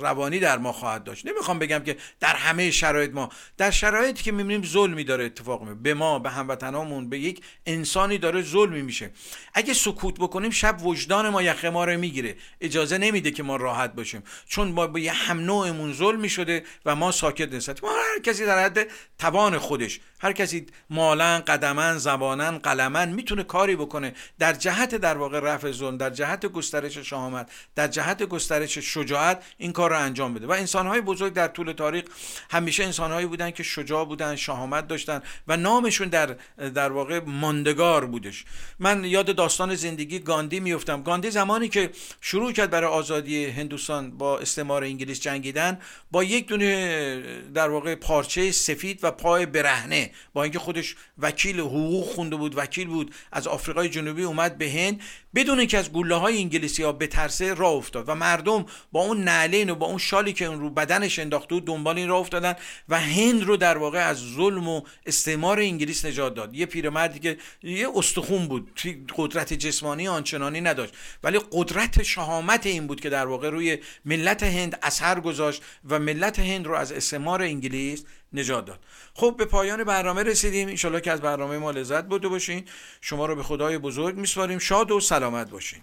روانی 0.00 0.38
در 0.38 0.58
ما 0.58 0.72
خواهد 0.72 1.04
داشت. 1.04 1.26
نمی‌خوام 1.26 1.58
بگم 1.58 1.78
که 1.78 1.96
در 2.20 2.36
همه 2.36 2.70
شرایط 2.70 3.10
ما. 3.14 3.28
در 3.56 3.70
شرایطی 3.70 4.22
که 4.22 4.32
ظلمی 4.62 5.04
داره 5.04 5.24
اتفاق 5.24 5.62
می 5.62 5.74
به 5.74 5.94
ما 5.94 6.18
به 6.18 6.30
هموطنامون 6.30 7.08
به 7.08 7.18
یک 7.18 7.42
انسانی 7.66 8.18
داره 8.18 8.42
ظلمی 8.42 8.82
میشه. 8.82 9.10
اگه 9.54 9.74
سکوت 9.74 10.14
بکنیم 10.14 10.50
شب 10.50 10.86
وجدان 10.86 11.28
ما 11.28 11.42
یخه 11.42 11.70
ما 11.70 11.84
رو 11.84 11.98
می‌گیره. 11.98 12.36
اجازه 12.60 12.98
نمیده 12.98 13.30
که 13.30 13.42
ما 13.42 13.56
راحت 13.56 13.94
باشیم. 13.94 14.22
چون 14.46 14.92
به 14.92 15.00
یه 15.00 15.12
هم 15.12 15.40
نوعمون 15.40 15.92
ظلمی 15.92 16.28
شده 16.28 16.64
و 16.84 16.96
ما 16.96 17.12
ساکت 17.12 17.52
نیستیم. 17.52 17.74
ما 17.82 17.90
هر 17.90 18.22
کسی 18.22 18.46
در 18.46 18.64
حد 18.64 18.86
توان 19.18 19.58
خودش. 19.58 20.00
هر 20.24 20.32
کسی 20.32 20.66
مالن 20.90 21.38
قدمن 21.38 21.98
زبانن 21.98 22.58
قلمن 22.58 23.08
می‌تونه 23.08 23.42
کاری 23.42 23.76
بکنه. 23.76 24.14
در 24.38 24.52
جهت 24.52 24.94
در 24.94 25.18
واقع 25.18 25.40
رفع 25.40 25.72
ظلم 25.72 25.96
در 25.96 26.10
جهت 26.10 26.46
گسترش 26.46 26.98
شهامت 26.98 27.50
در 27.74 27.88
جهت 27.88 28.22
گسترش 28.22 28.78
شجاعت 28.78 29.44
این 29.58 29.72
کار 29.72 29.90
رو 29.90 29.98
انجام 29.98 30.34
بده. 30.34 30.46
و 30.46 30.50
انسانهای 30.50 31.00
بزرگ 31.00 31.32
در 31.32 31.48
طول 31.48 31.72
تاریخ 31.72 32.04
همیشه 32.50 32.84
انسانهایی 32.84 33.26
بودن 33.26 33.50
که 33.50 33.62
شجاع 33.62 34.04
بودن 34.04 34.36
شهامت 34.36 34.86
داشتن 34.88 35.22
و 35.48 35.56
نامشون 35.56 36.08
در 36.08 36.36
در 36.74 36.92
واقع 36.92 37.20
ماندگار 37.26 38.06
بودش. 38.06 38.44
من 38.78 39.04
یاد 39.04 39.36
داستان 39.36 39.74
زندگی 39.74 40.18
گاندی 40.18 40.60
میفتم 40.60 41.02
گاندی 41.02 41.30
زمانی 41.30 41.68
که 41.68 41.90
شروع 42.20 42.52
کرد 42.52 42.70
برای 42.70 42.90
آزادی 42.90 43.46
هندوستان 43.46 44.10
با 44.10 44.38
استعمار 44.38 44.84
انگلیس 44.84 45.20
جنگیدن 45.20 45.78
با 46.10 46.24
یک 46.24 46.46
دونه 46.46 47.22
در 47.54 47.68
واقع 47.68 47.94
پارچه 47.94 48.52
سفید 48.52 49.00
و 49.02 49.10
پای 49.10 49.46
برهنه 49.46 50.10
با 50.32 50.42
اینکه 50.42 50.58
خودش 50.58 50.96
وکیل 51.18 51.60
حقوق 51.60 52.04
خونده 52.04 52.36
بود 52.36 52.58
وکیل 52.58 52.88
بود 52.88 53.14
از 53.32 53.46
آفریقای 53.46 53.88
جنوبی 53.88 54.22
اومد 54.22 54.58
به 54.58 54.70
هند. 54.70 55.00
بدون 55.34 55.58
اینکه 55.58 55.78
از 55.78 55.92
گله 55.92 56.14
های 56.14 56.38
انگلیسی 56.38 56.82
ها 56.82 56.92
بترسه 56.92 57.54
راه 57.54 57.72
افتاد 57.72 58.08
و 58.08 58.14
مردم 58.14 58.66
با 58.92 59.00
اون 59.00 59.24
نعلین 59.24 59.70
و 59.70 59.74
با 59.74 59.86
اون 59.86 59.98
شالی 59.98 60.32
که 60.32 60.44
اون 60.44 60.60
رو 60.60 60.70
بدنش 60.70 61.18
انداخته 61.18 61.54
بود 61.54 61.64
دنبال 61.64 61.98
این 61.98 62.08
راه 62.08 62.20
افتادن 62.20 62.54
و 62.88 63.00
هند 63.00 63.42
رو 63.42 63.56
در 63.56 63.78
واقع 63.78 63.98
از 63.98 64.16
ظلم 64.16 64.68
و 64.68 64.82
استعمار 65.06 65.60
انگلیس 65.60 66.04
نجات 66.04 66.34
داد. 66.34 66.54
یه 66.54 66.66
پیرمردی 66.66 67.18
که 67.18 67.36
یه 67.62 67.88
استخون 67.94 68.48
بود 68.48 68.80
قدرت 69.16 69.52
جسمانی 69.52 70.08
آنچنانی 70.08 70.60
نداشت. 70.60 70.94
ولی 71.22 71.40
قدرت 71.52 72.02
شهامت 72.02 72.66
این 72.66 72.86
بود 72.86 73.00
که 73.00 73.10
در 73.10 73.26
واقع 73.26 73.50
روی 73.50 73.78
ملت 74.04 74.42
هند 74.42 74.78
اثر 74.82 75.20
گذاشت 75.20 75.62
و 75.88 75.98
ملت 75.98 76.38
هند 76.38 76.66
رو 76.66 76.74
از 76.74 76.92
استعمار 76.92 77.42
انگلیس 77.42 78.04
نجات 78.34 78.64
داد. 78.64 78.80
خب 79.14 79.34
به 79.38 79.44
پایان 79.44 79.84
برنامه 79.84 80.22
رسیدیم. 80.22 80.68
انشالله 80.68 81.00
که 81.00 81.12
از 81.12 81.20
برنامه 81.20 81.58
ما 81.58 81.70
لذت 81.70 82.04
برده 82.04 82.28
باشین. 82.28 82.64
شما 83.00 83.26
رو 83.26 83.36
به 83.36 83.42
خدای 83.42 83.78
بزرگ 83.78 84.16
میسپاریم. 84.16 84.58
شاد 84.58 84.90
و 84.90 85.00
سلامت 85.00 85.50
باشین. 85.50 85.80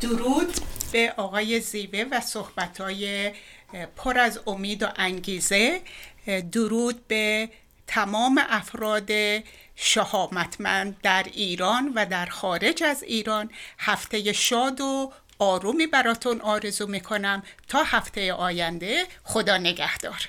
درود 0.00 0.54
به 0.92 1.14
آقای 1.16 1.60
زیوه 1.60 2.04
و 2.10 2.20
صحبتهای 2.20 3.32
پر 3.96 4.18
از 4.18 4.40
امید 4.46 4.82
و 4.82 4.86
انگیزه. 4.96 5.80
درود 6.52 7.06
به 7.08 7.48
تمام 7.86 8.40
افراد 8.48 9.10
شهامتمند 9.76 10.96
در 11.02 11.26
ایران 11.32 11.92
و 11.94 12.06
در 12.06 12.26
خارج 12.26 12.82
از 12.82 13.02
ایران. 13.02 13.50
هفته 13.78 14.32
شاد 14.32 14.80
و 14.80 15.12
آرومی 15.38 15.86
براتون 15.86 16.40
آرزو 16.40 16.86
می‌کنم. 16.86 17.42
تا 17.68 17.82
هفته 17.82 18.32
آینده 18.32 19.04
خدا 19.24 19.58
نگهدار. 19.58 20.28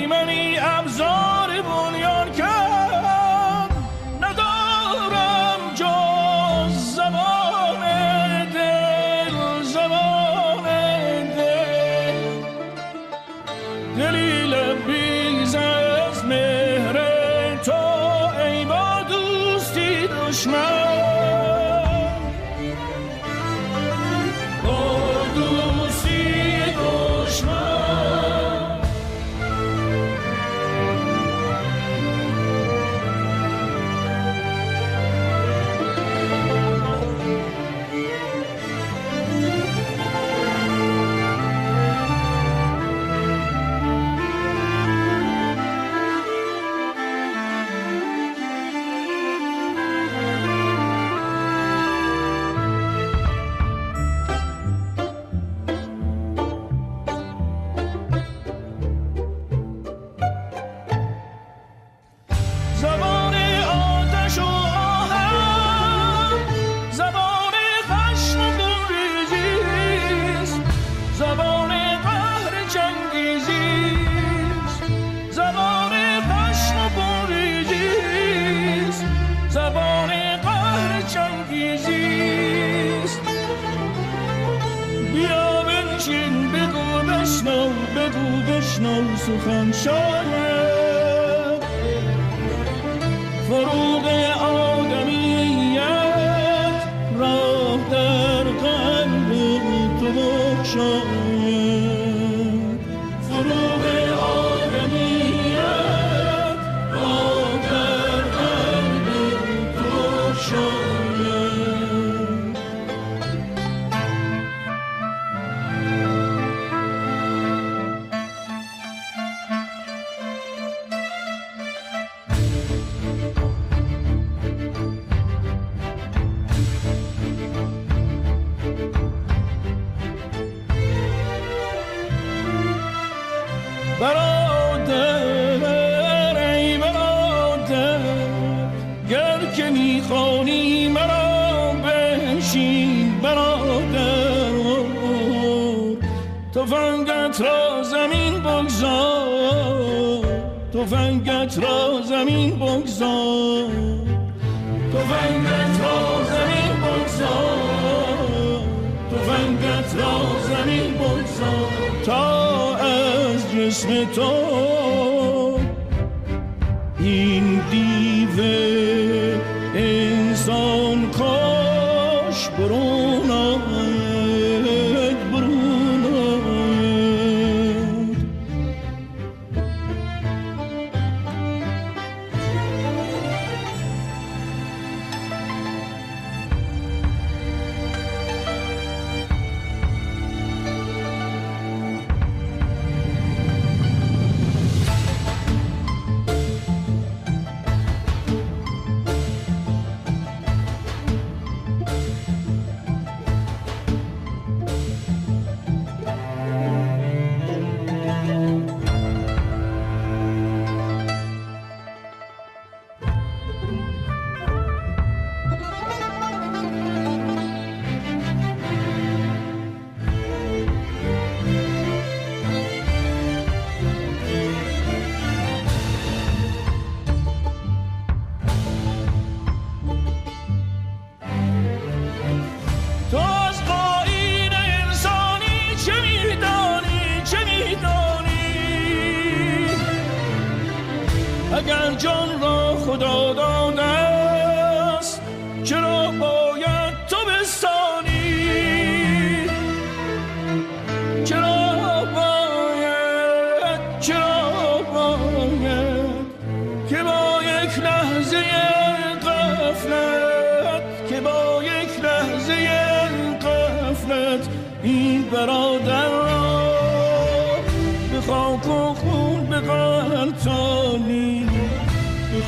مگر 241.61 241.93
جان 241.93 242.41
را 242.41 242.75
خدا 242.75 243.33
داد 243.33 243.60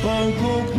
Bangkok. 0.04 0.73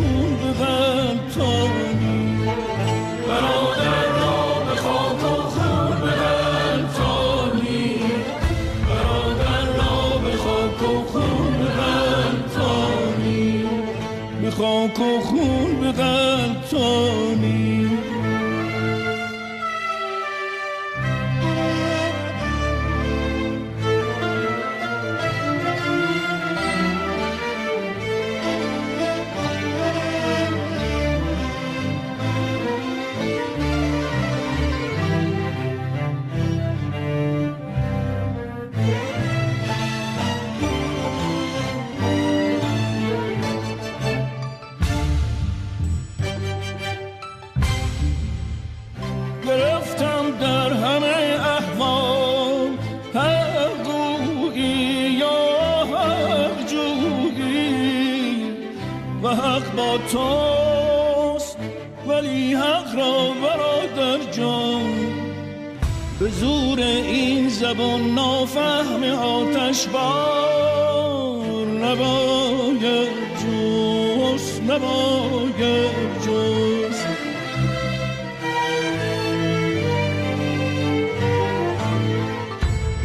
زبون 67.66 68.14
نافهم 68.14 69.04
آتش 69.04 69.88
بار 69.88 71.66
نباید 71.68 73.10
جوش 73.42 74.42
نباید 74.70 75.92
جوش 76.26 77.00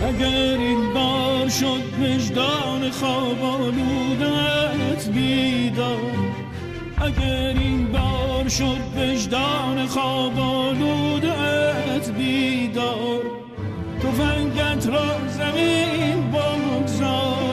اگر 0.09 0.59
این 0.59 0.93
بار 0.95 1.49
شد 1.49 1.83
وجدان 2.01 2.91
خواب 2.91 3.45
آلودت 3.45 5.09
بیدار 5.15 5.99
اگر 6.99 7.55
این 7.59 7.93
بار 7.93 8.49
شد 8.49 8.81
وجدان 8.97 9.87
خواب 9.87 10.39
آلودت 10.41 12.11
را 14.91 15.29
زمین 15.29 16.31
بگذار 16.31 17.51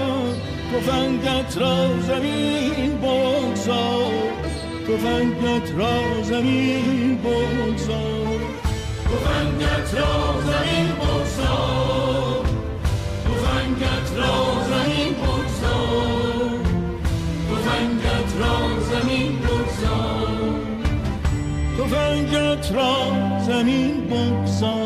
تفنگت 0.74 1.58
را 1.58 2.00
زمین 2.02 2.98
بگذار. 2.98 4.12
تفنگت 4.88 5.72
را 5.78 6.24
زمین 6.24 7.18
بگذار. 7.18 8.40
تفنگت 9.06 9.94
را 9.94 10.42
زمین 10.42 10.88
بگذار. 11.00 12.46
تفنگت 13.26 14.10
را 14.18 14.36
زمین 14.70 15.14
بگذار. 15.14 16.60
تفنگت 17.50 18.32
را 18.40 18.58
زمین 18.90 19.40
بگذار. 19.40 20.60
تفنگت 21.78 22.72
را 22.72 22.96
زمین 23.48 24.08
بگذار. 24.08 24.77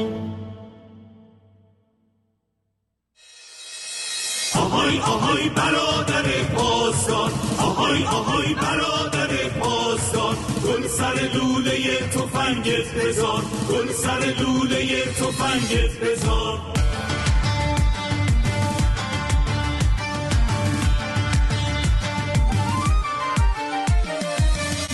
لوله 11.33 11.99
تفنگت 12.13 12.95
بزار 12.95 13.43
گل 13.69 13.93
سر 13.93 14.33
لوله 14.39 15.05
تفنگت 15.05 15.99
بزار 16.01 16.71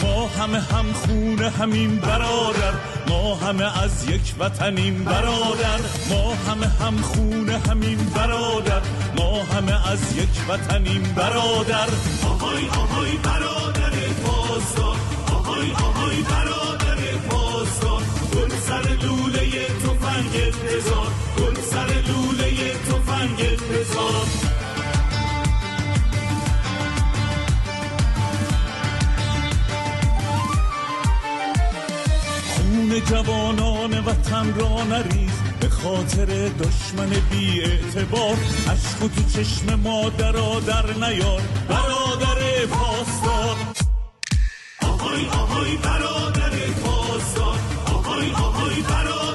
ما 0.03 0.27
همه 0.27 0.59
هم 0.59 0.93
خونه 0.93 1.49
همین 1.49 1.97
برادر. 1.97 2.73
ما 3.09 3.35
همه 3.35 3.83
از 3.83 4.09
یک 4.09 4.33
وطنیم 4.39 5.03
برادر. 5.03 5.79
ما 6.09 6.35
همه 6.35 6.67
هم 6.67 6.97
خونه 6.97 7.57
همین 7.57 7.97
برادر. 8.15 8.81
ما 9.17 9.43
همه 9.43 9.91
از 9.91 10.17
یک 10.17 10.49
وطنیم 10.49 11.13
برادر. 11.15 11.87
آهای 12.25 12.69
آهای 12.69 13.17
برادر 13.17 13.91
پاسدار. 14.25 14.95
آهای 15.33 15.71
آهای 15.71 15.96
برادر 16.15 17.17
پاسدار 17.29 18.03
گل 18.33 18.49
سر 18.49 18.97
لوله 19.03 19.67
تفنگت 19.67 20.55
بزار 20.63 21.11
گل 21.37 21.61
سر 21.61 21.87
لوله 22.07 22.73
تفنگت 22.73 23.63
بزار 23.63 24.27
خون 32.55 33.01
جوانان 33.09 33.99
وطن 33.99 34.53
را 34.59 34.83
نریز 34.83 35.31
به 35.59 35.69
خاطر 35.69 36.25
دشمن 36.25 37.09
بی 37.31 37.61
اعتبار 37.61 38.37
عشق 38.67 39.27
چشم 39.33 39.75
مادرا 39.75 40.59
در 40.59 40.93
نیار. 40.93 41.41
برادر 41.69 42.65
پاسدار. 42.65 43.76
آهای 45.17 45.27
آهای 45.27 45.77
برادر 45.77 46.49
پاسدار 46.83 47.59
آهای 47.85 48.31
آهای 48.31 48.81
برادر 48.81 49.26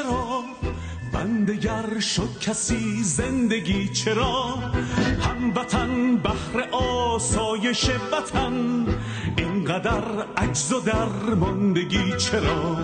چرا؟ 0.00 0.42
بندگر 1.12 2.00
شد 2.00 2.38
کسی 2.40 3.02
زندگی 3.02 3.88
چرا؟ 3.88 4.44
هموطن 5.20 6.16
بهر 6.16 6.68
آسایش 6.72 7.90
وطن 8.12 8.86
اینقدر 9.36 10.04
عجز 10.36 10.72
و 10.72 10.80
درماندگی 10.80 12.12
چرا؟ 12.18 12.76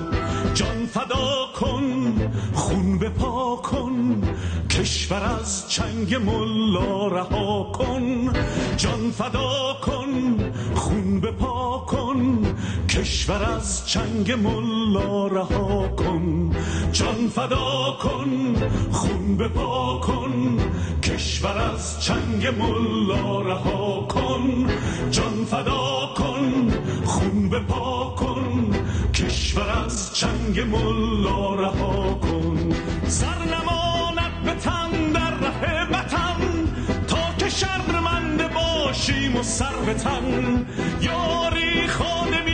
جان 0.54 0.86
فدا 0.86 1.46
کن 1.60 2.14
خون 2.54 2.98
بپا 2.98 3.56
کن 3.56 4.22
کشور 4.70 5.38
از 5.40 5.70
چنگ 5.70 6.14
ملا 6.14 7.06
رها 7.06 7.72
کن. 7.72 8.32
جان 8.76 9.10
فدا 9.10 9.76
کن 9.82 10.52
خون 10.74 11.20
بپا 11.20 11.84
کن 11.86 12.55
کشور 12.97 13.42
از 13.57 13.88
چنگ 13.88 14.32
ملا 14.32 15.26
رها 15.26 15.88
کن 15.88 16.51
جان 16.92 17.28
فدا 17.34 17.97
کن 18.03 18.57
خون 18.92 19.36
بپا 19.36 20.01
کن. 20.01 20.59
کشور 21.03 21.59
از 21.59 22.05
چنگ 22.05 22.47
ملا 22.47 23.40
رها 23.40 24.07
کن 24.09 24.66
جان 25.11 25.44
فدا 25.51 26.14
کن 26.16 26.72
خون 27.05 27.49
بپا 27.49 28.14
کن. 28.18 28.70
کشور 29.14 29.70
از 29.84 30.16
چنگ 30.18 30.61
ملا 30.61 31.55
رها 31.55 32.14
کن. 32.14 32.72
سر 33.07 33.38
نماند 33.44 34.42
به 34.44 34.55
تن 34.55 35.12
در 35.12 35.30
ره 35.30 35.84
وطن 35.90 36.40
تا 37.09 37.34
که 37.38 37.49
شرمنده 37.51 38.49
باشیم 38.49 39.36
و 39.36 39.42
سر 39.42 39.76
به 39.86 39.94
تن. 39.94 40.66
یاری 41.01 41.86
خادمین 41.86 42.45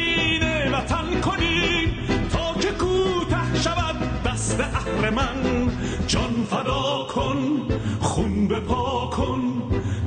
دست 5.03 5.12
اهرمن 5.12 5.70
جان 6.07 6.46
فدا 6.50 7.07
کن 7.14 7.68
خون 8.00 8.48
بپا 8.48 9.11
کن 9.11 9.62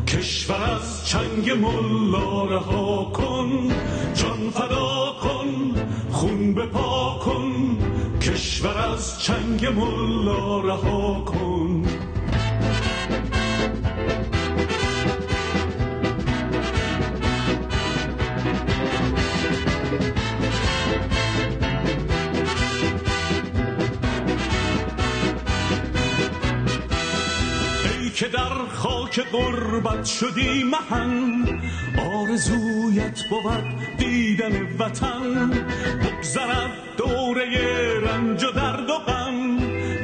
کشور 0.07 0.55
از 0.55 1.07
چنگ 1.07 1.51
ملا 1.51 2.45
رها 2.45 3.11
کن 3.13 3.49
جان 4.15 4.49
فدا 4.49 5.15
کن 5.21 5.75
خون 6.11 6.53
بپا 6.53 7.19
کن 7.25 7.77
کشور 8.21 8.77
از 8.77 9.23
چنگ 9.23 9.65
ملا 9.65 10.59
رها 10.59 11.23
کن 11.25 11.83
که 28.15 28.27
در 28.27 28.65
خاک 28.73 29.21
غربت 29.31 30.05
شدی 30.05 30.63
مهن 30.63 31.45
آرزویت 32.15 33.23
بود 33.29 33.97
دیدن 33.97 34.61
وطن. 34.79 35.49
بگذرد 36.03 36.71
دوره 36.97 37.45
رنج 37.99 38.43
و 38.43 38.51
درد 38.51 38.89
و 38.89 38.93
غم 38.93 39.33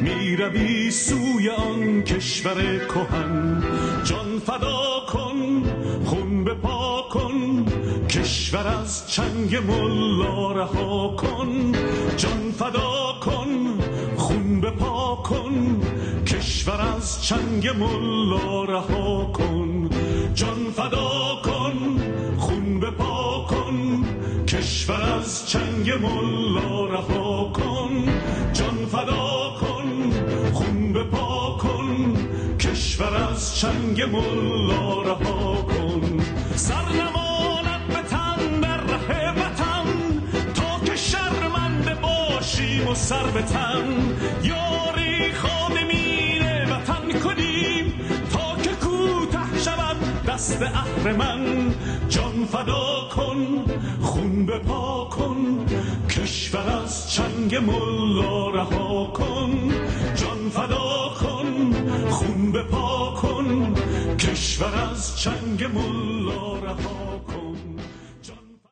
می‌روی 0.01 0.91
سوی 0.91 1.49
آن 1.49 2.03
کشور 2.03 2.85
کهن. 2.87 3.63
جان 4.03 4.39
فدا 4.45 5.05
کن 5.07 5.63
خون 6.05 6.43
بپا 6.43 7.01
کن 7.01 7.65
کشور 8.09 8.67
از 8.67 9.11
چنگ 9.11 9.55
ملا 9.55 10.51
رها 10.51 11.15
کن. 11.15 11.71
جان 12.17 12.51
فدا 12.59 13.19
کن 13.21 13.79
خون 14.61 14.69
بپا 14.69 15.15
کن 15.15 15.81
کشور 16.27 16.81
از 16.81 17.23
چنگ 17.23 17.67
ملا 17.67 18.63
رها 18.63 19.31
کن. 19.33 19.89
جان 20.35 20.71
فدا 20.75 21.41
کن 21.43 21.77
خون 22.37 22.79
بپا 22.79 23.45
کن 23.49 24.05
کشور 24.47 25.01
از 25.01 25.49
چنگ 25.49 25.91
ملا 25.91 26.85
رها 26.85 27.51
کن. 27.53 28.05
جان 28.53 28.85
فدا 28.91 29.55
کن 29.61 30.11
خون 30.53 30.93
بپا 30.93 31.57
کن 31.57 32.13
کشور 32.59 33.15
از 33.15 33.59
چنگ 33.59 34.01
ملا 34.01 35.01
رها 35.01 35.55
کن. 35.55 36.01
سر 36.55 36.85
نماند 37.01 37.87
به 37.87 38.01
تن 38.09 38.59
در 38.61 38.77
ره 38.77 39.31
سر 42.93 43.23
به 43.23 43.41
تن. 43.41 43.85
یاری 44.43 45.31
خادمین 45.33 46.41
وطن 46.71 47.19
کنیم. 47.19 47.93
تا 48.33 48.61
که 48.63 48.69
کوته 48.69 49.59
شود 49.65 50.25
دست 50.27 50.61
اهرمن 50.61 51.73
جان 52.09 52.45
فدا 52.51 53.09
کن 53.15 53.65
خون 54.01 54.45
بپا 54.45 55.05
کن. 55.05 55.65
کشور 56.09 56.69
از 56.83 57.13
چنگ 57.13 57.55
ملا 57.55 58.49
رها 58.49 59.05
کن. 59.05 59.71
جان 60.15 60.49
فدا 60.49 61.09
کن 61.21 61.73
خون 62.09 62.51
بپا 62.51 63.15
کن. 63.21 63.73
کشور 64.19 64.75
از 64.91 65.21
چنگ 65.21 65.63
ملا 65.63 66.55
رها 66.55 67.21
کن. 67.27 67.50